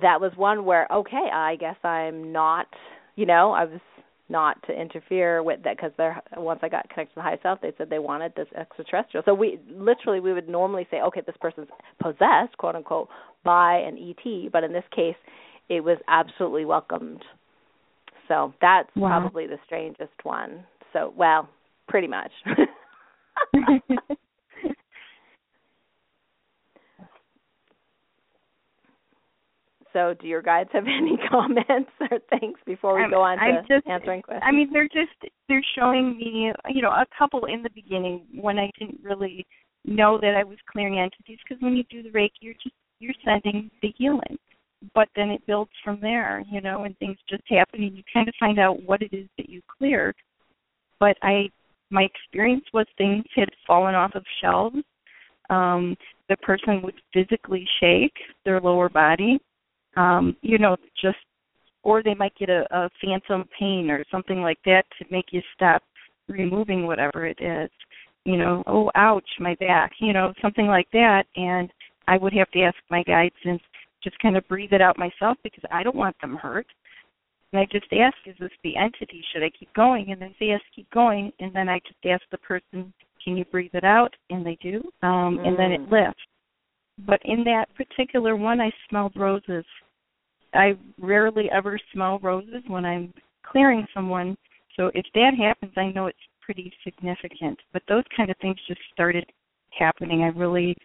that 0.01 0.19
was 0.19 0.31
one 0.35 0.65
where 0.65 0.87
okay, 0.91 1.29
I 1.31 1.55
guess 1.57 1.75
I'm 1.83 2.31
not, 2.31 2.67
you 3.15 3.25
know, 3.25 3.51
I 3.51 3.65
was 3.65 3.79
not 4.33 4.61
to 4.63 4.73
interfere 4.73 5.43
with 5.43 5.63
that 5.63 5.77
because 5.77 5.91
they're 5.95 6.21
once 6.35 6.59
I 6.63 6.67
got 6.67 6.89
connected 6.89 7.13
to 7.13 7.19
the 7.19 7.21
high 7.21 7.37
self, 7.41 7.61
they 7.61 7.71
said 7.77 7.89
they 7.89 7.99
wanted 7.99 8.33
this 8.35 8.47
extraterrestrial. 8.59 9.23
So 9.23 9.33
we 9.33 9.59
literally 9.69 10.19
we 10.19 10.33
would 10.33 10.49
normally 10.49 10.87
say, 10.91 10.97
okay, 11.01 11.21
this 11.25 11.35
person's 11.39 11.69
possessed, 12.01 12.57
quote 12.57 12.75
unquote, 12.75 13.07
by 13.45 13.75
an 13.75 13.97
ET, 13.97 14.51
but 14.51 14.63
in 14.63 14.73
this 14.73 14.83
case, 14.93 15.15
it 15.69 15.81
was 15.81 15.97
absolutely 16.09 16.65
welcomed. 16.65 17.23
So 18.27 18.53
that's 18.59 18.89
wow. 18.95 19.19
probably 19.19 19.47
the 19.47 19.59
strangest 19.65 20.23
one. 20.23 20.65
So 20.91 21.13
well, 21.15 21.47
pretty 21.87 22.07
much. 22.07 22.31
So, 29.93 30.15
do 30.19 30.27
your 30.27 30.41
guides 30.41 30.69
have 30.73 30.85
any 30.87 31.17
comments 31.29 31.91
or 32.11 32.19
things 32.39 32.57
before 32.65 32.95
we 32.95 33.09
go 33.09 33.21
on 33.21 33.37
to 33.37 33.61
just, 33.67 33.87
answering 33.87 34.23
questions? 34.23 34.43
I 34.45 34.51
mean, 34.51 34.69
they're 34.73 34.89
just 34.89 35.31
they're 35.47 35.63
showing 35.77 36.17
me, 36.17 36.51
you 36.69 36.81
know, 36.81 36.89
a 36.89 37.05
couple 37.17 37.45
in 37.45 37.63
the 37.63 37.69
beginning 37.73 38.25
when 38.33 38.57
I 38.57 38.69
didn't 38.77 38.99
really 39.03 39.45
know 39.85 40.17
that 40.19 40.35
I 40.35 40.43
was 40.43 40.57
clearing 40.71 40.99
entities 40.99 41.37
because 41.47 41.61
when 41.61 41.75
you 41.75 41.83
do 41.89 42.03
the 42.03 42.09
Reiki, 42.09 42.31
you're 42.41 42.53
just 42.55 42.75
you're 42.99 43.13
sending 43.23 43.69
the 43.81 43.93
healing, 43.97 44.37
but 44.95 45.09
then 45.15 45.29
it 45.29 45.45
builds 45.45 45.71
from 45.83 45.99
there, 46.01 46.43
you 46.51 46.61
know, 46.61 46.85
and 46.85 46.97
things 46.97 47.17
just 47.29 47.43
happen 47.47 47.83
and 47.83 47.95
you 47.95 48.03
kind 48.13 48.27
of 48.27 48.33
find 48.39 48.59
out 48.59 48.81
what 48.83 49.01
it 49.01 49.13
is 49.13 49.27
that 49.37 49.49
you 49.49 49.61
cleared. 49.77 50.15
But 50.99 51.17
I, 51.21 51.49
my 51.91 52.03
experience 52.03 52.63
was 52.73 52.85
things 52.97 53.25
had 53.35 53.49
fallen 53.67 53.93
off 53.93 54.15
of 54.15 54.23
shelves. 54.41 54.77
Um, 55.49 55.97
the 56.29 56.37
person 56.37 56.81
would 56.81 56.95
physically 57.13 57.67
shake 57.81 58.13
their 58.45 58.61
lower 58.61 58.87
body 58.87 59.37
um, 59.95 60.35
you 60.41 60.57
know, 60.57 60.75
just 61.01 61.17
or 61.83 62.01
they 62.01 62.13
might 62.13 62.35
get 62.37 62.49
a, 62.49 62.65
a 62.71 62.89
phantom 63.03 63.47
pain 63.59 63.89
or 63.89 64.03
something 64.09 64.41
like 64.41 64.59
that 64.65 64.83
to 64.97 65.05
make 65.11 65.25
you 65.31 65.41
stop 65.55 65.83
removing 66.27 66.87
whatever 66.87 67.25
it 67.25 67.37
is. 67.41 67.69
You 68.25 68.37
know, 68.37 68.63
oh 68.67 68.89
ouch, 68.95 69.27
my 69.39 69.55
back, 69.55 69.91
you 69.99 70.13
know, 70.13 70.33
something 70.41 70.67
like 70.67 70.87
that 70.93 71.25
and 71.35 71.69
I 72.07 72.17
would 72.17 72.33
have 72.33 72.49
to 72.51 72.61
ask 72.61 72.75
my 72.89 73.03
guides 73.03 73.35
and 73.45 73.59
just 74.03 74.19
kind 74.19 74.37
of 74.37 74.47
breathe 74.47 74.73
it 74.73 74.81
out 74.81 74.97
myself 74.97 75.37
because 75.43 75.63
I 75.71 75.83
don't 75.83 75.95
want 75.95 76.15
them 76.21 76.35
hurt. 76.35 76.67
And 77.51 77.59
I 77.59 77.65
just 77.71 77.85
ask, 77.93 78.15
is 78.25 78.35
this 78.39 78.51
the 78.63 78.75
entity? 78.75 79.23
Should 79.31 79.43
I 79.43 79.51
keep 79.57 79.73
going? 79.73 80.11
And 80.11 80.21
then 80.21 80.33
they 80.39 80.47
yes, 80.47 80.61
keep 80.75 80.89
going. 80.91 81.31
And 81.39 81.53
then 81.55 81.69
I 81.69 81.79
just 81.79 82.03
ask 82.05 82.23
the 82.31 82.39
person, 82.39 82.93
can 83.23 83.37
you 83.37 83.45
breathe 83.45 83.73
it 83.73 83.83
out? 83.83 84.13
And 84.29 84.45
they 84.45 84.57
do. 84.61 84.81
Um, 85.01 85.37
mm. 85.37 85.47
And 85.47 85.57
then 85.57 85.71
it 85.71 85.81
mm. 85.81 85.91
lifts. 85.91 86.23
But 86.99 87.19
in 87.25 87.43
that 87.45 87.65
particular 87.75 88.35
one, 88.35 88.61
I 88.61 88.71
smelled 88.89 89.13
roses. 89.15 89.65
I 90.53 90.73
rarely 90.99 91.49
ever 91.51 91.79
smell 91.91 92.19
roses 92.19 92.63
when 92.67 92.85
I'm 92.85 93.13
clearing 93.43 93.85
someone. 93.93 94.37
So 94.75 94.91
if 94.93 95.05
that 95.15 95.31
happens, 95.37 95.73
I 95.75 95.91
know 95.91 96.07
it's 96.07 96.17
pretty 96.41 96.71
significant. 96.83 97.59
But 97.71 97.83
those 97.87 98.03
kind 98.15 98.29
of 98.29 98.37
things 98.37 98.57
just 98.67 98.81
started 98.93 99.25
happening. 99.77 100.21
I 100.21 100.37
really 100.37 100.75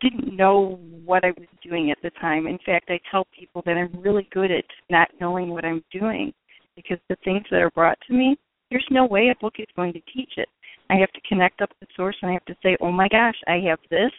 didn't 0.00 0.36
know 0.36 0.80
what 1.04 1.24
I 1.24 1.30
was 1.36 1.46
doing 1.62 1.90
at 1.90 1.98
the 2.02 2.10
time. 2.20 2.46
In 2.46 2.58
fact, 2.64 2.90
I 2.90 3.00
tell 3.10 3.26
people 3.38 3.62
that 3.66 3.76
I'm 3.76 4.00
really 4.00 4.28
good 4.32 4.50
at 4.50 4.64
not 4.90 5.08
knowing 5.20 5.50
what 5.50 5.64
I'm 5.64 5.82
doing 5.92 6.32
because 6.76 6.98
the 7.08 7.16
things 7.24 7.44
that 7.50 7.62
are 7.62 7.70
brought 7.70 7.98
to 8.08 8.14
me, 8.14 8.36
there's 8.70 8.86
no 8.90 9.06
way 9.06 9.28
a 9.28 9.40
book 9.40 9.54
is 9.58 9.66
going 9.76 9.92
to 9.92 10.00
teach 10.12 10.32
it. 10.36 10.48
I 10.90 10.96
have 10.96 11.12
to 11.12 11.20
connect 11.28 11.62
up 11.62 11.70
the 11.80 11.86
source 11.96 12.16
and 12.22 12.30
I 12.30 12.34
have 12.34 12.44
to 12.46 12.56
say, 12.62 12.76
oh 12.80 12.90
my 12.90 13.08
gosh, 13.08 13.36
I 13.46 13.60
have 13.68 13.78
this 13.90 14.12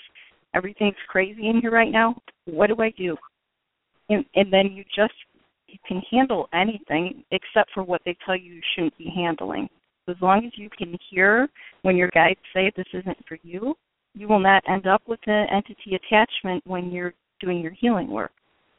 everything's 0.53 0.95
crazy 1.07 1.49
in 1.49 1.61
here 1.61 1.71
right 1.71 1.91
now. 1.91 2.15
What 2.45 2.67
do 2.67 2.81
I 2.81 2.91
do? 2.97 3.15
And, 4.09 4.25
and 4.35 4.51
then 4.51 4.71
you 4.73 4.83
just 4.95 5.13
you 5.67 5.79
can 5.87 6.01
handle 6.11 6.47
anything 6.53 7.23
except 7.31 7.71
for 7.73 7.83
what 7.83 8.01
they 8.05 8.15
tell 8.25 8.35
you 8.35 8.53
you 8.53 8.61
shouldn't 8.75 8.97
be 8.97 9.11
handling. 9.15 9.67
As 10.07 10.15
long 10.21 10.45
as 10.45 10.51
you 10.55 10.69
can 10.77 10.97
hear 11.09 11.47
when 11.81 11.95
your 11.95 12.09
guides 12.09 12.39
say 12.53 12.71
this 12.75 12.85
isn't 12.93 13.17
for 13.27 13.37
you, 13.43 13.73
you 14.13 14.27
will 14.27 14.39
not 14.39 14.63
end 14.69 14.85
up 14.85 15.01
with 15.07 15.19
an 15.25 15.47
entity 15.51 15.95
attachment 15.95 16.61
when 16.65 16.91
you're 16.91 17.13
doing 17.39 17.59
your 17.59 17.71
healing 17.71 18.11
work. 18.11 18.31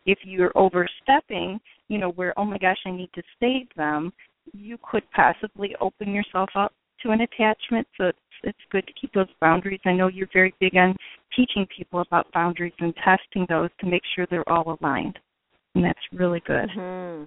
If 0.06 0.18
you're 0.22 0.52
overstepping, 0.54 1.58
you 1.88 1.98
know, 1.98 2.10
where, 2.10 2.38
oh 2.38 2.44
my 2.44 2.58
gosh, 2.58 2.78
I 2.86 2.90
need 2.90 3.10
to 3.14 3.22
save 3.40 3.66
them, 3.76 4.12
you 4.52 4.78
could 4.88 5.02
possibly 5.12 5.74
open 5.80 6.12
yourself 6.12 6.50
up 6.54 6.72
to 7.04 7.10
an 7.12 7.20
attachment. 7.20 7.86
So 7.96 8.04
it's 8.06 8.18
it's 8.42 8.58
good 8.70 8.86
to 8.86 8.92
keep 9.00 9.12
those 9.14 9.28
boundaries. 9.40 9.80
I 9.86 9.92
know 9.92 10.08
you're 10.08 10.28
very 10.32 10.54
big 10.60 10.76
on 10.76 10.94
teaching 11.34 11.66
people 11.74 12.00
about 12.00 12.30
boundaries 12.32 12.74
and 12.80 12.94
testing 12.96 13.46
those 13.48 13.70
to 13.80 13.86
make 13.86 14.02
sure 14.14 14.26
they're 14.28 14.48
all 14.48 14.78
aligned, 14.80 15.18
and 15.74 15.84
that's 15.84 15.98
really 16.12 16.42
good. 16.46 16.68
Mm-hmm. 16.76 17.24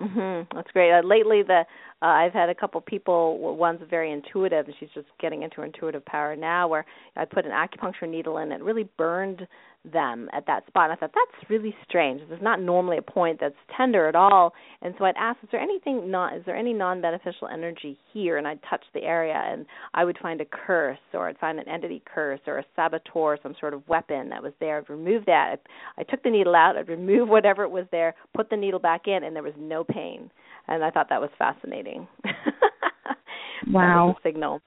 Mhm. 0.00 0.46
That's 0.54 0.70
great. 0.72 0.92
Uh, 0.92 1.00
lately, 1.02 1.42
the 1.42 1.64
uh, 2.02 2.06
I've 2.06 2.34
had 2.34 2.50
a 2.50 2.54
couple 2.54 2.80
people. 2.82 3.56
One's 3.56 3.80
very 3.88 4.12
intuitive, 4.12 4.66
and 4.66 4.74
she's 4.78 4.90
just 4.94 5.06
getting 5.20 5.42
into 5.42 5.62
intuitive 5.62 6.04
power 6.04 6.36
now. 6.36 6.68
Where 6.68 6.84
I 7.16 7.24
put 7.24 7.46
an 7.46 7.52
acupuncture 7.52 8.08
needle 8.08 8.38
in, 8.38 8.52
it 8.52 8.62
really 8.62 8.88
burned 8.98 9.46
them 9.92 10.28
at 10.32 10.46
that 10.46 10.66
spot. 10.66 10.90
And 10.90 10.92
I 10.92 10.96
thought 10.96 11.12
that's 11.14 11.50
really 11.50 11.74
strange. 11.88 12.20
This 12.20 12.36
is 12.36 12.42
not 12.42 12.60
normally 12.60 12.98
a 12.98 13.02
point 13.02 13.38
that's 13.40 13.54
tender 13.76 14.08
at 14.08 14.14
all. 14.14 14.52
And 14.82 14.94
so 14.98 15.04
I'd 15.04 15.16
ask, 15.18 15.38
is 15.42 15.48
there 15.52 15.60
anything 15.60 16.10
not? 16.10 16.36
Is 16.36 16.42
there 16.44 16.56
any 16.56 16.72
non-beneficial 16.72 17.48
energy 17.48 17.98
here? 18.12 18.38
And 18.38 18.46
I'd 18.46 18.60
touch 18.68 18.84
the 18.94 19.02
area, 19.02 19.40
and 19.44 19.66
I 19.94 20.04
would 20.04 20.18
find 20.20 20.40
a 20.40 20.44
curse, 20.44 20.98
or 21.14 21.28
I'd 21.28 21.38
find 21.38 21.58
an 21.58 21.68
entity 21.68 22.02
curse, 22.04 22.40
or 22.46 22.58
a 22.58 22.64
saboteur, 22.74 23.38
some 23.42 23.54
sort 23.60 23.74
of 23.74 23.86
weapon 23.88 24.28
that 24.30 24.42
was 24.42 24.52
there. 24.60 24.78
I'd 24.78 24.90
remove 24.90 25.24
that. 25.26 25.56
I, 25.96 26.00
I 26.00 26.04
took 26.04 26.22
the 26.22 26.30
needle 26.30 26.54
out. 26.54 26.76
I'd 26.76 26.88
remove 26.88 27.28
whatever 27.28 27.62
it 27.62 27.70
was 27.70 27.86
there, 27.90 28.14
put 28.34 28.50
the 28.50 28.56
needle 28.56 28.80
back 28.80 29.02
in, 29.06 29.24
and 29.24 29.34
there 29.34 29.42
was 29.42 29.54
no 29.58 29.84
pain. 29.84 30.30
And 30.68 30.82
I 30.82 30.90
thought 30.90 31.08
that 31.10 31.20
was 31.20 31.30
fascinating. 31.38 32.08
wow. 33.68 34.08
Was 34.08 34.16
signal. 34.22 34.60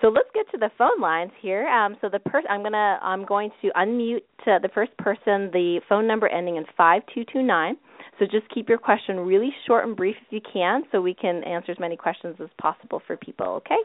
So 0.00 0.08
let's 0.08 0.28
get 0.34 0.50
to 0.52 0.58
the 0.58 0.70
phone 0.78 1.00
lines 1.00 1.32
here. 1.40 1.66
Um, 1.66 1.96
so 2.00 2.08
the 2.08 2.18
per- 2.18 2.42
I'm 2.48 2.62
gonna 2.62 2.98
I'm 3.02 3.24
going 3.24 3.50
to 3.62 3.70
unmute 3.76 4.22
uh, 4.46 4.58
the 4.60 4.70
first 4.74 4.96
person. 4.98 5.50
The 5.52 5.80
phone 5.88 6.06
number 6.06 6.28
ending 6.28 6.56
in 6.56 6.64
five 6.76 7.02
two 7.14 7.24
two 7.32 7.42
nine. 7.42 7.76
So 8.18 8.24
just 8.24 8.48
keep 8.52 8.68
your 8.68 8.78
question 8.78 9.20
really 9.20 9.50
short 9.66 9.86
and 9.86 9.96
brief 9.96 10.16
if 10.26 10.32
you 10.32 10.40
can, 10.52 10.82
so 10.90 11.00
we 11.00 11.14
can 11.14 11.44
answer 11.44 11.72
as 11.72 11.78
many 11.78 11.96
questions 11.96 12.36
as 12.42 12.48
possible 12.60 13.00
for 13.06 13.16
people. 13.16 13.46
Okay. 13.46 13.78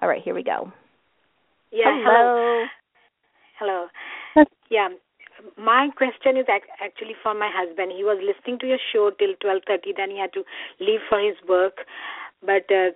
All 0.00 0.08
right. 0.08 0.22
Here 0.22 0.34
we 0.34 0.42
go. 0.42 0.72
Yeah. 1.72 1.84
Hello. 2.04 2.64
Hello. 3.58 3.86
hello. 4.34 4.46
Yeah. 4.70 4.88
My 5.58 5.88
question 5.96 6.36
is 6.36 6.46
actually 6.48 7.14
for 7.22 7.34
my 7.34 7.50
husband. 7.52 7.92
He 7.94 8.04
was 8.04 8.18
listening 8.24 8.58
to 8.60 8.66
your 8.66 8.78
show 8.92 9.10
till 9.18 9.34
12:30. 9.42 9.96
Then 9.96 10.10
he 10.10 10.18
had 10.18 10.32
to 10.32 10.44
leave 10.80 11.00
for 11.08 11.20
his 11.20 11.36
work. 11.48 11.84
But 12.44 12.70
uh, 12.70 12.90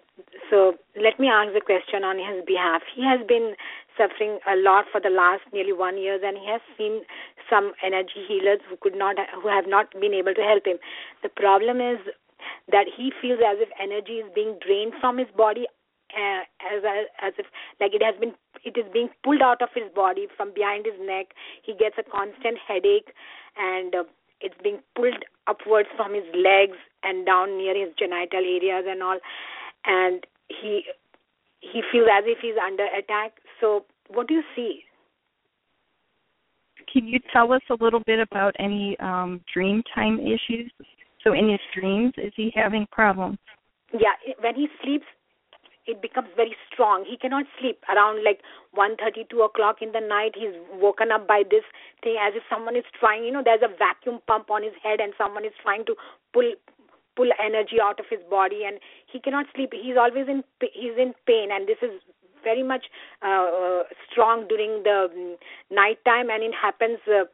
so 0.50 0.74
let 1.00 1.18
me 1.18 1.28
ask 1.28 1.52
the 1.52 1.60
question 1.60 2.04
on 2.04 2.18
his 2.18 2.44
behalf. 2.46 2.82
He 2.94 3.02
has 3.04 3.20
been 3.26 3.54
suffering 3.96 4.38
a 4.46 4.56
lot 4.56 4.84
for 4.92 5.00
the 5.00 5.10
last 5.10 5.42
nearly 5.52 5.72
one 5.72 5.98
year, 5.98 6.18
and 6.24 6.36
he 6.38 6.46
has 6.46 6.60
seen 6.76 7.02
some 7.48 7.72
energy 7.84 8.24
healers 8.28 8.60
who 8.68 8.76
could 8.76 8.96
not, 8.96 9.16
who 9.42 9.48
have 9.48 9.66
not 9.66 9.92
been 10.00 10.14
able 10.14 10.34
to 10.34 10.42
help 10.42 10.66
him. 10.66 10.78
The 11.22 11.28
problem 11.28 11.80
is 11.80 11.98
that 12.70 12.86
he 12.86 13.12
feels 13.20 13.40
as 13.44 13.58
if 13.60 13.68
energy 13.80 14.20
is 14.20 14.30
being 14.34 14.58
drained 14.64 14.94
from 15.00 15.18
his 15.18 15.28
body 15.36 15.66
uh, 16.16 16.42
as 16.74 16.82
as 17.22 17.32
if 17.38 17.46
like 17.80 17.94
it 17.94 18.02
has 18.02 18.14
been 18.18 18.34
it 18.64 18.76
is 18.76 18.84
being 18.92 19.08
pulled 19.22 19.42
out 19.42 19.62
of 19.62 19.68
his 19.74 19.84
body 19.94 20.26
from 20.36 20.52
behind 20.54 20.86
his 20.86 20.98
neck 21.00 21.28
he 21.62 21.74
gets 21.74 21.96
a 21.98 22.02
constant 22.02 22.58
headache 22.66 23.14
and 23.56 23.94
uh, 23.94 24.04
it's 24.40 24.54
being 24.62 24.78
pulled 24.94 25.24
upwards 25.46 25.88
from 25.96 26.14
his 26.14 26.24
legs 26.34 26.76
and 27.02 27.26
down 27.26 27.56
near 27.56 27.74
his 27.74 27.94
genital 27.98 28.40
areas 28.40 28.84
and 28.88 29.02
all. 29.02 29.18
And 29.84 30.24
he 30.48 30.82
he 31.60 31.82
feels 31.92 32.08
as 32.10 32.24
if 32.26 32.38
he's 32.40 32.56
under 32.64 32.86
attack. 32.86 33.32
So 33.60 33.84
what 34.08 34.28
do 34.28 34.34
you 34.34 34.42
see? 34.56 34.82
Can 36.92 37.06
you 37.06 37.20
tell 37.32 37.52
us 37.52 37.62
a 37.70 37.82
little 37.82 38.00
bit 38.00 38.18
about 38.20 38.54
any 38.58 38.98
um 39.00 39.40
dream 39.52 39.82
time 39.94 40.18
issues? 40.18 40.72
So 41.22 41.32
in 41.32 41.50
his 41.50 41.60
dreams 41.78 42.14
is 42.16 42.32
he 42.36 42.52
having 42.54 42.86
problems? 42.90 43.38
Yeah 43.92 44.14
when 44.40 44.54
he 44.54 44.68
sleeps 44.82 45.06
it 45.90 46.00
becomes 46.00 46.28
very 46.36 46.54
strong. 46.70 47.04
He 47.04 47.16
cannot 47.16 47.46
sleep 47.58 47.82
around 47.90 48.24
like 48.24 48.40
one 48.72 48.96
thirty, 48.96 49.26
two 49.28 49.42
o'clock 49.42 49.82
in 49.82 49.92
the 49.92 50.00
night. 50.00 50.32
He's 50.34 50.54
woken 50.74 51.10
up 51.10 51.26
by 51.26 51.42
this 51.48 51.64
thing 52.02 52.16
as 52.20 52.34
if 52.36 52.42
someone 52.48 52.76
is 52.76 52.84
trying. 52.98 53.24
You 53.24 53.32
know, 53.32 53.42
there's 53.44 53.62
a 53.62 53.74
vacuum 53.76 54.20
pump 54.26 54.50
on 54.50 54.62
his 54.62 54.74
head, 54.82 55.00
and 55.00 55.12
someone 55.18 55.44
is 55.44 55.56
trying 55.62 55.84
to 55.86 55.94
pull 56.32 56.52
pull 57.16 57.30
energy 57.42 57.80
out 57.82 57.98
of 57.98 58.06
his 58.08 58.20
body, 58.30 58.62
and 58.64 58.78
he 59.10 59.20
cannot 59.20 59.46
sleep. 59.54 59.72
He's 59.74 59.96
always 59.98 60.28
in 60.28 60.44
he's 60.60 60.96
in 60.96 61.14
pain, 61.26 61.50
and 61.52 61.66
this 61.66 61.78
is 61.82 62.00
very 62.42 62.62
much 62.62 62.86
uh, 63.22 63.48
uh 63.52 63.82
strong 64.10 64.46
during 64.48 64.82
the 64.82 65.08
um, 65.12 65.36
night 65.70 65.98
time, 66.04 66.30
and 66.30 66.42
it 66.42 66.54
happens. 66.54 66.98
Uh, 67.06 67.24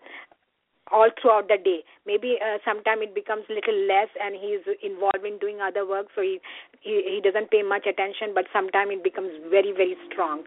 all 0.93 1.11
throughout 1.21 1.49
the 1.49 1.59
day. 1.59 1.85
Maybe 2.07 2.39
uh, 2.41 2.59
sometime 2.65 3.03
it 3.03 3.15
becomes 3.15 3.45
little 3.49 3.77
less, 3.87 4.09
and 4.21 4.35
he's 4.35 4.63
involved 4.83 5.25
in 5.25 5.39
doing 5.39 5.61
other 5.61 5.87
work, 5.87 6.07
so 6.15 6.23
he 6.23 6.39
he, 6.81 7.03
he 7.05 7.21
doesn't 7.23 7.51
pay 7.51 7.63
much 7.63 7.87
attention. 7.87 8.35
But 8.35 8.47
sometime 8.53 8.91
it 8.91 9.03
becomes 9.03 9.33
very 9.51 9.73
very 9.73 9.97
strong. 10.11 10.45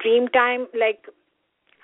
Dream 0.00 0.28
time, 0.28 0.66
like. 0.74 1.06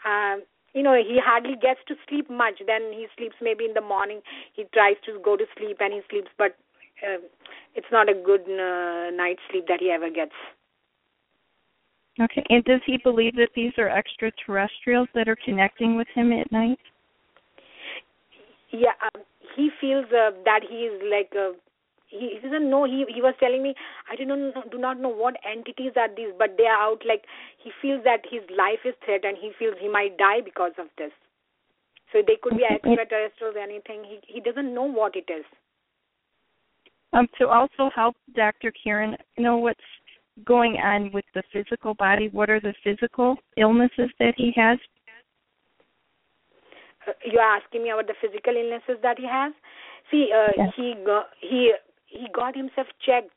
Uh, 0.04 0.44
you 0.74 0.82
know 0.82 0.92
he 0.92 1.18
hardly 1.22 1.54
gets 1.54 1.78
to 1.86 1.94
sleep 2.08 2.28
much 2.28 2.60
then 2.66 2.92
he 2.92 3.06
sleeps 3.16 3.36
maybe 3.40 3.64
in 3.64 3.72
the 3.74 3.80
morning 3.80 4.20
he 4.52 4.64
tries 4.74 4.96
to 5.06 5.18
go 5.24 5.36
to 5.36 5.44
sleep 5.56 5.78
and 5.80 5.94
he 5.94 6.00
sleeps 6.10 6.28
but 6.36 6.58
uh, 7.02 7.18
it's 7.74 7.86
not 7.90 8.08
a 8.08 8.14
good 8.14 8.42
uh, 8.42 9.10
night's 9.14 9.40
sleep 9.50 9.66
that 9.68 9.80
he 9.80 9.90
ever 9.90 10.10
gets. 10.10 10.32
Okay. 12.20 12.44
And 12.48 12.64
does 12.64 12.80
he 12.86 12.98
believe 12.98 13.34
that 13.36 13.50
these 13.56 13.72
are 13.78 13.88
extraterrestrials 13.88 15.08
that 15.14 15.28
are 15.28 15.36
connecting 15.44 15.96
with 15.96 16.06
him 16.14 16.32
at 16.32 16.50
night? 16.52 16.78
Yeah, 18.74 18.98
um, 19.06 19.22
he 19.54 19.70
feels 19.80 20.06
uh, 20.10 20.34
that 20.44 20.66
he 20.68 20.90
is 20.90 21.02
like 21.06 21.30
uh, 21.38 21.54
he, 22.08 22.34
he 22.34 22.38
doesn't 22.42 22.68
know. 22.68 22.84
He 22.84 23.06
he 23.06 23.22
was 23.22 23.34
telling 23.38 23.62
me 23.62 23.74
I 24.10 24.16
do 24.16 24.24
not 24.24 24.38
know, 24.38 24.62
do 24.70 24.78
not 24.78 24.98
know 24.98 25.10
what 25.14 25.36
entities 25.46 25.92
are 25.96 26.08
these, 26.10 26.34
but 26.36 26.56
they 26.58 26.66
are 26.66 26.82
out. 26.82 27.02
Like 27.06 27.22
he 27.62 27.70
feels 27.80 28.02
that 28.02 28.26
his 28.28 28.42
life 28.50 28.82
is 28.84 28.94
threatened. 29.04 29.38
He 29.40 29.52
feels 29.58 29.76
he 29.80 29.88
might 29.88 30.18
die 30.18 30.40
because 30.44 30.72
of 30.76 30.86
this. 30.98 31.12
So 32.12 32.18
they 32.26 32.34
could 32.42 32.56
be 32.56 32.66
extraterrestrials, 32.66 33.54
anything. 33.60 34.02
He 34.02 34.18
he 34.26 34.40
doesn't 34.40 34.74
know 34.74 34.90
what 34.90 35.14
it 35.14 35.30
is. 35.30 35.44
Um, 37.12 37.28
to 37.38 37.46
also 37.46 37.90
help 37.94 38.16
Dr. 38.34 38.72
Karen 38.82 39.16
know 39.38 39.56
what's 39.58 39.78
going 40.44 40.78
on 40.82 41.12
with 41.12 41.24
the 41.34 41.44
physical 41.52 41.94
body, 41.94 42.28
what 42.32 42.50
are 42.50 42.60
the 42.60 42.74
physical 42.82 43.36
illnesses 43.56 44.10
that 44.18 44.34
he 44.36 44.52
has? 44.56 44.78
Uh, 47.06 47.12
you 47.24 47.38
are 47.38 47.56
asking 47.56 47.82
me 47.82 47.90
about 47.90 48.06
the 48.06 48.14
physical 48.20 48.54
illnesses 48.56 49.00
that 49.02 49.18
he 49.18 49.26
has. 49.26 49.52
See, 50.10 50.30
uh, 50.34 50.52
yes. 50.56 50.72
he 50.76 50.94
got, 51.04 51.26
he 51.40 51.72
he 52.06 52.26
got 52.32 52.56
himself 52.56 52.86
checked 53.04 53.30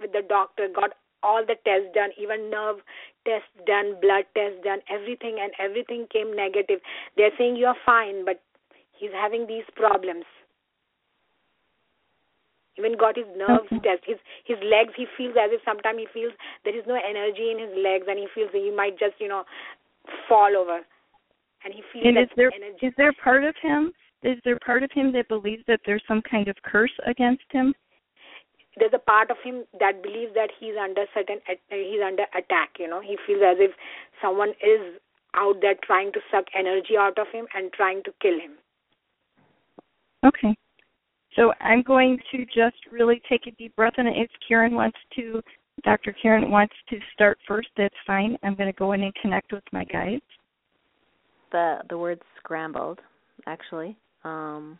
with 0.00 0.12
the 0.12 0.22
doctor, 0.26 0.68
got 0.74 0.90
all 1.22 1.44
the 1.46 1.56
tests 1.64 1.88
done, 1.94 2.10
even 2.20 2.50
nerve 2.50 2.84
tests 3.24 3.48
done, 3.66 3.96
blood 4.00 4.28
tests 4.36 4.60
done, 4.62 4.80
everything, 4.92 5.40
and 5.40 5.52
everything 5.58 6.06
came 6.12 6.36
negative. 6.36 6.80
They're 7.16 7.32
saying 7.38 7.56
you're 7.56 7.78
fine, 7.86 8.24
but 8.24 8.42
he's 8.92 9.14
having 9.14 9.46
these 9.46 9.64
problems. 9.74 10.24
Even 12.76 12.98
got 12.98 13.16
his 13.16 13.30
nerves 13.38 13.70
okay. 13.70 13.96
test. 13.96 14.02
His 14.04 14.18
his 14.44 14.58
legs. 14.66 14.92
He 14.96 15.06
feels 15.16 15.38
as 15.38 15.54
if 15.54 15.62
sometimes 15.64 15.98
he 16.02 16.08
feels 16.12 16.34
there 16.64 16.76
is 16.76 16.84
no 16.86 16.98
energy 16.98 17.54
in 17.54 17.58
his 17.58 17.70
legs, 17.78 18.06
and 18.08 18.18
he 18.18 18.26
feels 18.34 18.50
that 18.52 18.58
he 18.60 18.74
might 18.74 18.98
just 18.98 19.14
you 19.18 19.28
know 19.28 19.44
fall 20.28 20.56
over. 20.58 20.82
And 21.64 21.72
he 21.72 21.82
feels 21.92 22.04
and 22.06 22.16
that 22.16 22.22
is 22.24 22.28
there 22.36 22.52
energy. 22.54 22.86
is 22.86 22.92
there 22.96 23.12
part 23.22 23.44
of 23.44 23.54
him? 23.62 23.92
Is 24.22 24.38
there 24.44 24.58
part 24.64 24.82
of 24.82 24.90
him 24.92 25.12
that 25.12 25.28
believes 25.28 25.62
that 25.66 25.80
there's 25.84 26.02
some 26.08 26.22
kind 26.22 26.48
of 26.48 26.56
curse 26.64 26.92
against 27.06 27.44
him? 27.50 27.74
there's 28.78 28.92
a 28.94 28.98
part 28.98 29.30
of 29.30 29.36
him 29.44 29.64
that 29.78 30.02
believes 30.02 30.34
that 30.34 30.50
he's 30.58 30.74
under 30.80 31.04
certain 31.14 31.38
uh, 31.48 31.54
he's 31.70 32.00
under 32.04 32.24
attack 32.36 32.70
you 32.78 32.88
know 32.88 33.00
he 33.00 33.16
feels 33.26 33.42
as 33.42 33.56
if 33.60 33.70
someone 34.20 34.50
is 34.60 35.00
out 35.34 35.56
there 35.60 35.74
trying 35.84 36.12
to 36.12 36.20
suck 36.30 36.44
energy 36.56 36.96
out 36.98 37.18
of 37.18 37.26
him 37.32 37.46
and 37.54 37.72
trying 37.72 38.02
to 38.02 38.12
kill 38.20 38.38
him 38.38 38.52
okay 40.24 40.54
so 41.36 41.52
i'm 41.60 41.82
going 41.82 42.18
to 42.30 42.44
just 42.46 42.76
really 42.90 43.20
take 43.28 43.46
a 43.46 43.50
deep 43.52 43.74
breath 43.76 43.94
and 43.96 44.08
if 44.08 44.30
karen 44.46 44.74
wants 44.74 44.98
to 45.14 45.40
dr 45.84 46.12
karen 46.20 46.50
wants 46.50 46.74
to 46.88 46.98
start 47.12 47.38
first 47.46 47.68
that's 47.76 47.94
fine 48.06 48.36
i'm 48.42 48.54
going 48.54 48.70
to 48.70 48.78
go 48.78 48.92
in 48.92 49.02
and 49.02 49.14
connect 49.20 49.52
with 49.52 49.64
my 49.72 49.84
guides 49.84 50.22
the 51.54 51.78
the 51.88 51.96
word 51.96 52.20
scrambled 52.40 53.00
actually 53.46 53.96
um 54.24 54.78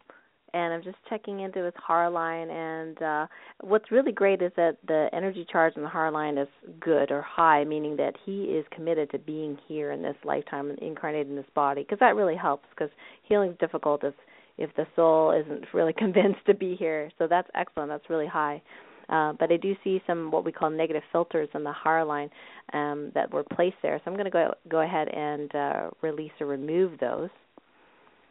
and 0.55 0.73
I'm 0.73 0.85
just 0.85 0.97
checking 1.11 1.41
into 1.41 1.65
his 1.65 1.75
Hara 1.87 2.09
line. 2.09 2.49
And 2.49 3.03
uh, 3.03 3.27
what's 3.61 3.91
really 3.91 4.13
great 4.13 4.41
is 4.41 4.53
that 4.57 4.77
the 4.87 5.09
energy 5.13 5.45
charge 5.51 5.75
in 5.77 5.83
the 5.83 5.89
Hara 5.89 6.13
line 6.13 6.39
is 6.39 6.47
good 6.81 7.11
or 7.11 7.23
high, 7.23 7.65
meaning 7.65 7.97
that 7.97 8.15
he 8.25 8.45
is 8.45 8.65
committed 8.71 9.11
to 9.11 9.19
being 9.19 9.59
here 9.67 9.91
in 9.91 10.01
this 10.01 10.15
lifetime 10.25 10.71
and 10.71 10.79
incarnated 10.79 11.29
in 11.29 11.35
this 11.35 11.45
body. 11.57 11.83
Because 11.83 11.99
that 11.99 12.15
really 12.15 12.37
helps. 12.37 12.67
Because 12.71 12.91
healing 13.25 13.51
is 13.51 13.59
difficult 13.59 14.05
if 14.05 14.15
if 14.57 14.71
the 14.77 14.87
soul 14.95 15.33
isn't 15.33 15.65
really 15.75 15.93
convinced 15.93 16.47
to 16.47 16.55
be 16.55 16.77
here. 16.77 17.11
So 17.19 17.27
that's 17.27 17.51
excellent. 17.57 17.91
That's 17.91 18.09
really 18.09 18.29
high. 18.29 18.63
Uh, 19.09 19.33
but 19.39 19.53
I 19.53 19.57
do 19.57 19.75
see 19.85 20.03
some 20.07 20.31
what 20.31 20.45
we 20.45 20.53
call 20.53 20.71
negative 20.71 21.03
filters 21.13 21.49
in 21.55 21.65
the 21.65 21.73
Hara 21.73 22.05
line 22.05 22.31
um, 22.73 23.11
that 23.15 23.33
were 23.33 23.45
placed 23.45 23.77
there. 23.83 24.01
So 24.05 24.11
I'm 24.11 24.17
going 24.17 24.25
to 24.25 24.31
go 24.31 24.55
go 24.69 24.81
ahead 24.81 25.09
and 25.09 25.55
uh, 25.55 25.91
release 26.03 26.33
or 26.41 26.47
remove 26.47 26.99
those. 26.99 27.31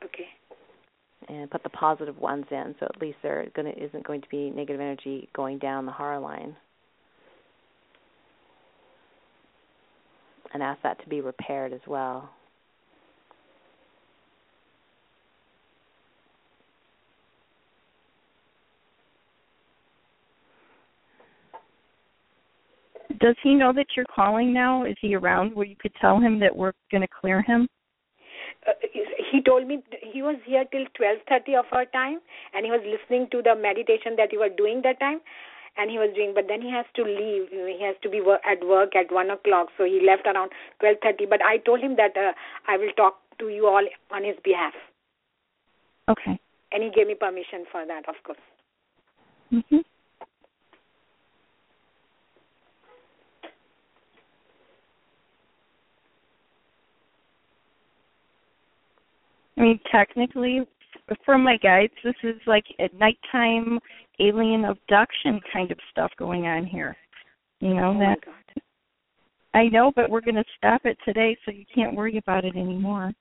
Okay 0.03 0.27
and 1.29 1.49
put 1.49 1.63
the 1.63 1.69
positive 1.69 2.17
ones 2.17 2.45
in, 2.51 2.75
so 2.79 2.85
at 2.85 3.01
least 3.01 3.17
there 3.21 3.45
gonna, 3.55 3.71
isn't 3.71 4.05
going 4.05 4.21
to 4.21 4.29
be 4.29 4.49
negative 4.49 4.81
energy 4.81 5.29
going 5.35 5.57
down 5.59 5.85
the 5.85 5.91
Hara 5.91 6.19
line. 6.19 6.55
And 10.53 10.61
ask 10.61 10.81
that 10.83 11.01
to 11.01 11.09
be 11.09 11.21
repaired 11.21 11.73
as 11.73 11.81
well. 11.87 12.29
Does 23.19 23.35
he 23.43 23.53
know 23.53 23.73
that 23.73 23.87
you're 23.95 24.05
calling 24.13 24.53
now? 24.53 24.85
Is 24.85 24.95
he 25.01 25.15
around 25.15 25.55
where 25.55 25.65
you 25.65 25.75
could 25.75 25.93
tell 25.99 26.19
him 26.19 26.39
that 26.39 26.55
we're 26.55 26.73
going 26.91 27.01
to 27.01 27.07
clear 27.07 27.41
him? 27.41 27.67
Uh, 28.67 28.71
he 29.31 29.41
told 29.41 29.67
me 29.67 29.83
he 30.01 30.21
was 30.21 30.37
here 30.45 30.65
till 30.71 30.85
12:30 30.99 31.59
of 31.59 31.65
our 31.71 31.85
time 31.85 32.19
and 32.53 32.65
he 32.65 32.71
was 32.71 32.81
listening 32.85 33.27
to 33.31 33.41
the 33.41 33.55
meditation 33.55 34.15
that 34.15 34.31
you 34.31 34.39
were 34.39 34.49
doing 34.49 34.81
that 34.83 34.99
time 34.99 35.19
and 35.75 35.91
he 35.91 35.97
was 35.97 36.11
doing 36.15 36.33
but 36.33 36.47
then 36.47 36.61
he 36.61 36.71
has 36.71 36.85
to 36.95 37.03
leave. 37.03 37.49
He 37.49 37.83
has 37.83 37.95
to 38.03 38.09
be 38.09 38.21
at 38.45 38.65
work 38.65 38.95
at 38.95 39.11
one 39.11 39.29
o'clock 39.29 39.67
so 39.77 39.83
he 39.83 39.99
left 40.05 40.25
around 40.27 40.51
12:30 40.81 41.29
but 41.29 41.41
I 41.41 41.57
told 41.57 41.81
him 41.81 41.95
that 41.97 42.15
uh, 42.15 42.33
I 42.67 42.77
will 42.77 42.93
talk 42.95 43.19
to 43.39 43.49
you 43.49 43.67
all 43.67 43.85
on 44.11 44.23
his 44.23 44.37
behalf. 44.43 44.73
Okay. 46.09 46.39
And 46.71 46.83
he 46.83 46.89
gave 46.89 47.07
me 47.07 47.15
permission 47.15 47.65
for 47.71 47.85
that 47.85 48.07
of 48.07 48.15
course. 48.23 48.45
Mhm 49.51 49.83
I 59.63 59.65
mean, 59.65 59.79
technically, 59.89 60.59
from 61.25 61.41
my 61.41 61.55
guides, 61.55 61.93
this 62.03 62.15
is 62.21 62.35
like 62.45 62.65
a 62.79 62.89
nighttime 62.97 63.79
alien 64.19 64.65
abduction 64.65 65.39
kind 65.53 65.71
of 65.71 65.77
stuff 65.89 66.11
going 66.19 66.47
on 66.47 66.65
here. 66.65 66.97
You 67.61 67.73
know 67.73 67.93
oh 67.95 67.99
that. 67.99 68.17
I 69.53 69.69
know, 69.69 69.93
but 69.95 70.09
we're 70.09 70.19
going 70.19 70.35
to 70.35 70.43
stop 70.57 70.81
it 70.83 70.97
today, 71.05 71.37
so 71.45 71.51
you 71.51 71.63
can't 71.73 71.95
worry 71.95 72.17
about 72.17 72.43
it 72.43 72.57
anymore. 72.57 73.13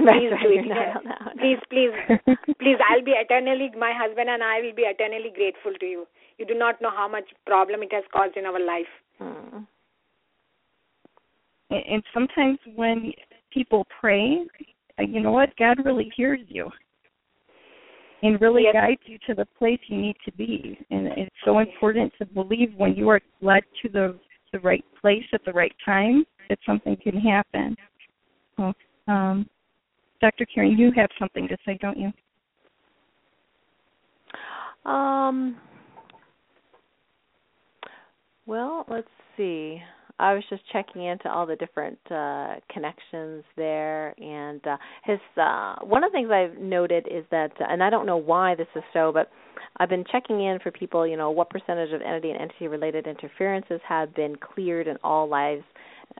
Please 0.00 0.30
do 0.42 0.48
it. 0.50 0.66
Please, 1.38 1.58
please, 1.70 2.36
please. 2.60 2.76
I'll 2.90 3.04
be 3.04 3.12
eternally. 3.12 3.70
My 3.78 3.92
husband 3.94 4.28
and 4.30 4.42
I 4.42 4.60
will 4.60 4.74
be 4.74 4.82
eternally 4.82 5.30
grateful 5.32 5.74
to 5.78 5.86
you. 5.86 6.06
You 6.38 6.46
do 6.46 6.54
not 6.54 6.82
know 6.82 6.90
how 6.90 7.06
much 7.06 7.26
problem 7.46 7.84
it 7.84 7.92
has 7.92 8.02
caused 8.12 8.36
in 8.36 8.46
our 8.46 8.58
life. 8.58 8.90
Hmm. 9.18 9.58
And 11.70 12.02
sometimes 12.12 12.58
when 12.74 13.12
people 13.52 13.86
pray, 14.00 14.44
you 15.04 15.20
know 15.20 15.32
what? 15.32 15.50
God 15.58 15.78
really 15.84 16.10
hears 16.16 16.40
you 16.48 16.70
and 18.22 18.40
really 18.40 18.64
yes. 18.64 18.74
guides 18.74 19.00
you 19.06 19.18
to 19.26 19.34
the 19.34 19.46
place 19.58 19.78
you 19.88 19.96
need 19.96 20.16
to 20.24 20.32
be. 20.32 20.78
And 20.90 21.06
it's 21.08 21.34
so 21.44 21.60
important 21.60 22.12
to 22.18 22.26
believe 22.26 22.74
when 22.76 22.94
you 22.94 23.08
are 23.08 23.20
led 23.40 23.62
to 23.82 23.88
the 23.88 24.18
the 24.52 24.58
right 24.60 24.84
place 25.00 25.24
at 25.34 25.44
the 25.44 25.52
right 25.52 25.74
time 25.84 26.24
that 26.48 26.58
something 26.64 26.96
can 27.02 27.14
happen. 27.20 27.76
So, 28.56 28.72
um, 29.06 29.46
Dr. 30.22 30.46
Karen, 30.46 30.76
you 30.78 30.90
have 30.96 31.10
something 31.18 31.46
to 31.48 31.56
say, 31.66 31.78
don't 31.80 31.98
you? 31.98 32.12
Um. 34.90 35.56
Well, 38.46 38.86
let's 38.88 39.06
see. 39.36 39.82
I 40.18 40.34
was 40.34 40.42
just 40.50 40.62
checking 40.72 41.04
into 41.04 41.30
all 41.30 41.46
the 41.46 41.56
different 41.56 41.98
uh, 42.10 42.56
connections 42.72 43.44
there, 43.56 44.14
and 44.20 44.66
uh, 44.66 44.76
his 45.04 45.18
uh, 45.36 45.76
one 45.82 46.02
of 46.02 46.10
the 46.10 46.16
things 46.16 46.30
I've 46.30 46.58
noted 46.58 47.06
is 47.10 47.24
that, 47.30 47.52
and 47.60 47.82
I 47.82 47.90
don't 47.90 48.06
know 48.06 48.16
why 48.16 48.54
this 48.54 48.66
is 48.74 48.82
so, 48.92 49.12
but 49.12 49.30
I've 49.76 49.88
been 49.88 50.04
checking 50.10 50.42
in 50.42 50.58
for 50.60 50.70
people. 50.70 51.06
You 51.06 51.16
know, 51.16 51.30
what 51.30 51.50
percentage 51.50 51.92
of 51.92 52.02
entity 52.02 52.30
and 52.30 52.40
entity 52.40 52.68
related 52.68 53.06
interferences 53.06 53.80
have 53.88 54.14
been 54.14 54.36
cleared 54.36 54.88
in 54.88 54.96
all 55.04 55.28
lives 55.28 55.64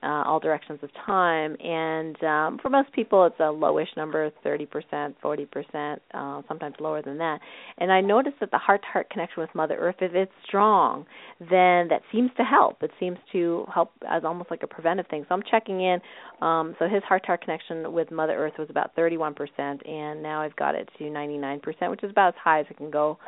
uh, 0.03 0.22
all 0.26 0.41
directions 0.41 0.78
of 0.82 0.91
time. 1.07 1.57
And 1.61 2.22
um, 2.22 2.59
for 2.62 2.68
most 2.68 2.93
people, 2.93 3.26
it's 3.26 3.39
a 3.41 3.45
lowish 3.45 3.97
number, 3.97 4.30
30%, 4.45 5.14
40%, 5.22 5.97
uh, 6.14 6.43
sometimes 6.47 6.76
lower 6.80 7.03
than 7.03 7.18
that. 7.18 7.41
And 7.78 7.91
I 7.93 8.01
noticed 8.01 8.36
that 8.41 8.51
the 8.51 8.59
heart 8.59 8.82
to 8.82 8.89
heart 8.89 9.11
connection 9.11 9.41
with 9.41 9.51
Mother 9.55 9.76
Earth, 9.76 9.97
if 10.01 10.14
it's 10.14 10.32
strong, 10.47 11.07
then 11.41 11.89
that 11.89 12.03
seems 12.12 12.30
to 12.36 12.45
help. 12.45 12.82
It 12.82 12.91
seems 13.01 13.18
to 13.32 13.64
help 13.72 13.93
as 14.09 14.24
almost 14.24 14.51
like 14.51 14.62
a 14.62 14.68
preventive 14.68 15.07
thing. 15.09 15.24
So 15.28 15.34
I'm 15.34 15.43
checking 15.51 15.80
in. 15.80 15.99
Um, 16.41 16.76
so 16.78 16.86
his 16.86 17.03
heart 17.03 17.22
to 17.24 17.28
heart 17.28 17.43
connection 17.43 17.93
with 17.93 18.11
Mother 18.11 18.34
Earth 18.34 18.55
was 18.59 18.68
about 18.70 18.95
31%, 18.97 19.34
and 19.59 20.22
now 20.22 20.43
I've 20.43 20.57
got 20.57 20.74
it 20.74 20.89
to 20.99 21.05
99%, 21.05 21.91
which 21.91 22.05
is 22.05 22.11
about 22.11 22.28
as 22.28 22.34
high 22.43 22.61
as 22.61 22.66
it 22.70 22.76
can 22.76 22.91
go 22.91 23.18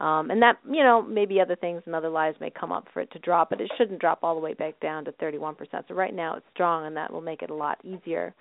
um, 0.00 0.30
and 0.30 0.40
that, 0.40 0.58
you 0.66 0.82
know, 0.82 1.02
maybe 1.02 1.40
other 1.40 1.56
things 1.56 1.82
and 1.84 1.94
other 1.94 2.08
lives 2.08 2.38
may 2.40 2.50
come 2.50 2.72
up 2.72 2.86
for 2.92 3.00
it 3.00 3.12
to 3.12 3.18
drop, 3.18 3.50
but 3.50 3.60
it 3.60 3.70
shouldn't 3.76 4.00
drop 4.00 4.20
all 4.22 4.34
the 4.34 4.40
way 4.40 4.54
back 4.54 4.80
down 4.80 5.04
to 5.04 5.12
31%. 5.12 5.56
So 5.86 5.94
right 5.94 6.14
now 6.14 6.36
it's 6.36 6.46
strong, 6.54 6.86
and 6.86 6.96
that 6.96 7.12
will 7.12 7.20
make 7.20 7.42
it 7.42 7.50
a 7.50 7.54
lot 7.54 7.78
easier 7.84 8.34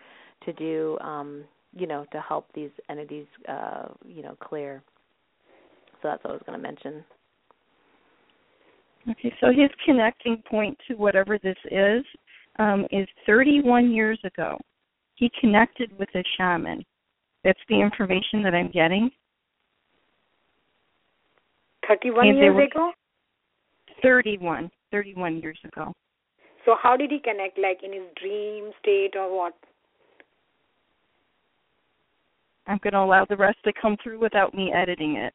to 0.45 0.53
do, 0.53 0.97
um, 1.01 1.43
you 1.75 1.85
know, 1.85 2.05
to 2.13 2.21
help 2.21 2.47
these 2.53 2.69
entities, 2.89 3.25
uh, 3.49 3.89
you 4.07 4.23
know, 4.23 4.37
clear. 4.41 4.81
So 6.01 6.07
that's 6.07 6.23
what 6.23 6.31
I 6.31 6.33
was 6.33 6.43
going 6.45 6.57
to 6.57 6.63
mention. 6.63 7.03
Okay, 9.09 9.33
so 9.41 9.47
his 9.47 9.69
connecting 9.85 10.41
point 10.49 10.77
to 10.87 10.95
whatever 10.95 11.37
this 11.37 11.57
is 11.71 12.05
um, 12.57 12.85
is 12.91 13.07
31 13.25 13.91
years 13.91 14.19
ago. 14.23 14.57
He 15.15 15.29
connected 15.41 15.91
with 15.99 16.09
a 16.15 16.23
shaman. 16.37 16.85
That's 17.43 17.59
the 17.67 17.81
information 17.81 18.43
that 18.43 18.53
I'm 18.53 18.71
getting. 18.71 19.09
31 21.89 22.27
and 22.27 22.37
years 22.37 22.69
ago? 22.71 22.91
31. 24.01 24.71
31 24.91 25.39
years 25.39 25.59
ago. 25.65 25.93
So 26.65 26.75
how 26.81 26.95
did 26.95 27.11
he 27.11 27.19
connect? 27.19 27.57
Like 27.57 27.79
in 27.83 27.93
his 27.93 28.03
dream 28.21 28.71
state 28.79 29.15
or 29.15 29.35
what? 29.35 29.53
I'm 32.67 32.79
going 32.83 32.93
to 32.93 32.99
allow 32.99 33.25
the 33.27 33.35
rest 33.35 33.57
to 33.65 33.73
come 33.81 33.97
through 34.03 34.19
without 34.19 34.53
me 34.53 34.71
editing 34.71 35.15
it. 35.15 35.33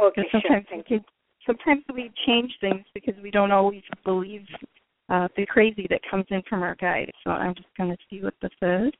Okay, 0.00 0.22
sometimes 0.32 0.66
sure. 0.68 0.78
We 0.78 0.82
can, 0.84 1.04
sometimes 1.46 1.84
we 1.92 2.10
change 2.26 2.50
things 2.60 2.84
because 2.94 3.14
we 3.22 3.30
don't 3.30 3.52
always 3.52 3.82
believe 4.04 4.46
uh, 5.10 5.28
the 5.36 5.44
crazy 5.44 5.86
that 5.90 6.00
comes 6.10 6.24
in 6.30 6.42
from 6.48 6.62
our 6.62 6.74
guides. 6.76 7.12
So 7.24 7.30
I'm 7.30 7.54
just 7.54 7.68
going 7.76 7.90
to 7.90 7.96
see 8.08 8.22
what 8.22 8.34
this 8.40 8.50
is. 8.62 8.92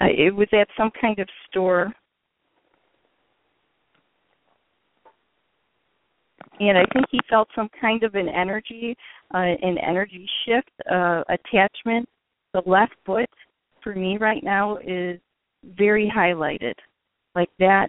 Uh, 0.00 0.06
it 0.06 0.34
was 0.34 0.48
at 0.52 0.66
some 0.76 0.90
kind 1.00 1.18
of 1.20 1.28
store. 1.48 1.92
And 6.60 6.76
I 6.76 6.84
think 6.92 7.06
he 7.10 7.18
felt 7.28 7.48
some 7.56 7.70
kind 7.80 8.02
of 8.02 8.14
an 8.14 8.28
energy, 8.28 8.94
uh, 9.34 9.38
an 9.38 9.78
energy 9.78 10.28
shift, 10.44 10.70
uh, 10.92 11.22
attachment. 11.30 12.06
The 12.52 12.62
left 12.66 12.94
foot 13.06 13.28
for 13.82 13.94
me 13.94 14.18
right 14.18 14.44
now 14.44 14.76
is 14.78 15.18
very 15.76 16.12
highlighted. 16.14 16.74
Like 17.34 17.48
that 17.58 17.88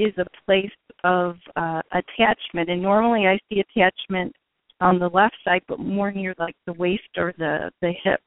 is 0.00 0.12
a 0.18 0.26
place 0.44 0.70
of 1.04 1.36
uh, 1.54 1.80
attachment. 1.92 2.68
And 2.68 2.82
normally 2.82 3.26
I 3.26 3.38
see 3.48 3.60
attachment 3.60 4.34
on 4.80 4.98
the 4.98 5.08
left 5.08 5.36
side, 5.44 5.62
but 5.68 5.78
more 5.78 6.10
near 6.10 6.34
like 6.38 6.56
the 6.66 6.72
waist 6.72 7.08
or 7.16 7.32
the 7.38 7.70
the 7.80 7.92
hips. 8.02 8.22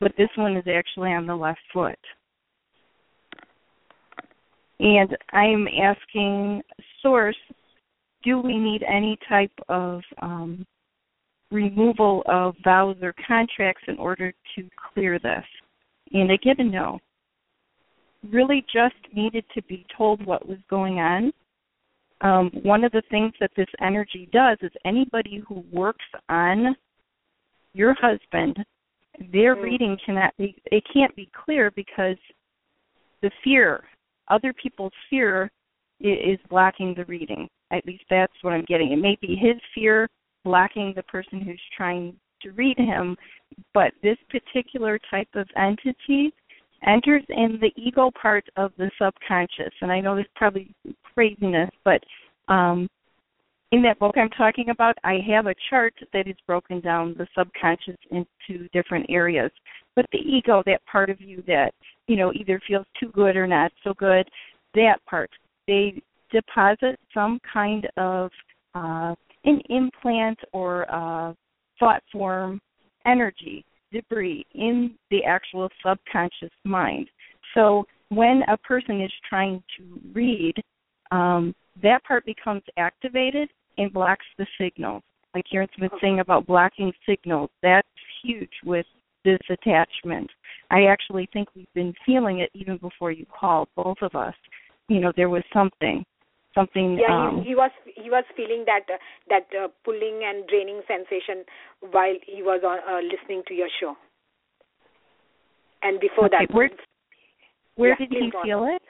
But 0.00 0.12
this 0.18 0.28
one 0.36 0.56
is 0.56 0.64
actually 0.66 1.12
on 1.12 1.26
the 1.26 1.36
left 1.36 1.60
foot. 1.72 1.98
And 4.80 5.16
I'm 5.32 5.68
asking 5.68 6.62
source, 7.00 7.36
do 8.24 8.40
we 8.40 8.58
need 8.58 8.82
any 8.82 9.18
type 9.28 9.52
of 9.68 10.00
um, 10.22 10.66
removal 11.50 12.22
of 12.26 12.54
vows 12.64 12.96
or 13.02 13.14
contracts 13.26 13.82
in 13.88 13.98
order 13.98 14.32
to 14.56 14.68
clear 14.92 15.18
this? 15.18 15.44
And 16.12 16.30
I 16.30 16.36
get 16.36 16.58
a 16.58 16.64
no 16.64 17.00
really 18.32 18.64
just 18.72 18.94
needed 19.14 19.44
to 19.54 19.62
be 19.64 19.86
told 19.96 20.24
what 20.24 20.48
was 20.48 20.58
going 20.70 20.98
on. 20.98 21.32
Um, 22.20 22.50
one 22.62 22.84
of 22.84 22.92
the 22.92 23.02
things 23.10 23.32
that 23.40 23.50
this 23.56 23.66
energy 23.80 24.28
does 24.32 24.56
is 24.62 24.70
anybody 24.84 25.42
who 25.46 25.64
works 25.72 26.04
on 26.28 26.74
your 27.74 27.94
husband, 28.00 28.56
their 29.32 29.54
mm-hmm. 29.54 29.64
reading 29.64 29.98
cannot 30.04 30.36
be 30.38 30.56
it 30.66 30.84
can't 30.92 31.14
be 31.16 31.28
clear 31.44 31.70
because 31.72 32.16
the 33.20 33.30
fear, 33.42 33.84
other 34.28 34.52
people's 34.52 34.92
fear, 35.10 35.50
is 36.00 36.38
blocking 36.48 36.94
the 36.96 37.04
reading. 37.04 37.48
At 37.76 37.86
least 37.86 38.04
that's 38.10 38.32
what 38.42 38.52
I'm 38.52 38.64
getting. 38.66 38.92
It 38.92 38.96
may 38.96 39.16
be 39.20 39.36
his 39.36 39.60
fear 39.74 40.08
blocking 40.44 40.92
the 40.94 41.02
person 41.04 41.40
who's 41.40 41.60
trying 41.76 42.14
to 42.42 42.50
read 42.52 42.78
him, 42.78 43.16
but 43.72 43.92
this 44.02 44.18
particular 44.30 44.98
type 45.10 45.28
of 45.34 45.48
entity 45.56 46.32
enters 46.86 47.24
in 47.30 47.58
the 47.60 47.72
ego 47.76 48.10
part 48.20 48.44
of 48.56 48.72
the 48.76 48.90
subconscious. 49.00 49.72
And 49.80 49.90
I 49.90 50.00
know 50.00 50.16
this 50.16 50.26
probably 50.36 50.74
craziness, 51.14 51.70
but 51.84 52.02
um, 52.48 52.88
in 53.72 53.82
that 53.82 53.98
book 53.98 54.16
I'm 54.16 54.30
talking 54.30 54.70
about, 54.70 54.96
I 55.02 55.18
have 55.28 55.46
a 55.46 55.54
chart 55.70 55.94
that 56.12 56.28
is 56.28 56.36
broken 56.46 56.80
down 56.80 57.14
the 57.16 57.26
subconscious 57.36 57.96
into 58.10 58.68
different 58.72 59.06
areas. 59.08 59.50
But 59.96 60.06
the 60.12 60.18
ego, 60.18 60.62
that 60.66 60.84
part 60.90 61.08
of 61.08 61.20
you 61.20 61.42
that, 61.46 61.72
you 62.06 62.16
know, 62.16 62.32
either 62.32 62.60
feels 62.68 62.86
too 63.00 63.10
good 63.12 63.36
or 63.36 63.46
not 63.46 63.72
so 63.82 63.94
good, 63.94 64.28
that 64.74 64.98
part, 65.08 65.30
they 65.66 66.02
deposit 66.34 66.98
some 67.14 67.38
kind 67.50 67.86
of 67.96 68.30
uh, 68.74 69.14
an 69.44 69.60
implant 69.68 70.38
or 70.52 70.92
uh, 70.92 71.32
thought 71.78 72.02
form 72.12 72.60
energy 73.06 73.64
debris 73.92 74.44
in 74.54 74.94
the 75.10 75.22
actual 75.24 75.68
subconscious 75.86 76.50
mind. 76.64 77.08
So 77.54 77.84
when 78.08 78.42
a 78.48 78.56
person 78.58 79.00
is 79.00 79.12
trying 79.28 79.62
to 79.78 80.00
read, 80.12 80.54
um, 81.12 81.54
that 81.82 82.02
part 82.04 82.26
becomes 82.26 82.62
activated 82.76 83.48
and 83.78 83.92
blocks 83.92 84.26
the 84.38 84.46
signal. 84.60 85.00
Like 85.34 85.44
Karen's 85.50 85.70
been 85.78 85.90
saying 86.00 86.20
about 86.20 86.46
blocking 86.46 86.92
signals, 87.08 87.50
that's 87.62 87.88
huge 88.22 88.52
with 88.64 88.86
this 89.24 89.40
attachment. 89.50 90.30
I 90.70 90.84
actually 90.84 91.28
think 91.32 91.48
we've 91.54 91.72
been 91.74 91.94
feeling 92.04 92.40
it 92.40 92.50
even 92.54 92.78
before 92.78 93.12
you 93.12 93.26
called, 93.26 93.68
both 93.76 93.96
of 94.02 94.14
us. 94.14 94.34
You 94.88 95.00
know, 95.00 95.12
there 95.16 95.30
was 95.30 95.42
something 95.52 96.04
something 96.54 96.98
yeah 96.98 97.28
um, 97.28 97.42
he, 97.42 97.50
he 97.50 97.54
was 97.54 97.70
he 97.96 98.10
was 98.10 98.24
feeling 98.36 98.64
that 98.66 98.86
uh, 98.92 98.98
that 99.28 99.46
uh, 99.56 99.68
pulling 99.84 100.22
and 100.24 100.46
draining 100.46 100.80
sensation 100.86 101.44
while 101.90 102.14
he 102.26 102.42
was 102.42 102.62
on, 102.64 102.78
uh, 102.88 103.02
listening 103.02 103.42
to 103.48 103.54
your 103.54 103.68
show. 103.80 103.94
And 105.82 106.00
before 106.00 106.26
okay, 106.26 106.46
that 106.48 106.54
where 106.54 106.70
where 107.76 107.96
yeah, 108.00 108.06
did 108.06 108.10
he 108.10 108.32
feel 108.42 108.64
it? 108.64 108.82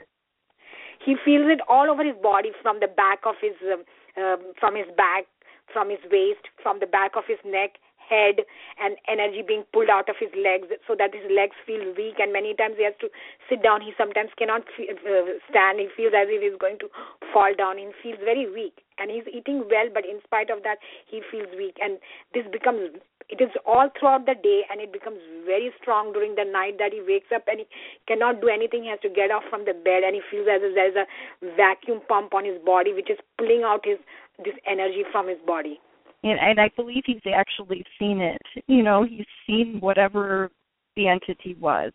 He 1.04 1.16
feels 1.24 1.46
it 1.50 1.60
all 1.68 1.90
over 1.90 2.04
his 2.04 2.16
body 2.22 2.50
from 2.62 2.78
the 2.80 2.88
back 2.88 3.20
of 3.26 3.34
his 3.40 3.56
um, 3.66 3.84
um, 4.22 4.52
from 4.60 4.76
his 4.76 4.86
back 4.96 5.24
from 5.72 5.90
his 5.90 5.98
waist 6.10 6.44
from 6.62 6.78
the 6.80 6.86
back 6.86 7.12
of 7.16 7.24
his 7.26 7.38
neck 7.44 7.76
head 8.08 8.44
and 8.80 8.96
energy 9.08 9.42
being 9.46 9.64
pulled 9.72 9.90
out 9.90 10.08
of 10.08 10.16
his 10.18 10.30
legs 10.36 10.68
so 10.86 10.94
that 10.98 11.14
his 11.14 11.24
legs 11.30 11.56
feel 11.66 11.82
weak. 11.96 12.18
And 12.18 12.32
many 12.32 12.54
times 12.54 12.76
he 12.76 12.84
has 12.84 12.94
to 13.00 13.08
sit 13.48 13.62
down. 13.62 13.80
He 13.80 13.92
sometimes 13.96 14.30
cannot 14.36 14.62
uh, 14.78 15.38
stand. 15.50 15.80
He 15.80 15.88
feels 15.96 16.12
as 16.16 16.28
if 16.28 16.42
he's 16.42 16.58
going 16.58 16.78
to 16.80 16.88
fall 17.32 17.52
down. 17.56 17.78
He 17.78 17.90
feels 18.02 18.18
very 18.24 18.50
weak. 18.50 18.80
And 18.98 19.10
he's 19.10 19.26
eating 19.26 19.66
well 19.66 19.90
but 19.92 20.04
in 20.06 20.20
spite 20.24 20.50
of 20.50 20.62
that 20.62 20.78
he 21.06 21.22
feels 21.30 21.48
weak. 21.56 21.76
And 21.80 21.98
this 22.32 22.44
becomes 22.50 23.00
it 23.30 23.40
is 23.40 23.48
all 23.64 23.88
throughout 23.98 24.26
the 24.26 24.36
day 24.36 24.68
and 24.70 24.80
it 24.80 24.92
becomes 24.92 25.18
very 25.46 25.72
strong 25.80 26.12
during 26.12 26.36
the 26.36 26.44
night 26.44 26.76
that 26.78 26.92
he 26.92 27.00
wakes 27.00 27.32
up 27.34 27.48
and 27.48 27.64
he 27.64 27.66
cannot 28.06 28.40
do 28.40 28.48
anything. 28.48 28.84
He 28.84 28.90
has 28.90 29.00
to 29.00 29.08
get 29.08 29.30
off 29.32 29.42
from 29.48 29.64
the 29.64 29.72
bed 29.72 30.04
and 30.04 30.14
he 30.14 30.20
feels 30.30 30.46
as 30.46 30.60
if 30.60 30.74
there's 30.76 30.94
a 30.94 31.08
vacuum 31.56 32.02
pump 32.06 32.34
on 32.34 32.44
his 32.44 32.60
body 32.60 32.92
which 32.92 33.08
is 33.08 33.18
pulling 33.38 33.62
out 33.64 33.80
his 33.84 33.98
this 34.44 34.54
energy 34.66 35.04
from 35.10 35.28
his 35.28 35.38
body 35.46 35.80
and 36.24 36.38
and 36.40 36.60
I 36.60 36.70
believe 36.74 37.04
he's 37.06 37.32
actually 37.32 37.84
seen 37.98 38.20
it. 38.20 38.42
You 38.66 38.82
know, 38.82 39.04
he's 39.04 39.26
seen 39.46 39.78
whatever 39.80 40.50
the 40.96 41.06
entity 41.06 41.56
was. 41.60 41.92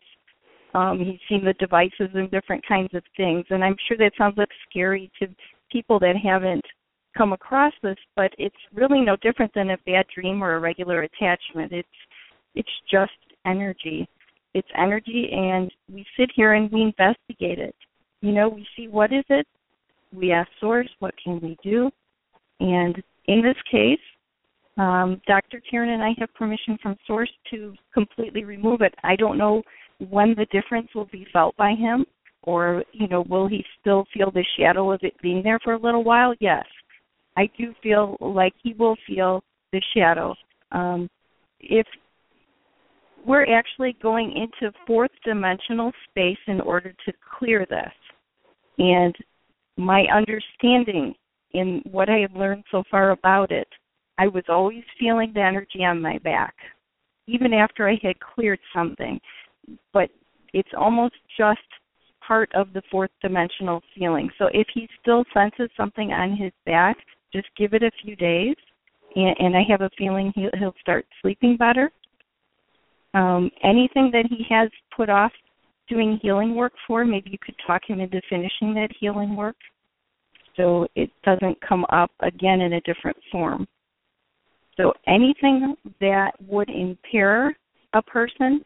Um, 0.73 0.99
he's 0.99 1.19
seen 1.27 1.43
the 1.43 1.53
devices 1.53 2.09
and 2.13 2.30
different 2.30 2.65
kinds 2.65 2.93
of 2.93 3.03
things, 3.17 3.45
and 3.49 3.63
I'm 3.63 3.75
sure 3.88 3.97
that 3.97 4.11
sounds 4.17 4.38
like 4.38 4.49
scary 4.69 5.11
to 5.19 5.27
people 5.71 5.99
that 5.99 6.15
haven't 6.15 6.63
come 7.17 7.34
across 7.34 7.73
this, 7.82 7.97
but 8.15 8.32
it's 8.38 8.55
really 8.73 9.01
no 9.01 9.15
different 9.17 9.51
than 9.55 9.71
a 9.71 9.77
bad 9.86 10.05
dream 10.13 10.43
or 10.43 10.55
a 10.55 10.59
regular 10.59 11.01
attachment. 11.01 11.71
It's 11.71 11.88
it's 12.55 12.69
just 12.89 13.11
energy. 13.45 14.07
It's 14.53 14.67
energy, 14.77 15.30
and 15.32 15.71
we 15.91 16.05
sit 16.17 16.30
here 16.36 16.53
and 16.53 16.71
we 16.71 16.82
investigate 16.82 17.59
it. 17.59 17.75
You 18.21 18.32
know, 18.32 18.49
we 18.49 18.65
see 18.75 18.88
what 18.88 19.11
is 19.11 19.23
it. 19.30 19.47
We 20.13 20.32
ask 20.32 20.49
source, 20.59 20.89
what 20.99 21.13
can 21.23 21.39
we 21.39 21.55
do? 21.63 21.91
And 22.59 23.01
in 23.25 23.41
this 23.41 23.55
case, 23.71 23.99
um, 24.80 25.21
Dr. 25.27 25.61
Karen 25.69 25.89
and 25.89 26.01
I 26.01 26.11
have 26.19 26.34
permission 26.34 26.77
from 26.82 26.95
Source 27.05 27.32
to 27.51 27.73
completely 27.93 28.45
remove 28.45 28.82
it. 28.82 28.95
I 29.03 29.17
don't 29.17 29.38
know 29.38 29.61
when 30.09 30.34
the 30.36 30.45
difference 30.53 30.88
will 30.95 31.09
be 31.11 31.27
felt 31.34 31.55
by 31.57 31.73
him, 31.73 32.05
or 32.43 32.86
you 32.93 33.09
know, 33.09 33.25
will 33.30 33.45
he 33.45 33.65
still 33.82 34.05
feel 34.13 34.32
the 34.32 34.45
shadow 34.57 34.93
of 34.93 35.01
it 35.03 35.13
being 35.21 35.43
there 35.43 35.59
for 35.61 35.73
a 35.73 35.80
little 35.80 36.05
while? 36.05 36.34
Yes, 36.39 36.63
I 37.36 37.49
do 37.57 37.73
feel 37.84 38.15
like 38.21 38.53
he 38.63 38.73
will 38.73 38.95
feel 39.05 39.43
the 39.73 39.82
shadow. 39.93 40.34
Um, 40.71 41.09
if 41.59 41.86
we're 43.27 43.53
actually 43.53 43.97
going 44.01 44.32
into 44.32 44.73
fourth 44.88 45.11
dimensional 45.25 45.91
space 46.09 46.38
in 46.47 46.61
order 46.61 46.93
to 47.05 47.13
clear 47.38 47.65
this, 47.69 47.91
and 48.77 49.13
my 49.75 50.05
understanding 50.15 51.13
in 51.51 51.82
what 51.91 52.07
I 52.07 52.19
have 52.19 52.34
learned 52.34 52.63
so 52.71 52.84
far 52.89 53.11
about 53.11 53.51
it 53.51 53.67
I 54.20 54.28
was 54.28 54.43
always 54.49 54.84
feeling 54.99 55.32
the 55.34 55.41
energy 55.41 55.86
on 55.86 56.01
my 56.01 56.17
back, 56.20 56.53
even 57.28 57.53
after 57.53 57.88
I 57.88 57.97
had 58.03 58.20
cleared 58.20 58.59
something. 58.76 59.20
But 59.93 60.09
it's 60.53 60.70
almost 60.78 61.15
just 61.38 61.59
part 62.28 62.51
of 62.53 62.74
the 62.74 62.82
fourth 62.91 63.11
dimensional 63.22 63.82
feeling. 63.95 64.30
So 64.38 64.49
if 64.53 64.67
he 64.74 64.89
still 65.01 65.24
senses 65.34 65.70
something 65.78 66.11
on 66.11 66.36
his 66.36 66.51
back, 66.65 66.97
just 67.32 67.47
give 67.57 67.74
it 67.74 67.82
a 67.82 67.91
few 68.03 68.15
days, 68.17 68.55
and, 69.15 69.36
and 69.39 69.55
I 69.55 69.63
have 69.70 69.82
a 69.82 69.89
feeling 69.97 70.34
he'll, 70.36 70.51
he'll 70.59 70.76
start 70.82 71.05
sleeping 71.22 71.55
better. 71.55 71.89
Um, 73.13 73.49
anything 73.63 74.11
that 74.11 74.26
he 74.30 74.45
has 74.49 74.70
put 74.95 75.09
off 75.09 75.32
doing 75.88 76.20
healing 76.22 76.55
work 76.55 76.74
for, 76.86 77.05
maybe 77.05 77.32
you 77.32 77.38
could 77.43 77.55
talk 77.65 77.82
him 77.88 77.99
into 78.01 78.22
finishing 78.30 78.74
that 78.76 78.89
healing 78.99 79.36
work. 79.36 79.55
so 80.57 80.88
it 80.95 81.09
doesn't 81.24 81.57
come 81.67 81.86
up 81.89 82.11
again 82.20 82.61
in 82.61 82.74
a 82.74 82.82
different 82.82 83.17
form. 83.32 83.65
So 84.80 84.93
anything 85.07 85.75
that 85.99 86.32
would 86.47 86.69
impair 86.69 87.55
a 87.93 88.01
person 88.01 88.63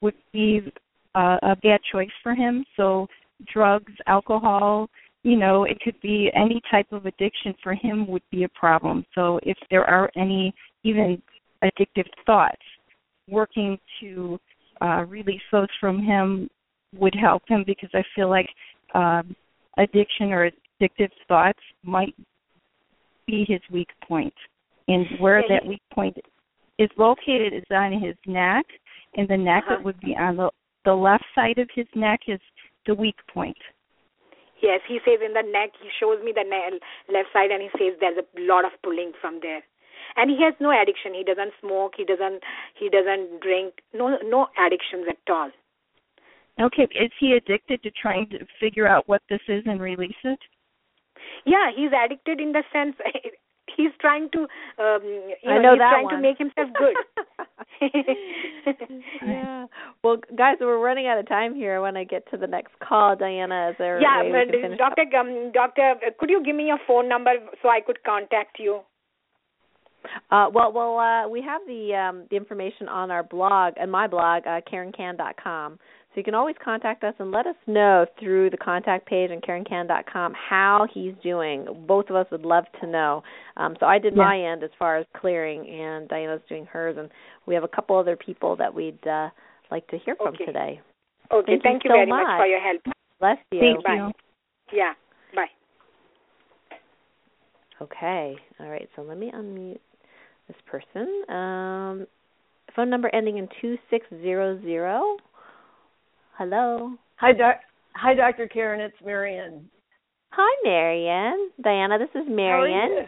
would 0.00 0.14
be 0.32 0.72
uh, 1.14 1.36
a 1.42 1.56
bad 1.56 1.80
choice 1.92 2.08
for 2.22 2.34
him. 2.34 2.64
So 2.76 3.06
drugs, 3.52 3.92
alcohol, 4.06 4.88
you 5.24 5.36
know, 5.36 5.64
it 5.64 5.78
could 5.84 6.00
be 6.00 6.30
any 6.34 6.60
type 6.70 6.90
of 6.90 7.04
addiction 7.04 7.54
for 7.62 7.74
him 7.74 8.06
would 8.08 8.22
be 8.30 8.44
a 8.44 8.48
problem. 8.48 9.04
So 9.14 9.38
if 9.42 9.58
there 9.70 9.84
are 9.84 10.10
any 10.16 10.54
even 10.84 11.20
addictive 11.62 12.08
thoughts, 12.24 12.62
working 13.28 13.78
to 14.00 14.38
uh, 14.80 15.04
release 15.06 15.42
those 15.52 15.68
from 15.78 16.02
him 16.02 16.48
would 16.96 17.14
help 17.14 17.42
him 17.46 17.62
because 17.66 17.90
I 17.94 18.02
feel 18.16 18.30
like 18.30 18.48
um, 18.94 19.36
addiction 19.76 20.32
or 20.32 20.50
addictive 20.80 21.10
thoughts 21.28 21.60
might 21.84 22.14
be 23.26 23.44
his 23.46 23.60
weak 23.70 23.88
point. 24.08 24.34
And 24.88 25.06
where 25.20 25.42
that 25.48 25.66
weak 25.66 25.82
point 25.92 26.16
is 26.78 26.90
located 26.96 27.52
is 27.52 27.64
on 27.70 27.92
his 27.92 28.16
neck, 28.26 28.66
and 29.16 29.28
the 29.28 29.36
neck 29.36 29.64
uh-huh. 29.66 29.78
it 29.78 29.84
would 29.84 30.00
be 30.00 30.16
on 30.18 30.36
the 30.36 30.50
the 30.84 30.94
left 30.94 31.24
side 31.34 31.58
of 31.58 31.68
his 31.72 31.86
neck 31.94 32.20
is 32.26 32.40
the 32.86 32.94
weak 32.94 33.14
point. 33.32 33.56
Yes, 34.62 34.80
he 34.88 34.98
says 35.04 35.18
in 35.24 35.32
the 35.32 35.42
neck. 35.42 35.70
He 35.80 35.88
shows 35.98 36.18
me 36.24 36.32
the 36.34 36.42
ne- 36.42 36.78
left 37.12 37.28
side, 37.32 37.50
and 37.50 37.62
he 37.62 37.68
says 37.78 37.98
there's 38.00 38.18
a 38.18 38.26
lot 38.40 38.64
of 38.64 38.72
pulling 38.82 39.12
from 39.20 39.38
there. 39.42 39.62
And 40.16 40.30
he 40.30 40.42
has 40.42 40.54
no 40.60 40.70
addiction. 40.70 41.14
He 41.14 41.24
doesn't 41.24 41.52
smoke. 41.60 41.94
He 41.96 42.04
doesn't. 42.04 42.42
He 42.78 42.88
doesn't 42.88 43.40
drink. 43.40 43.74
No, 43.94 44.18
no 44.24 44.48
addictions 44.58 45.06
at 45.08 45.32
all. 45.32 45.50
Okay, 46.60 46.82
is 46.82 47.10
he 47.18 47.32
addicted 47.32 47.82
to 47.82 47.90
trying 47.90 48.28
to 48.30 48.46
figure 48.60 48.86
out 48.86 49.08
what 49.08 49.22
this 49.30 49.40
is 49.48 49.62
and 49.66 49.80
release 49.80 50.22
it? 50.22 50.38
Yeah, 51.46 51.70
he's 51.74 51.90
addicted 51.90 52.40
in 52.40 52.52
the 52.52 52.62
sense 52.72 52.96
he's 53.76 53.92
trying 54.00 54.28
to 54.30 54.40
um 54.78 55.02
you 55.02 55.50
I 55.50 55.58
know, 55.58 55.62
know 55.62 55.72
he's 55.72 55.78
trying 55.78 56.04
one. 56.04 56.14
to 56.16 56.20
make 56.20 56.38
himself 56.38 56.68
good. 56.78 56.96
yeah. 59.26 59.66
Well, 60.02 60.18
guys, 60.36 60.56
we're 60.60 60.78
running 60.78 61.06
out 61.06 61.18
of 61.18 61.28
time 61.28 61.54
here. 61.54 61.76
I 61.76 61.78
want 61.80 61.96
to 61.96 62.04
get 62.04 62.30
to 62.30 62.36
the 62.36 62.46
next 62.46 62.72
call. 62.86 63.16
Diana, 63.16 63.70
is 63.70 63.76
there 63.78 64.00
yeah, 64.00 64.22
a 64.22 64.30
way 64.30 64.44
we 64.46 64.60
can 64.60 64.70
but 64.72 64.78
doctor 64.78 65.02
up? 65.02 65.26
um, 65.26 65.52
doctor 65.52 65.94
could 66.18 66.30
you 66.30 66.42
give 66.44 66.56
me 66.56 66.66
your 66.66 66.78
phone 66.86 67.08
number 67.08 67.32
so 67.62 67.68
I 67.68 67.80
could 67.80 68.02
contact 68.04 68.58
you? 68.58 68.80
Uh, 70.30 70.46
well, 70.52 70.72
well, 70.72 70.98
uh, 70.98 71.28
we 71.28 71.42
have 71.42 71.60
the 71.66 71.94
um, 71.94 72.26
the 72.30 72.36
information 72.36 72.88
on 72.88 73.10
our 73.10 73.22
blog, 73.22 73.74
and 73.80 73.90
my 73.90 74.06
blog, 74.06 74.46
uh, 74.46 74.60
KarenKan.com. 74.70 75.78
So 76.12 76.18
you 76.20 76.24
can 76.24 76.34
always 76.34 76.56
contact 76.62 77.04
us 77.04 77.14
and 77.18 77.30
let 77.30 77.46
us 77.46 77.56
know 77.66 78.04
through 78.20 78.50
the 78.50 78.58
contact 78.58 79.06
page 79.06 79.30
on 79.30 79.40
KarenKan.com 79.40 80.34
how 80.34 80.86
he's 80.92 81.14
doing. 81.22 81.66
Both 81.86 82.10
of 82.10 82.16
us 82.16 82.26
would 82.30 82.42
love 82.42 82.64
to 82.82 82.86
know. 82.86 83.22
Um, 83.56 83.76
so 83.80 83.86
I 83.86 83.98
did 83.98 84.14
Yeah. 84.14 84.24
my 84.24 84.38
end 84.38 84.62
as 84.62 84.70
far 84.78 84.98
as 84.98 85.06
clearing, 85.14 85.66
and 85.66 86.06
Diana's 86.08 86.42
doing 86.50 86.66
hers, 86.66 86.98
and 86.98 87.10
we 87.46 87.54
have 87.54 87.64
a 87.64 87.68
couple 87.68 87.96
other 87.96 88.14
people 88.14 88.56
that 88.56 88.74
we'd 88.74 89.06
uh, 89.06 89.30
like 89.70 89.86
to 89.86 89.96
hear 89.96 90.14
from 90.16 90.36
today. 90.36 90.82
Okay, 91.30 91.58
Thank 91.62 91.84
you 91.84 91.88
you 91.88 91.94
so 91.94 91.96
very 91.96 92.06
much. 92.06 92.26
much. 92.26 92.38
for 92.40 92.46
your 92.46 92.60
help. 92.60 92.82
Bless 93.18 93.38
you. 93.50 93.60
Thank 93.60 93.84
Bye. 93.84 93.94
you. 93.94 94.12
Yeah, 94.70 94.92
bye. 95.34 95.46
Okay. 97.80 98.36
All 98.60 98.68
right. 98.68 98.88
So 98.96 99.02
let 99.02 99.16
me 99.16 99.30
unmute 99.34 99.80
this 100.46 100.56
person. 100.66 101.24
Um, 101.34 102.06
phone 102.76 102.90
number 102.90 103.08
ending 103.14 103.38
in 103.38 103.48
two 103.60 103.78
six 103.88 104.06
zero 104.20 104.60
zero. 104.60 105.16
Hello. 106.38 106.94
Hi, 107.16 107.32
doc. 107.32 107.56
Hi, 107.94 108.14
Dr. 108.14 108.48
Karen. 108.48 108.80
It's 108.80 108.96
Marion. 109.04 109.68
Hi, 110.30 110.60
Marian. 110.64 111.50
Diana, 111.62 111.98
this 111.98 112.08
is 112.14 112.26
How 112.26 112.32
are 112.32 112.36
Marian, 112.36 112.90
you? 112.90 113.04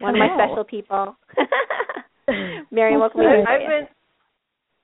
one 0.00 0.14
of 0.16 0.18
my 0.18 0.36
special 0.36 0.64
people. 0.64 1.16
Marian, 2.72 2.98
welcome 2.98 3.20
to 3.20 3.26
the 3.26 3.50
I've 3.50 3.68
been. 3.68 3.88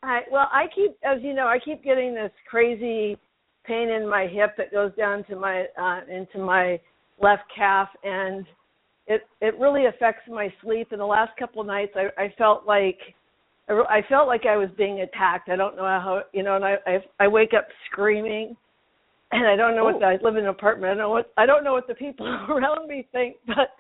I 0.03 0.20
well, 0.30 0.46
I 0.53 0.66
keep, 0.74 0.96
as 1.05 1.18
you 1.22 1.34
know, 1.34 1.46
I 1.46 1.59
keep 1.59 1.82
getting 1.82 2.14
this 2.14 2.30
crazy 2.48 3.18
pain 3.66 3.90
in 3.90 4.09
my 4.09 4.28
hip 4.30 4.55
that 4.57 4.70
goes 4.70 4.92
down 4.96 5.24
to 5.24 5.36
my 5.36 5.64
uh 5.78 6.01
into 6.09 6.38
my 6.38 6.78
left 7.20 7.42
calf, 7.55 7.88
and 8.05 8.46
it 9.09 9.22
it 9.40 9.59
really 9.59 9.86
affects 9.86 10.22
my 10.28 10.53
sleep. 10.62 10.92
And 10.92 11.01
the 11.01 11.05
last 11.07 11.32
couple 11.36 11.61
of 11.61 11.66
nights, 11.66 11.92
I 11.96 12.22
I 12.22 12.32
felt 12.38 12.64
like 12.64 12.98
I 13.70 14.02
felt 14.08 14.26
like 14.26 14.46
I 14.46 14.56
was 14.56 14.68
being 14.76 15.00
attacked. 15.00 15.48
I 15.48 15.56
don't 15.56 15.76
know 15.76 15.82
how 15.82 16.22
you 16.32 16.42
know, 16.42 16.56
and 16.56 16.64
I 16.64 16.76
I, 16.86 16.98
I 17.20 17.28
wake 17.28 17.52
up 17.56 17.66
screaming. 17.90 18.56
And 19.32 19.46
I 19.46 19.54
don't 19.54 19.76
know 19.76 19.84
what 19.84 19.94
Oh. 19.94 20.00
the, 20.00 20.06
I 20.06 20.18
live 20.22 20.36
in 20.36 20.42
an 20.42 20.50
apartment. 20.50 20.86
I 20.90 20.94
don't 20.94 20.98
know 20.98 21.10
what 21.10 21.32
I 21.36 21.46
don't 21.46 21.62
know 21.62 21.72
what 21.72 21.86
the 21.86 21.94
people 21.94 22.26
around 22.48 22.88
me 22.88 23.06
think, 23.12 23.36
but 23.46 23.70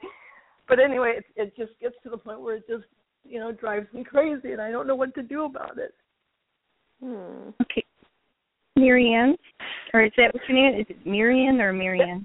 but 0.68 0.78
anyway, 0.78 1.14
it 1.18 1.24
it 1.34 1.56
just 1.56 1.72
gets 1.80 1.96
to 2.04 2.10
the 2.10 2.16
point 2.16 2.40
where 2.40 2.56
it 2.56 2.68
just 2.68 2.84
you 3.24 3.40
know 3.40 3.50
drives 3.50 3.92
me 3.92 4.04
crazy, 4.04 4.52
and 4.52 4.60
I 4.62 4.70
don't 4.70 4.86
know 4.86 4.94
what 4.94 5.12
to 5.16 5.22
do 5.22 5.44
about 5.44 5.76
it. 5.78 5.92
Hmm. 7.02 7.50
Okay. 7.62 7.84
Marianne, 8.76 9.36
or 9.92 10.04
is 10.04 10.12
that 10.16 10.32
what 10.32 10.42
your 10.48 10.56
name 10.56 10.80
is? 10.80 10.86
Is 10.86 10.96
it 10.96 11.06
Marian 11.06 11.60
or 11.60 11.72
Marian? 11.72 12.24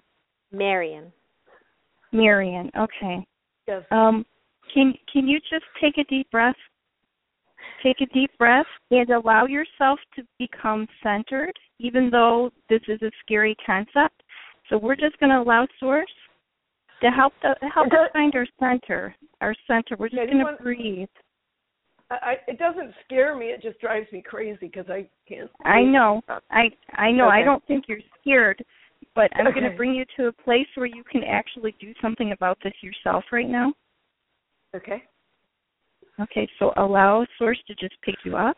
Marian. 0.51 1.11
Marian. 2.11 2.71
Okay. 2.77 3.25
Yes. 3.67 3.83
Um, 3.89 4.23
can 4.73 4.93
can 5.11 5.27
you 5.27 5.39
just 5.39 5.65
take 5.81 5.97
a 5.97 6.03
deep 6.03 6.29
breath? 6.29 6.55
Take 7.83 8.01
a 8.01 8.13
deep 8.13 8.31
breath 8.37 8.65
and 8.91 9.09
allow 9.09 9.45
yourself 9.45 9.99
to 10.15 10.23
become 10.39 10.87
centered, 11.03 11.53
even 11.79 12.09
though 12.09 12.51
this 12.69 12.81
is 12.87 13.01
a 13.01 13.11
scary 13.23 13.55
concept. 13.65 14.23
So 14.69 14.77
we're 14.77 14.95
just 14.95 15.19
going 15.19 15.29
to 15.29 15.41
allow 15.41 15.67
Source 15.79 16.09
to 17.01 17.09
help 17.09 17.33
the, 17.41 17.55
help 17.73 17.87
us 17.87 18.09
find 18.13 18.33
our 18.35 18.47
center. 18.59 19.15
Our 19.41 19.53
center. 19.67 19.95
We're 19.99 20.09
just 20.09 20.31
going 20.31 20.45
to 20.45 20.63
breathe. 20.63 21.07
I, 22.09 22.15
I 22.15 22.33
it 22.47 22.57
doesn't 22.57 22.93
scare 23.05 23.35
me. 23.35 23.47
It 23.47 23.61
just 23.61 23.79
drives 23.79 24.11
me 24.11 24.21
crazy 24.21 24.57
because 24.61 24.85
I 24.89 25.07
can't. 25.27 25.49
I 25.63 25.81
know. 25.83 26.21
I 26.51 26.69
I 26.93 27.11
know. 27.11 27.27
I 27.27 27.43
don't 27.43 27.65
think 27.67 27.85
you're 27.87 27.99
scared, 28.21 28.63
but 29.13 29.29
I'm 29.35 29.51
going 29.53 29.69
to 29.69 29.77
bring 29.77 29.93
you 29.93 30.05
to 30.17 30.27
a 30.27 30.31
place 30.31 30.67
where 30.75 30.85
you 30.85 31.03
can 31.11 31.23
actually 31.23 31.75
do 31.79 31.93
something 32.01 32.31
about 32.31 32.57
this 32.63 32.73
yourself 32.81 33.23
right 33.31 33.49
now. 33.49 33.73
Okay. 34.75 35.03
Okay, 36.19 36.47
so 36.59 36.71
allow 36.77 37.25
Source 37.37 37.59
to 37.67 37.75
just 37.75 37.95
pick 38.01 38.15
you 38.23 38.37
up. 38.37 38.57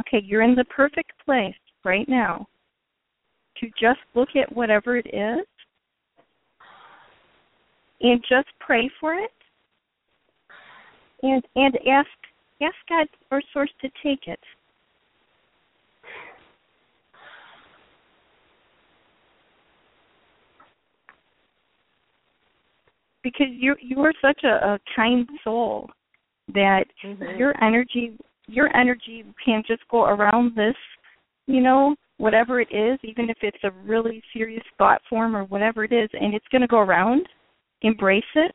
Okay, 0.00 0.22
you're 0.24 0.42
in 0.42 0.54
the 0.54 0.64
perfect 0.64 1.12
place 1.24 1.54
right 1.84 2.08
now 2.08 2.46
to 3.58 3.66
just 3.80 4.00
look 4.14 4.28
at 4.36 4.54
whatever 4.54 4.96
it 4.96 5.06
is 5.06 5.46
and 8.00 8.22
just 8.28 8.48
pray 8.60 8.88
for 9.00 9.14
it 9.14 9.32
and 11.22 11.42
and 11.56 11.76
ask 11.90 12.08
ask 12.60 12.74
God 12.88 13.06
or 13.30 13.42
Source 13.52 13.70
to 13.80 13.88
take 14.02 14.26
it. 14.26 14.40
Because 23.30 23.52
you 23.52 23.76
you 23.80 24.00
are 24.00 24.12
such 24.22 24.42
a, 24.44 24.74
a 24.74 24.80
kind 24.96 25.28
soul 25.44 25.90
that 26.54 26.86
Mhm. 27.04 27.38
your 27.38 27.52
energy 27.62 28.16
your 28.46 28.74
energy 28.74 29.24
can 29.44 29.62
just 29.66 29.86
go 29.88 30.06
around 30.06 30.54
this, 30.54 30.76
you 31.46 31.60
know, 31.60 31.94
whatever 32.16 32.60
it 32.60 32.72
is, 32.72 32.98
even 33.02 33.28
if 33.28 33.36
it's 33.42 33.62
a 33.64 33.70
really 33.84 34.22
serious 34.32 34.64
thought 34.78 35.02
form 35.10 35.36
or 35.36 35.44
whatever 35.44 35.84
it 35.84 35.92
is, 35.92 36.08
and 36.14 36.32
it's 36.34 36.48
going 36.48 36.62
to 36.62 36.66
go 36.66 36.78
around. 36.78 37.28
Embrace 37.82 38.32
it. 38.34 38.54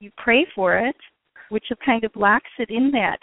You 0.00 0.10
pray 0.16 0.46
for 0.54 0.78
it, 0.78 0.96
which 1.50 1.66
kind 1.84 2.04
of 2.04 2.16
locks 2.16 2.50
it 2.58 2.70
in 2.70 2.90
that 2.92 3.20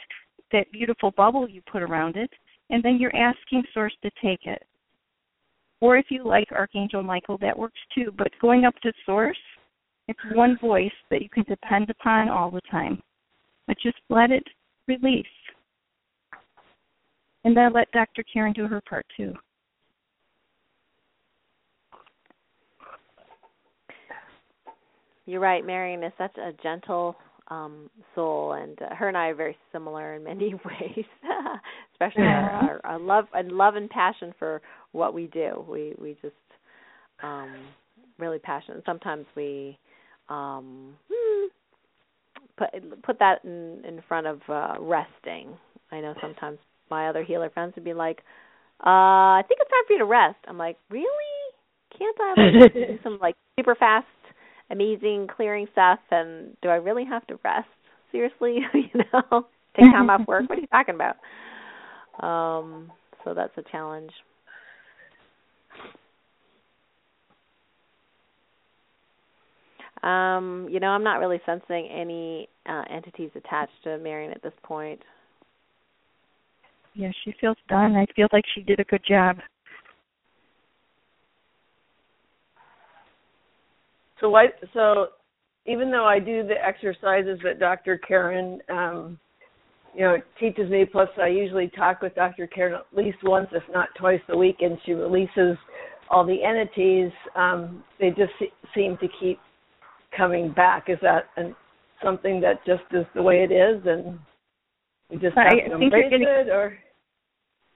that 0.51 0.71
beautiful 0.71 1.11
bubble 1.11 1.49
you 1.49 1.61
put 1.63 1.81
around 1.81 2.15
it, 2.15 2.31
and 2.69 2.83
then 2.83 2.97
you're 2.99 3.15
asking 3.15 3.63
Source 3.73 3.95
to 4.03 4.11
take 4.21 4.45
it. 4.45 4.63
Or 5.81 5.97
if 5.97 6.05
you 6.09 6.23
like 6.23 6.51
Archangel 6.51 7.01
Michael, 7.01 7.38
that 7.39 7.57
works 7.57 7.79
too. 7.95 8.11
But 8.15 8.31
going 8.39 8.63
up 8.65 8.75
to 8.83 8.93
Source, 9.05 9.43
it's 10.08 10.20
one 10.34 10.58
voice 10.62 10.91
that 11.10 11.22
you 11.22 11.30
can 11.30 11.43
depend 11.43 11.89
upon 11.89 12.30
all 12.30 12.51
the 12.51 12.62
time. 12.70 13.01
But 13.68 13.78
just 13.82 13.97
let 14.10 14.32
it 14.32 14.43
release. 14.88 15.26
And 17.43 17.56
then 17.56 17.74
let 17.74 17.91
Dr. 17.91 18.24
Karen 18.32 18.53
do 18.53 18.68
her 18.68 18.82
part 18.88 19.06
too. 19.16 19.34
You're 25.26 25.39
right. 25.39 25.66
Marian 25.66 26.03
is 26.03 26.14
such 26.18 26.38
a 26.38 26.51
gentle 26.62 27.16
um 27.47 27.91
soul, 28.16 28.53
and 28.53 28.80
uh, 28.82 28.95
her 28.95 29.08
and 29.08 29.16
I 29.16 29.28
are 29.28 29.36
very 29.36 29.56
similar 29.72 30.16
in 30.16 30.24
many 30.24 30.53
ways, 30.66 31.06
especially 31.93 32.24
our, 32.24 32.49
our, 32.49 32.82
our 32.84 32.99
love 32.99 33.26
and 33.34 33.51
love 33.51 33.76
and 33.76 33.89
passion 33.89 34.34
for 34.39 34.62
what 34.93 35.14
we 35.14 35.28
do. 35.28 35.64
We 35.70 35.95
we 35.99 36.18
just 36.22 36.36
um 37.22 37.53
really 38.18 38.39
passionate. 38.39 38.84
Sometimes 38.86 39.26
we 39.36 39.78
um 40.30 40.95
hmm, 41.11 41.47
put 42.57 43.01
put 43.03 43.19
that 43.19 43.43
in 43.43 43.84
in 43.88 44.01
front 44.07 44.28
of 44.28 44.41
uh 44.49 44.76
resting. 44.80 45.57
I 45.91 46.01
know 46.01 46.13
sometimes 46.21 46.59
my 46.89 47.09
other 47.09 47.23
healer 47.23 47.49
friends 47.49 47.73
would 47.76 47.84
be 47.84 47.93
like, 47.93 48.19
"Uh, 48.80 49.39
I 49.39 49.43
think 49.47 49.59
it's 49.61 49.69
time 49.69 49.84
for 49.88 49.93
you 49.93 49.99
to 49.99 50.05
rest." 50.05 50.38
I'm 50.47 50.57
like, 50.57 50.78
"Really? 50.89 51.05
Can't 51.97 52.17
I 52.19 52.34
like 52.38 52.73
do 52.73 52.99
some 53.03 53.19
like 53.21 53.36
super 53.59 53.76
fast, 53.76 54.07
amazing 54.69 55.28
clearing 55.36 55.67
stuff? 55.71 55.99
And 56.11 56.55
do 56.61 56.69
I 56.69 56.76
really 56.76 57.05
have 57.05 57.26
to 57.28 57.39
rest? 57.43 57.67
Seriously, 58.11 58.59
you 58.73 59.01
know, 59.13 59.47
take 59.76 59.91
time 59.91 60.09
off 60.09 60.28
work? 60.28 60.49
What 60.49 60.57
are 60.57 60.61
you 60.61 60.67
talking 60.67 60.95
about? 60.95 61.15
Um, 62.26 62.91
so 63.23 63.34
that's 63.34 63.57
a 63.57 63.63
challenge. 63.71 64.11
Um, 70.04 70.68
you 70.70 70.80
know, 70.80 70.88
I'm 70.88 71.04
not 71.04 71.20
really 71.20 71.39
sensing 71.46 71.88
any 71.88 72.50
uh, 72.68 72.84
entities 72.89 73.32
attached 73.36 73.72
to 73.84 73.98
Marion 73.98 74.32
at 74.32 74.43
this 74.43 74.54
point. 74.64 75.02
Yeah, 76.93 77.12
she 77.24 77.34
feels 77.41 77.58
done. 77.68 77.96
I 77.96 78.06
feel 78.16 78.28
like 78.32 78.46
she 78.56 78.62
did 78.62 78.80
a 78.80 78.84
good 78.86 79.02
job. 79.08 79.38
So 84.22 84.30
why? 84.30 84.48
So 84.74 85.08
even 85.66 85.91
though 85.91 86.06
I 86.06 86.20
do 86.20 86.43
the 86.48 86.56
exercises 86.64 87.39
that 87.43 87.60
Dr. 87.60 87.98
Karen, 87.98 88.60
um, 88.70 89.20
you 89.93 90.02
know, 90.02 90.18
teaches 90.39 90.70
me, 90.70 90.86
plus 90.86 91.10
I 91.22 91.28
usually 91.28 91.70
talk 91.70 92.02
with 92.02 92.16
Dr. 92.16 92.48
Karen 92.48 92.76
at 92.76 92.98
least 92.98 93.18
once, 93.24 93.48
if 93.52 93.64
not 93.74 93.89
twice 93.98 94.22
a 94.30 94.38
week, 94.38 94.58
and 94.62 94.78
she 94.86 94.93
releases 94.93 95.58
all 96.10 96.26
the 96.26 96.43
entities. 96.43 97.12
Um, 97.36 97.84
they 98.00 98.10
just 98.10 98.34
seem 98.74 98.98
to 98.98 99.08
keep 99.20 99.39
coming 100.16 100.51
back. 100.51 100.86
Is 100.89 100.97
that 101.01 101.26
an, 101.38 101.55
something 102.03 102.41
that 102.41 102.66
just 102.66 102.84
is 102.91 103.05
the 103.16 103.22
way 103.22 103.43
it 103.49 103.51
is, 103.51 103.82
and 103.86 104.20
we 105.09 105.18
just 105.18 105.38
have 105.38 105.47
I 105.47 105.55
to 105.55 105.61
think 105.61 105.74
embrace 105.84 105.91
you're 105.93 106.09
getting, 106.09 106.28
it, 106.28 106.49
or 106.49 106.78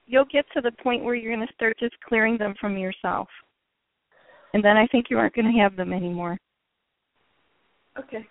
you'll 0.06 0.26
get 0.32 0.44
to 0.54 0.60
the 0.60 0.72
point 0.82 1.04
where 1.04 1.14
you're 1.14 1.34
going 1.34 1.46
to 1.46 1.54
start 1.54 1.78
just 1.78 1.94
clearing 2.06 2.36
them 2.38 2.54
from 2.60 2.76
yourself, 2.76 3.28
and 4.54 4.64
then 4.64 4.76
I 4.76 4.86
think 4.88 5.06
you 5.10 5.18
aren't 5.18 5.34
going 5.34 5.52
to 5.52 5.60
have 5.60 5.76
them 5.76 5.92
anymore. 5.92 6.38
okay. 7.98 8.26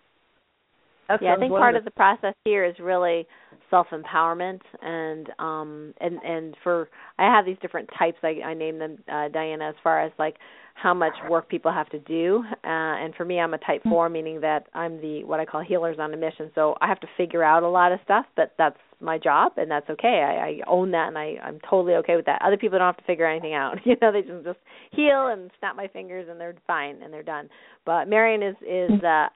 That 1.07 1.23
yeah, 1.23 1.29
I 1.29 1.31
sounds 1.33 1.41
think 1.41 1.51
part 1.53 1.75
of 1.75 1.85
the 1.85 1.91
process 1.91 2.35
here 2.45 2.63
is 2.63 2.75
really 2.79 3.25
self 3.69 3.87
empowerment 3.91 4.61
and 4.81 5.29
um 5.39 5.93
and 5.99 6.17
and 6.23 6.55
for 6.63 6.89
I 7.17 7.25
have 7.25 7.45
these 7.45 7.57
different 7.61 7.89
types. 7.97 8.17
I 8.23 8.39
I 8.45 8.53
name 8.53 8.79
them 8.79 8.97
uh 9.11 9.29
Diana 9.29 9.69
as 9.69 9.75
far 9.83 10.01
as 10.01 10.11
like 10.19 10.35
how 10.75 10.93
much 10.93 11.13
work 11.29 11.49
people 11.49 11.71
have 11.71 11.89
to 11.89 11.99
do. 11.99 12.43
Uh 12.63 12.67
and 12.67 13.13
for 13.15 13.25
me 13.25 13.39
I'm 13.39 13.53
a 13.53 13.57
type 13.57 13.83
4 13.83 14.09
meaning 14.09 14.41
that 14.41 14.67
I'm 14.73 15.01
the 15.01 15.23
what 15.23 15.39
I 15.39 15.45
call 15.45 15.61
healers 15.61 15.97
on 15.99 16.13
a 16.13 16.17
mission. 16.17 16.51
So 16.55 16.75
I 16.81 16.87
have 16.87 16.99
to 17.01 17.07
figure 17.17 17.43
out 17.43 17.63
a 17.63 17.69
lot 17.69 17.91
of 17.91 17.99
stuff 18.03 18.25
but 18.35 18.53
that's 18.57 18.77
my 19.01 19.17
job 19.17 19.53
and 19.57 19.71
that's 19.71 19.89
okay. 19.89 20.23
I 20.25 20.47
I 20.47 20.59
own 20.67 20.91
that 20.91 21.07
and 21.07 21.17
I 21.17 21.35
I'm 21.43 21.59
totally 21.69 21.95
okay 21.95 22.15
with 22.15 22.25
that. 22.25 22.41
Other 22.41 22.57
people 22.57 22.79
don't 22.79 22.87
have 22.87 22.97
to 22.97 23.03
figure 23.03 23.25
anything 23.27 23.53
out. 23.53 23.77
You 23.85 23.95
know 24.01 24.11
they 24.11 24.21
just 24.21 24.45
just 24.45 24.59
heal 24.91 25.27
and 25.27 25.51
snap 25.59 25.75
my 25.75 25.87
fingers 25.87 26.27
and 26.29 26.39
they're 26.39 26.55
fine 26.67 27.01
and 27.01 27.13
they're 27.13 27.23
done. 27.23 27.49
But 27.85 28.07
Marion 28.07 28.43
is 28.43 28.55
is 28.61 29.03
uh 29.03 29.27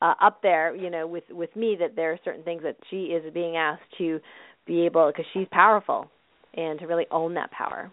uh, 0.00 0.14
up 0.20 0.42
there, 0.42 0.74
you 0.74 0.90
know, 0.90 1.06
with 1.06 1.24
with 1.30 1.54
me 1.56 1.76
that 1.80 1.96
there 1.96 2.12
are 2.12 2.18
certain 2.24 2.42
things 2.42 2.62
that 2.62 2.76
she 2.90 3.04
is 3.06 3.32
being 3.34 3.56
asked 3.56 3.82
to 3.98 4.20
be 4.66 4.82
able 4.86 5.08
because 5.08 5.26
she's 5.32 5.48
powerful 5.50 6.10
and 6.54 6.78
to 6.80 6.86
really 6.86 7.06
own 7.10 7.34
that 7.34 7.50
power. 7.50 7.90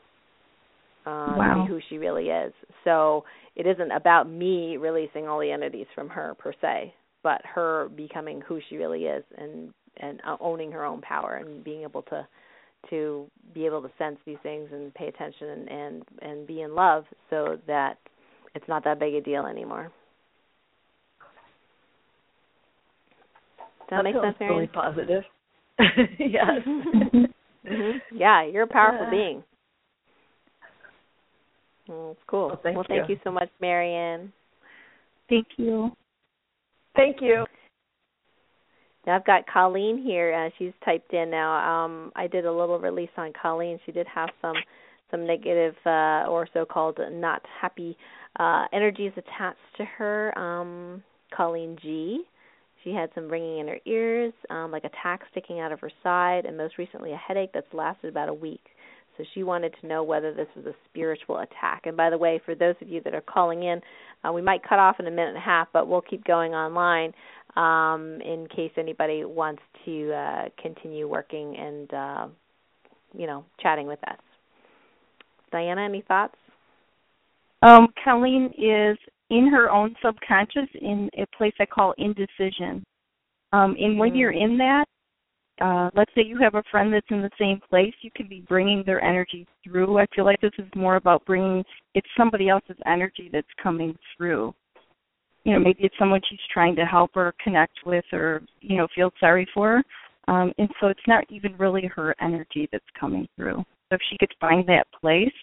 Uh, 1.05 1.37
Wow. 1.37 1.53
to 1.53 1.61
be 1.63 1.67
who 1.69 1.79
she 1.89 1.97
really 1.97 2.25
is. 2.27 2.51
So 2.83 3.23
it 3.55 3.65
isn't 3.65 3.91
about 3.91 4.29
me 4.29 4.75
releasing 4.75 5.25
all 5.25 5.39
the 5.39 5.49
entities 5.49 5.85
from 5.95 6.09
her 6.09 6.35
per 6.37 6.51
se, 6.61 6.93
but 7.23 7.41
her 7.45 7.87
becoming 7.95 8.41
who 8.41 8.59
she 8.69 8.75
really 8.75 9.05
is 9.05 9.23
and 9.37 9.73
and 9.97 10.19
uh, 10.27 10.35
owning 10.41 10.69
her 10.73 10.83
own 10.83 10.99
power 11.01 11.35
and 11.35 11.63
being 11.63 11.83
able 11.83 12.01
to 12.03 12.27
to 12.89 13.25
be 13.53 13.65
able 13.65 13.81
to 13.81 13.89
sense 13.97 14.17
these 14.25 14.37
things 14.43 14.67
and 14.73 14.93
pay 14.95 15.07
attention 15.07 15.47
and 15.49 15.69
and 15.69 16.03
and 16.21 16.47
be 16.47 16.61
in 16.61 16.75
love 16.75 17.05
so 17.29 17.57
that 17.67 17.97
it's 18.53 18.67
not 18.67 18.83
that 18.83 18.99
big 18.99 19.13
a 19.13 19.21
deal 19.21 19.45
anymore. 19.45 19.89
Does 23.89 23.97
that, 23.97 24.03
makes 24.03 24.15
sounds 24.15 24.25
sense, 24.25 24.37
really 24.41 24.53
Marion? 24.53 24.69
positive. 24.73 25.23
yes. 26.19 26.61
hmm 27.67 27.91
Yeah, 28.11 28.45
you're 28.45 28.63
a 28.63 28.67
powerful 28.67 29.05
Yeah. 29.05 29.11
being. 29.11 29.43
Well, 31.87 32.11
it's 32.11 32.21
cool. 32.27 32.47
Well, 32.47 32.59
thank 32.63 32.75
well, 32.75 32.85
thank 32.87 33.07
you. 33.09 33.15
you 33.15 33.21
so 33.23 33.31
much, 33.31 33.49
Marianne. 33.61 34.33
Thank 35.29 35.47
you. 35.57 35.91
Thank 36.95 37.17
you. 37.21 37.45
Now 39.05 39.15
I've 39.15 39.25
got 39.25 39.47
Colleen 39.47 40.03
here. 40.03 40.33
Uh, 40.33 40.49
she's 40.59 40.73
typed 40.83 41.13
in 41.13 41.29
now. 41.29 41.85
Um, 41.85 42.11
I 42.15 42.27
did 42.27 42.45
a 42.45 42.51
little 42.51 42.77
release 42.77 43.09
on 43.15 43.31
Colleen. 43.41 43.79
She 43.85 43.93
did 43.93 44.07
have 44.07 44.29
some 44.41 44.55
some 45.09 45.25
negative 45.25 45.75
uh, 45.85 46.25
or 46.27 46.49
so-called 46.53 46.99
not 47.11 47.41
happy 47.61 47.95
uh, 48.37 48.65
energies 48.73 49.13
attached 49.15 49.57
to 49.77 49.85
her. 49.85 50.37
Um, 50.37 51.01
Colleen 51.35 51.77
G. 51.81 52.23
She 52.87 52.93
had 52.93 53.09
some 53.13 53.27
ringing 53.27 53.59
in 53.59 53.67
her 53.67 53.79
ears, 53.85 54.31
um, 54.49 54.71
like 54.71 54.85
a 54.85 54.89
tack 55.03 55.19
sticking 55.31 55.59
out 55.59 55.73
of 55.73 55.81
her 55.81 55.91
side, 56.03 56.45
and 56.45 56.55
most 56.55 56.77
recently 56.77 57.11
a 57.11 57.17
headache 57.17 57.49
that's 57.53 57.67
lasted 57.73 58.07
about 58.07 58.29
a 58.29 58.33
week. 58.33 58.63
So 59.17 59.25
she 59.33 59.43
wanted 59.43 59.75
to 59.81 59.87
know 59.87 60.03
whether 60.03 60.33
this 60.33 60.47
was 60.55 60.65
a 60.67 60.75
spiritual 60.89 61.39
attack. 61.39 61.81
And 61.83 61.97
by 61.97 62.09
the 62.09 62.17
way, 62.17 62.39
for 62.45 62.55
those 62.55 62.75
of 62.81 62.87
you 62.87 63.01
that 63.03 63.13
are 63.13 63.19
calling 63.19 63.63
in, 63.63 63.81
uh, 64.23 64.31
we 64.31 64.41
might 64.41 64.63
cut 64.63 64.79
off 64.79 65.01
in 65.01 65.07
a 65.07 65.11
minute 65.11 65.29
and 65.29 65.37
a 65.37 65.41
half, 65.41 65.67
but 65.73 65.89
we'll 65.89 65.99
keep 65.99 66.23
going 66.23 66.53
online 66.53 67.13
um, 67.57 68.21
in 68.21 68.47
case 68.55 68.71
anybody 68.77 69.25
wants 69.25 69.63
to 69.83 70.13
uh, 70.13 70.43
continue 70.61 71.09
working 71.09 71.57
and 71.57 71.93
uh, 71.93 72.27
you 73.17 73.27
know 73.27 73.43
chatting 73.61 73.87
with 73.87 73.99
us. 74.07 74.19
Diana, 75.51 75.81
any 75.81 76.05
thoughts? 76.07 76.35
Um, 77.63 77.87
Colleen 78.05 78.53
is 78.57 78.97
in 79.29 79.47
her 79.47 79.69
own 79.69 79.95
subconscious 80.01 80.69
in 80.81 81.09
a 81.17 81.25
place 81.37 81.53
I 81.59 81.65
call 81.65 81.93
indecision. 81.97 82.83
Um, 83.53 83.75
and 83.79 83.97
when 83.97 84.13
Mm. 84.13 84.17
you're 84.19 84.31
in 84.31 84.57
that, 84.57 84.87
uh, 85.59 85.89
let's 85.95 86.13
say 86.13 86.21
you 86.21 86.37
have 86.37 86.55
a 86.55 86.63
friend 86.63 86.93
that's 86.93 87.09
in 87.09 87.21
the 87.21 87.31
same 87.37 87.59
place, 87.59 87.93
you 88.01 88.11
could 88.11 88.29
be 88.29 88.41
bringing 88.41 88.83
their 88.83 89.03
energy 89.03 89.47
through. 89.63 89.97
I 89.97 90.05
feel 90.07 90.25
like 90.25 90.39
this 90.39 90.57
is 90.59 90.67
more 90.75 90.97
about 90.97 91.25
bringing, 91.25 91.65
it's 91.95 92.07
somebody 92.15 92.47
else's 92.49 92.77
energy 92.85 93.29
that's 93.31 93.47
coming 93.61 93.97
through. 94.15 94.53
You 95.43 95.53
know, 95.53 95.59
maybe 95.59 95.83
it's 95.83 95.97
someone 95.97 96.21
she's 96.29 96.39
trying 96.53 96.75
to 96.75 96.85
help 96.85 97.15
or 97.15 97.33
connect 97.43 97.85
with 97.85 98.05
or, 98.11 98.43
you 98.61 98.77
know, 98.77 98.87
feel 98.93 99.11
sorry 99.19 99.47
for. 99.53 99.83
Um, 100.27 100.53
and 100.57 100.69
so 100.79 100.87
it's 100.87 101.07
not 101.07 101.23
even 101.29 101.55
really 101.57 101.85
her 101.95 102.13
energy 102.21 102.67
that's 102.71 102.83
coming 102.99 103.27
through. 103.35 103.63
So 103.89 103.95
if 103.95 104.01
she 104.09 104.17
could 104.17 104.33
find 104.41 104.67
that 104.67 104.87
place, 104.99 105.33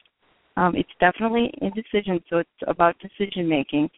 um, 0.57 0.75
it's 0.77 0.91
definitely 1.01 1.53
indecision. 1.61 2.23
So 2.31 2.39
it's 2.39 2.51
about 2.67 2.97
decision 2.99 3.49
making. 3.49 3.91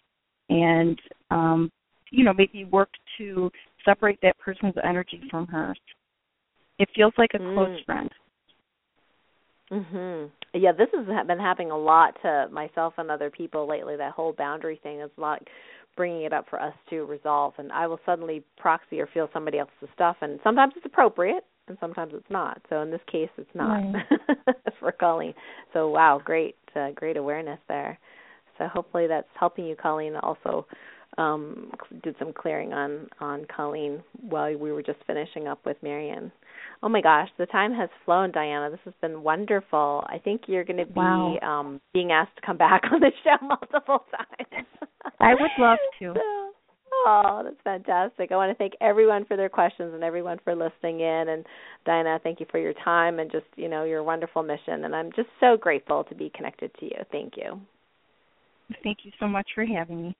And, 0.48 1.00
um, 1.30 1.70
you 2.11 2.24
know, 2.24 2.32
maybe 2.32 2.64
work 2.64 2.90
to 3.18 3.50
separate 3.84 4.18
that 4.22 4.38
person's 4.38 4.74
energy 4.84 5.22
from 5.30 5.46
hers. 5.48 5.78
It 6.78 6.88
feels 6.94 7.12
like 7.18 7.34
a 7.34 7.38
close 7.38 7.80
Mm. 7.80 7.84
friend. 7.84 8.11
Mhm. 9.70 10.30
Yeah, 10.54 10.72
this 10.72 10.88
has 10.92 11.07
ha- 11.07 11.24
been 11.24 11.40
happening 11.40 11.72
a 11.72 11.76
lot 11.76 12.14
to 12.22 12.48
myself 12.52 12.94
and 12.98 13.11
other 13.11 13.30
people 13.30 13.66
lately. 13.66 13.96
That 13.96 14.12
whole 14.12 14.32
boundary 14.32 14.76
thing 14.76 15.00
is 15.00 15.11
like 15.18 15.50
bringing 15.96 16.22
it 16.22 16.32
up 16.32 16.48
for 16.48 16.61
us 16.61 16.74
to 16.90 17.04
resolve. 17.04 17.59
And 17.59 17.72
I 17.72 17.86
will 17.86 17.98
suddenly 18.07 18.44
proxy 18.57 19.00
or 19.00 19.07
feel 19.07 19.28
somebody 19.32 19.59
else's 19.59 19.88
stuff, 19.94 20.16
and 20.20 20.38
sometimes 20.44 20.74
it's 20.76 20.86
appropriate, 20.86 21.44
and 21.68 21.76
sometimes 21.80 22.12
it's 22.14 22.30
not. 22.30 22.60
So 22.68 22.82
in 22.82 22.90
this 22.90 23.00
case, 23.10 23.28
it's 23.38 23.50
not 23.54 23.82
for 24.80 24.92
Colleen. 24.92 25.34
So 25.72 25.88
wow, 25.88 26.20
great, 26.24 26.56
uh, 26.74 26.90
great 26.94 27.16
awareness 27.16 27.58
there. 27.68 27.98
So 28.58 28.66
hopefully 28.68 29.06
that's 29.06 29.28
helping 29.38 29.66
you, 29.66 29.76
Colleen. 29.76 30.16
Also, 30.16 30.66
um, 31.18 31.72
did 32.02 32.14
some 32.18 32.32
clearing 32.32 32.72
on 32.72 33.08
on 33.20 33.46
Colleen 33.54 34.02
while 34.28 34.56
we 34.56 34.72
were 34.72 34.82
just 34.82 34.98
finishing 35.06 35.46
up 35.46 35.60
with 35.64 35.76
Marianne. 35.82 36.32
Oh 36.82 36.88
my 36.90 37.00
gosh, 37.00 37.28
the 37.38 37.46
time 37.46 37.72
has 37.74 37.88
flown, 38.04 38.32
Diana. 38.32 38.70
This 38.70 38.80
has 38.84 38.94
been 39.00 39.22
wonderful. 39.22 40.04
I 40.08 40.18
think 40.18 40.42
you're 40.46 40.64
going 40.64 40.76
to 40.78 40.84
be 40.86 40.92
Wow. 41.00 41.38
um 41.42 41.80
being 41.94 42.12
asked 42.12 42.36
to 42.36 42.42
come 42.44 42.56
back 42.58 42.82
on 42.92 43.00
the 43.00 43.12
show 43.24 43.36
multiple 43.46 44.04
times. 44.10 44.66
I 45.20 45.34
would 45.34 45.50
love 45.58 45.78
to. 46.00 46.14
So- 46.14 46.52
Oh, 46.93 47.43
that's 47.45 47.57
fantastic. 47.62 48.32
I 48.32 48.37
want 48.37 48.51
to 48.51 48.57
thank 48.57 48.72
everyone 48.80 49.24
for 49.26 49.37
their 49.37 49.49
questions 49.49 49.93
and 49.95 50.03
everyone 50.03 50.39
for 50.45 50.55
listening 50.55 51.01
in 51.01 51.28
and 51.28 51.45
Diana, 51.84 52.18
thank 52.22 52.41
you 52.41 52.47
for 52.51 52.59
your 52.59 52.74
time 52.84 53.18
and 53.18 53.30
just, 53.30 53.47
you 53.57 53.68
know, 53.68 53.84
your 53.84 54.03
wonderful 54.03 54.43
mission 54.43 54.84
and 54.84 54.95
I'm 54.95 55.11
just 55.14 55.28
so 55.41 55.57
grateful 55.57 56.05
to 56.05 56.14
be 56.14 56.30
connected 56.34 56.70
to 56.80 56.87
you. 56.87 56.99
Thank 57.12 57.34
you. 57.37 57.61
Thank 58.82 58.99
you 59.05 59.12
so 59.20 59.28
much 59.28 59.49
for 59.55 59.64
having 59.64 60.03
me. 60.03 60.16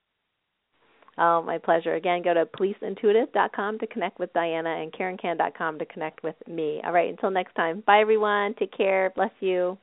Oh, 1.17 1.41
my 1.41 1.57
pleasure. 1.57 1.95
Again, 1.95 2.21
go 2.21 2.33
to 2.33 2.45
policeintuitive.com 2.45 3.79
to 3.79 3.87
connect 3.87 4.19
with 4.19 4.31
Diana 4.33 4.69
and 4.69 4.93
KarenKan.com 4.93 5.79
to 5.79 5.85
connect 5.85 6.23
with 6.23 6.35
me. 6.47 6.79
All 6.85 6.91
right, 6.91 7.09
until 7.09 7.31
next 7.31 7.55
time. 7.55 7.83
Bye, 7.87 8.01
everyone. 8.01 8.53
Take 8.59 8.75
care. 8.75 9.11
Bless 9.15 9.31
you. 9.39 9.77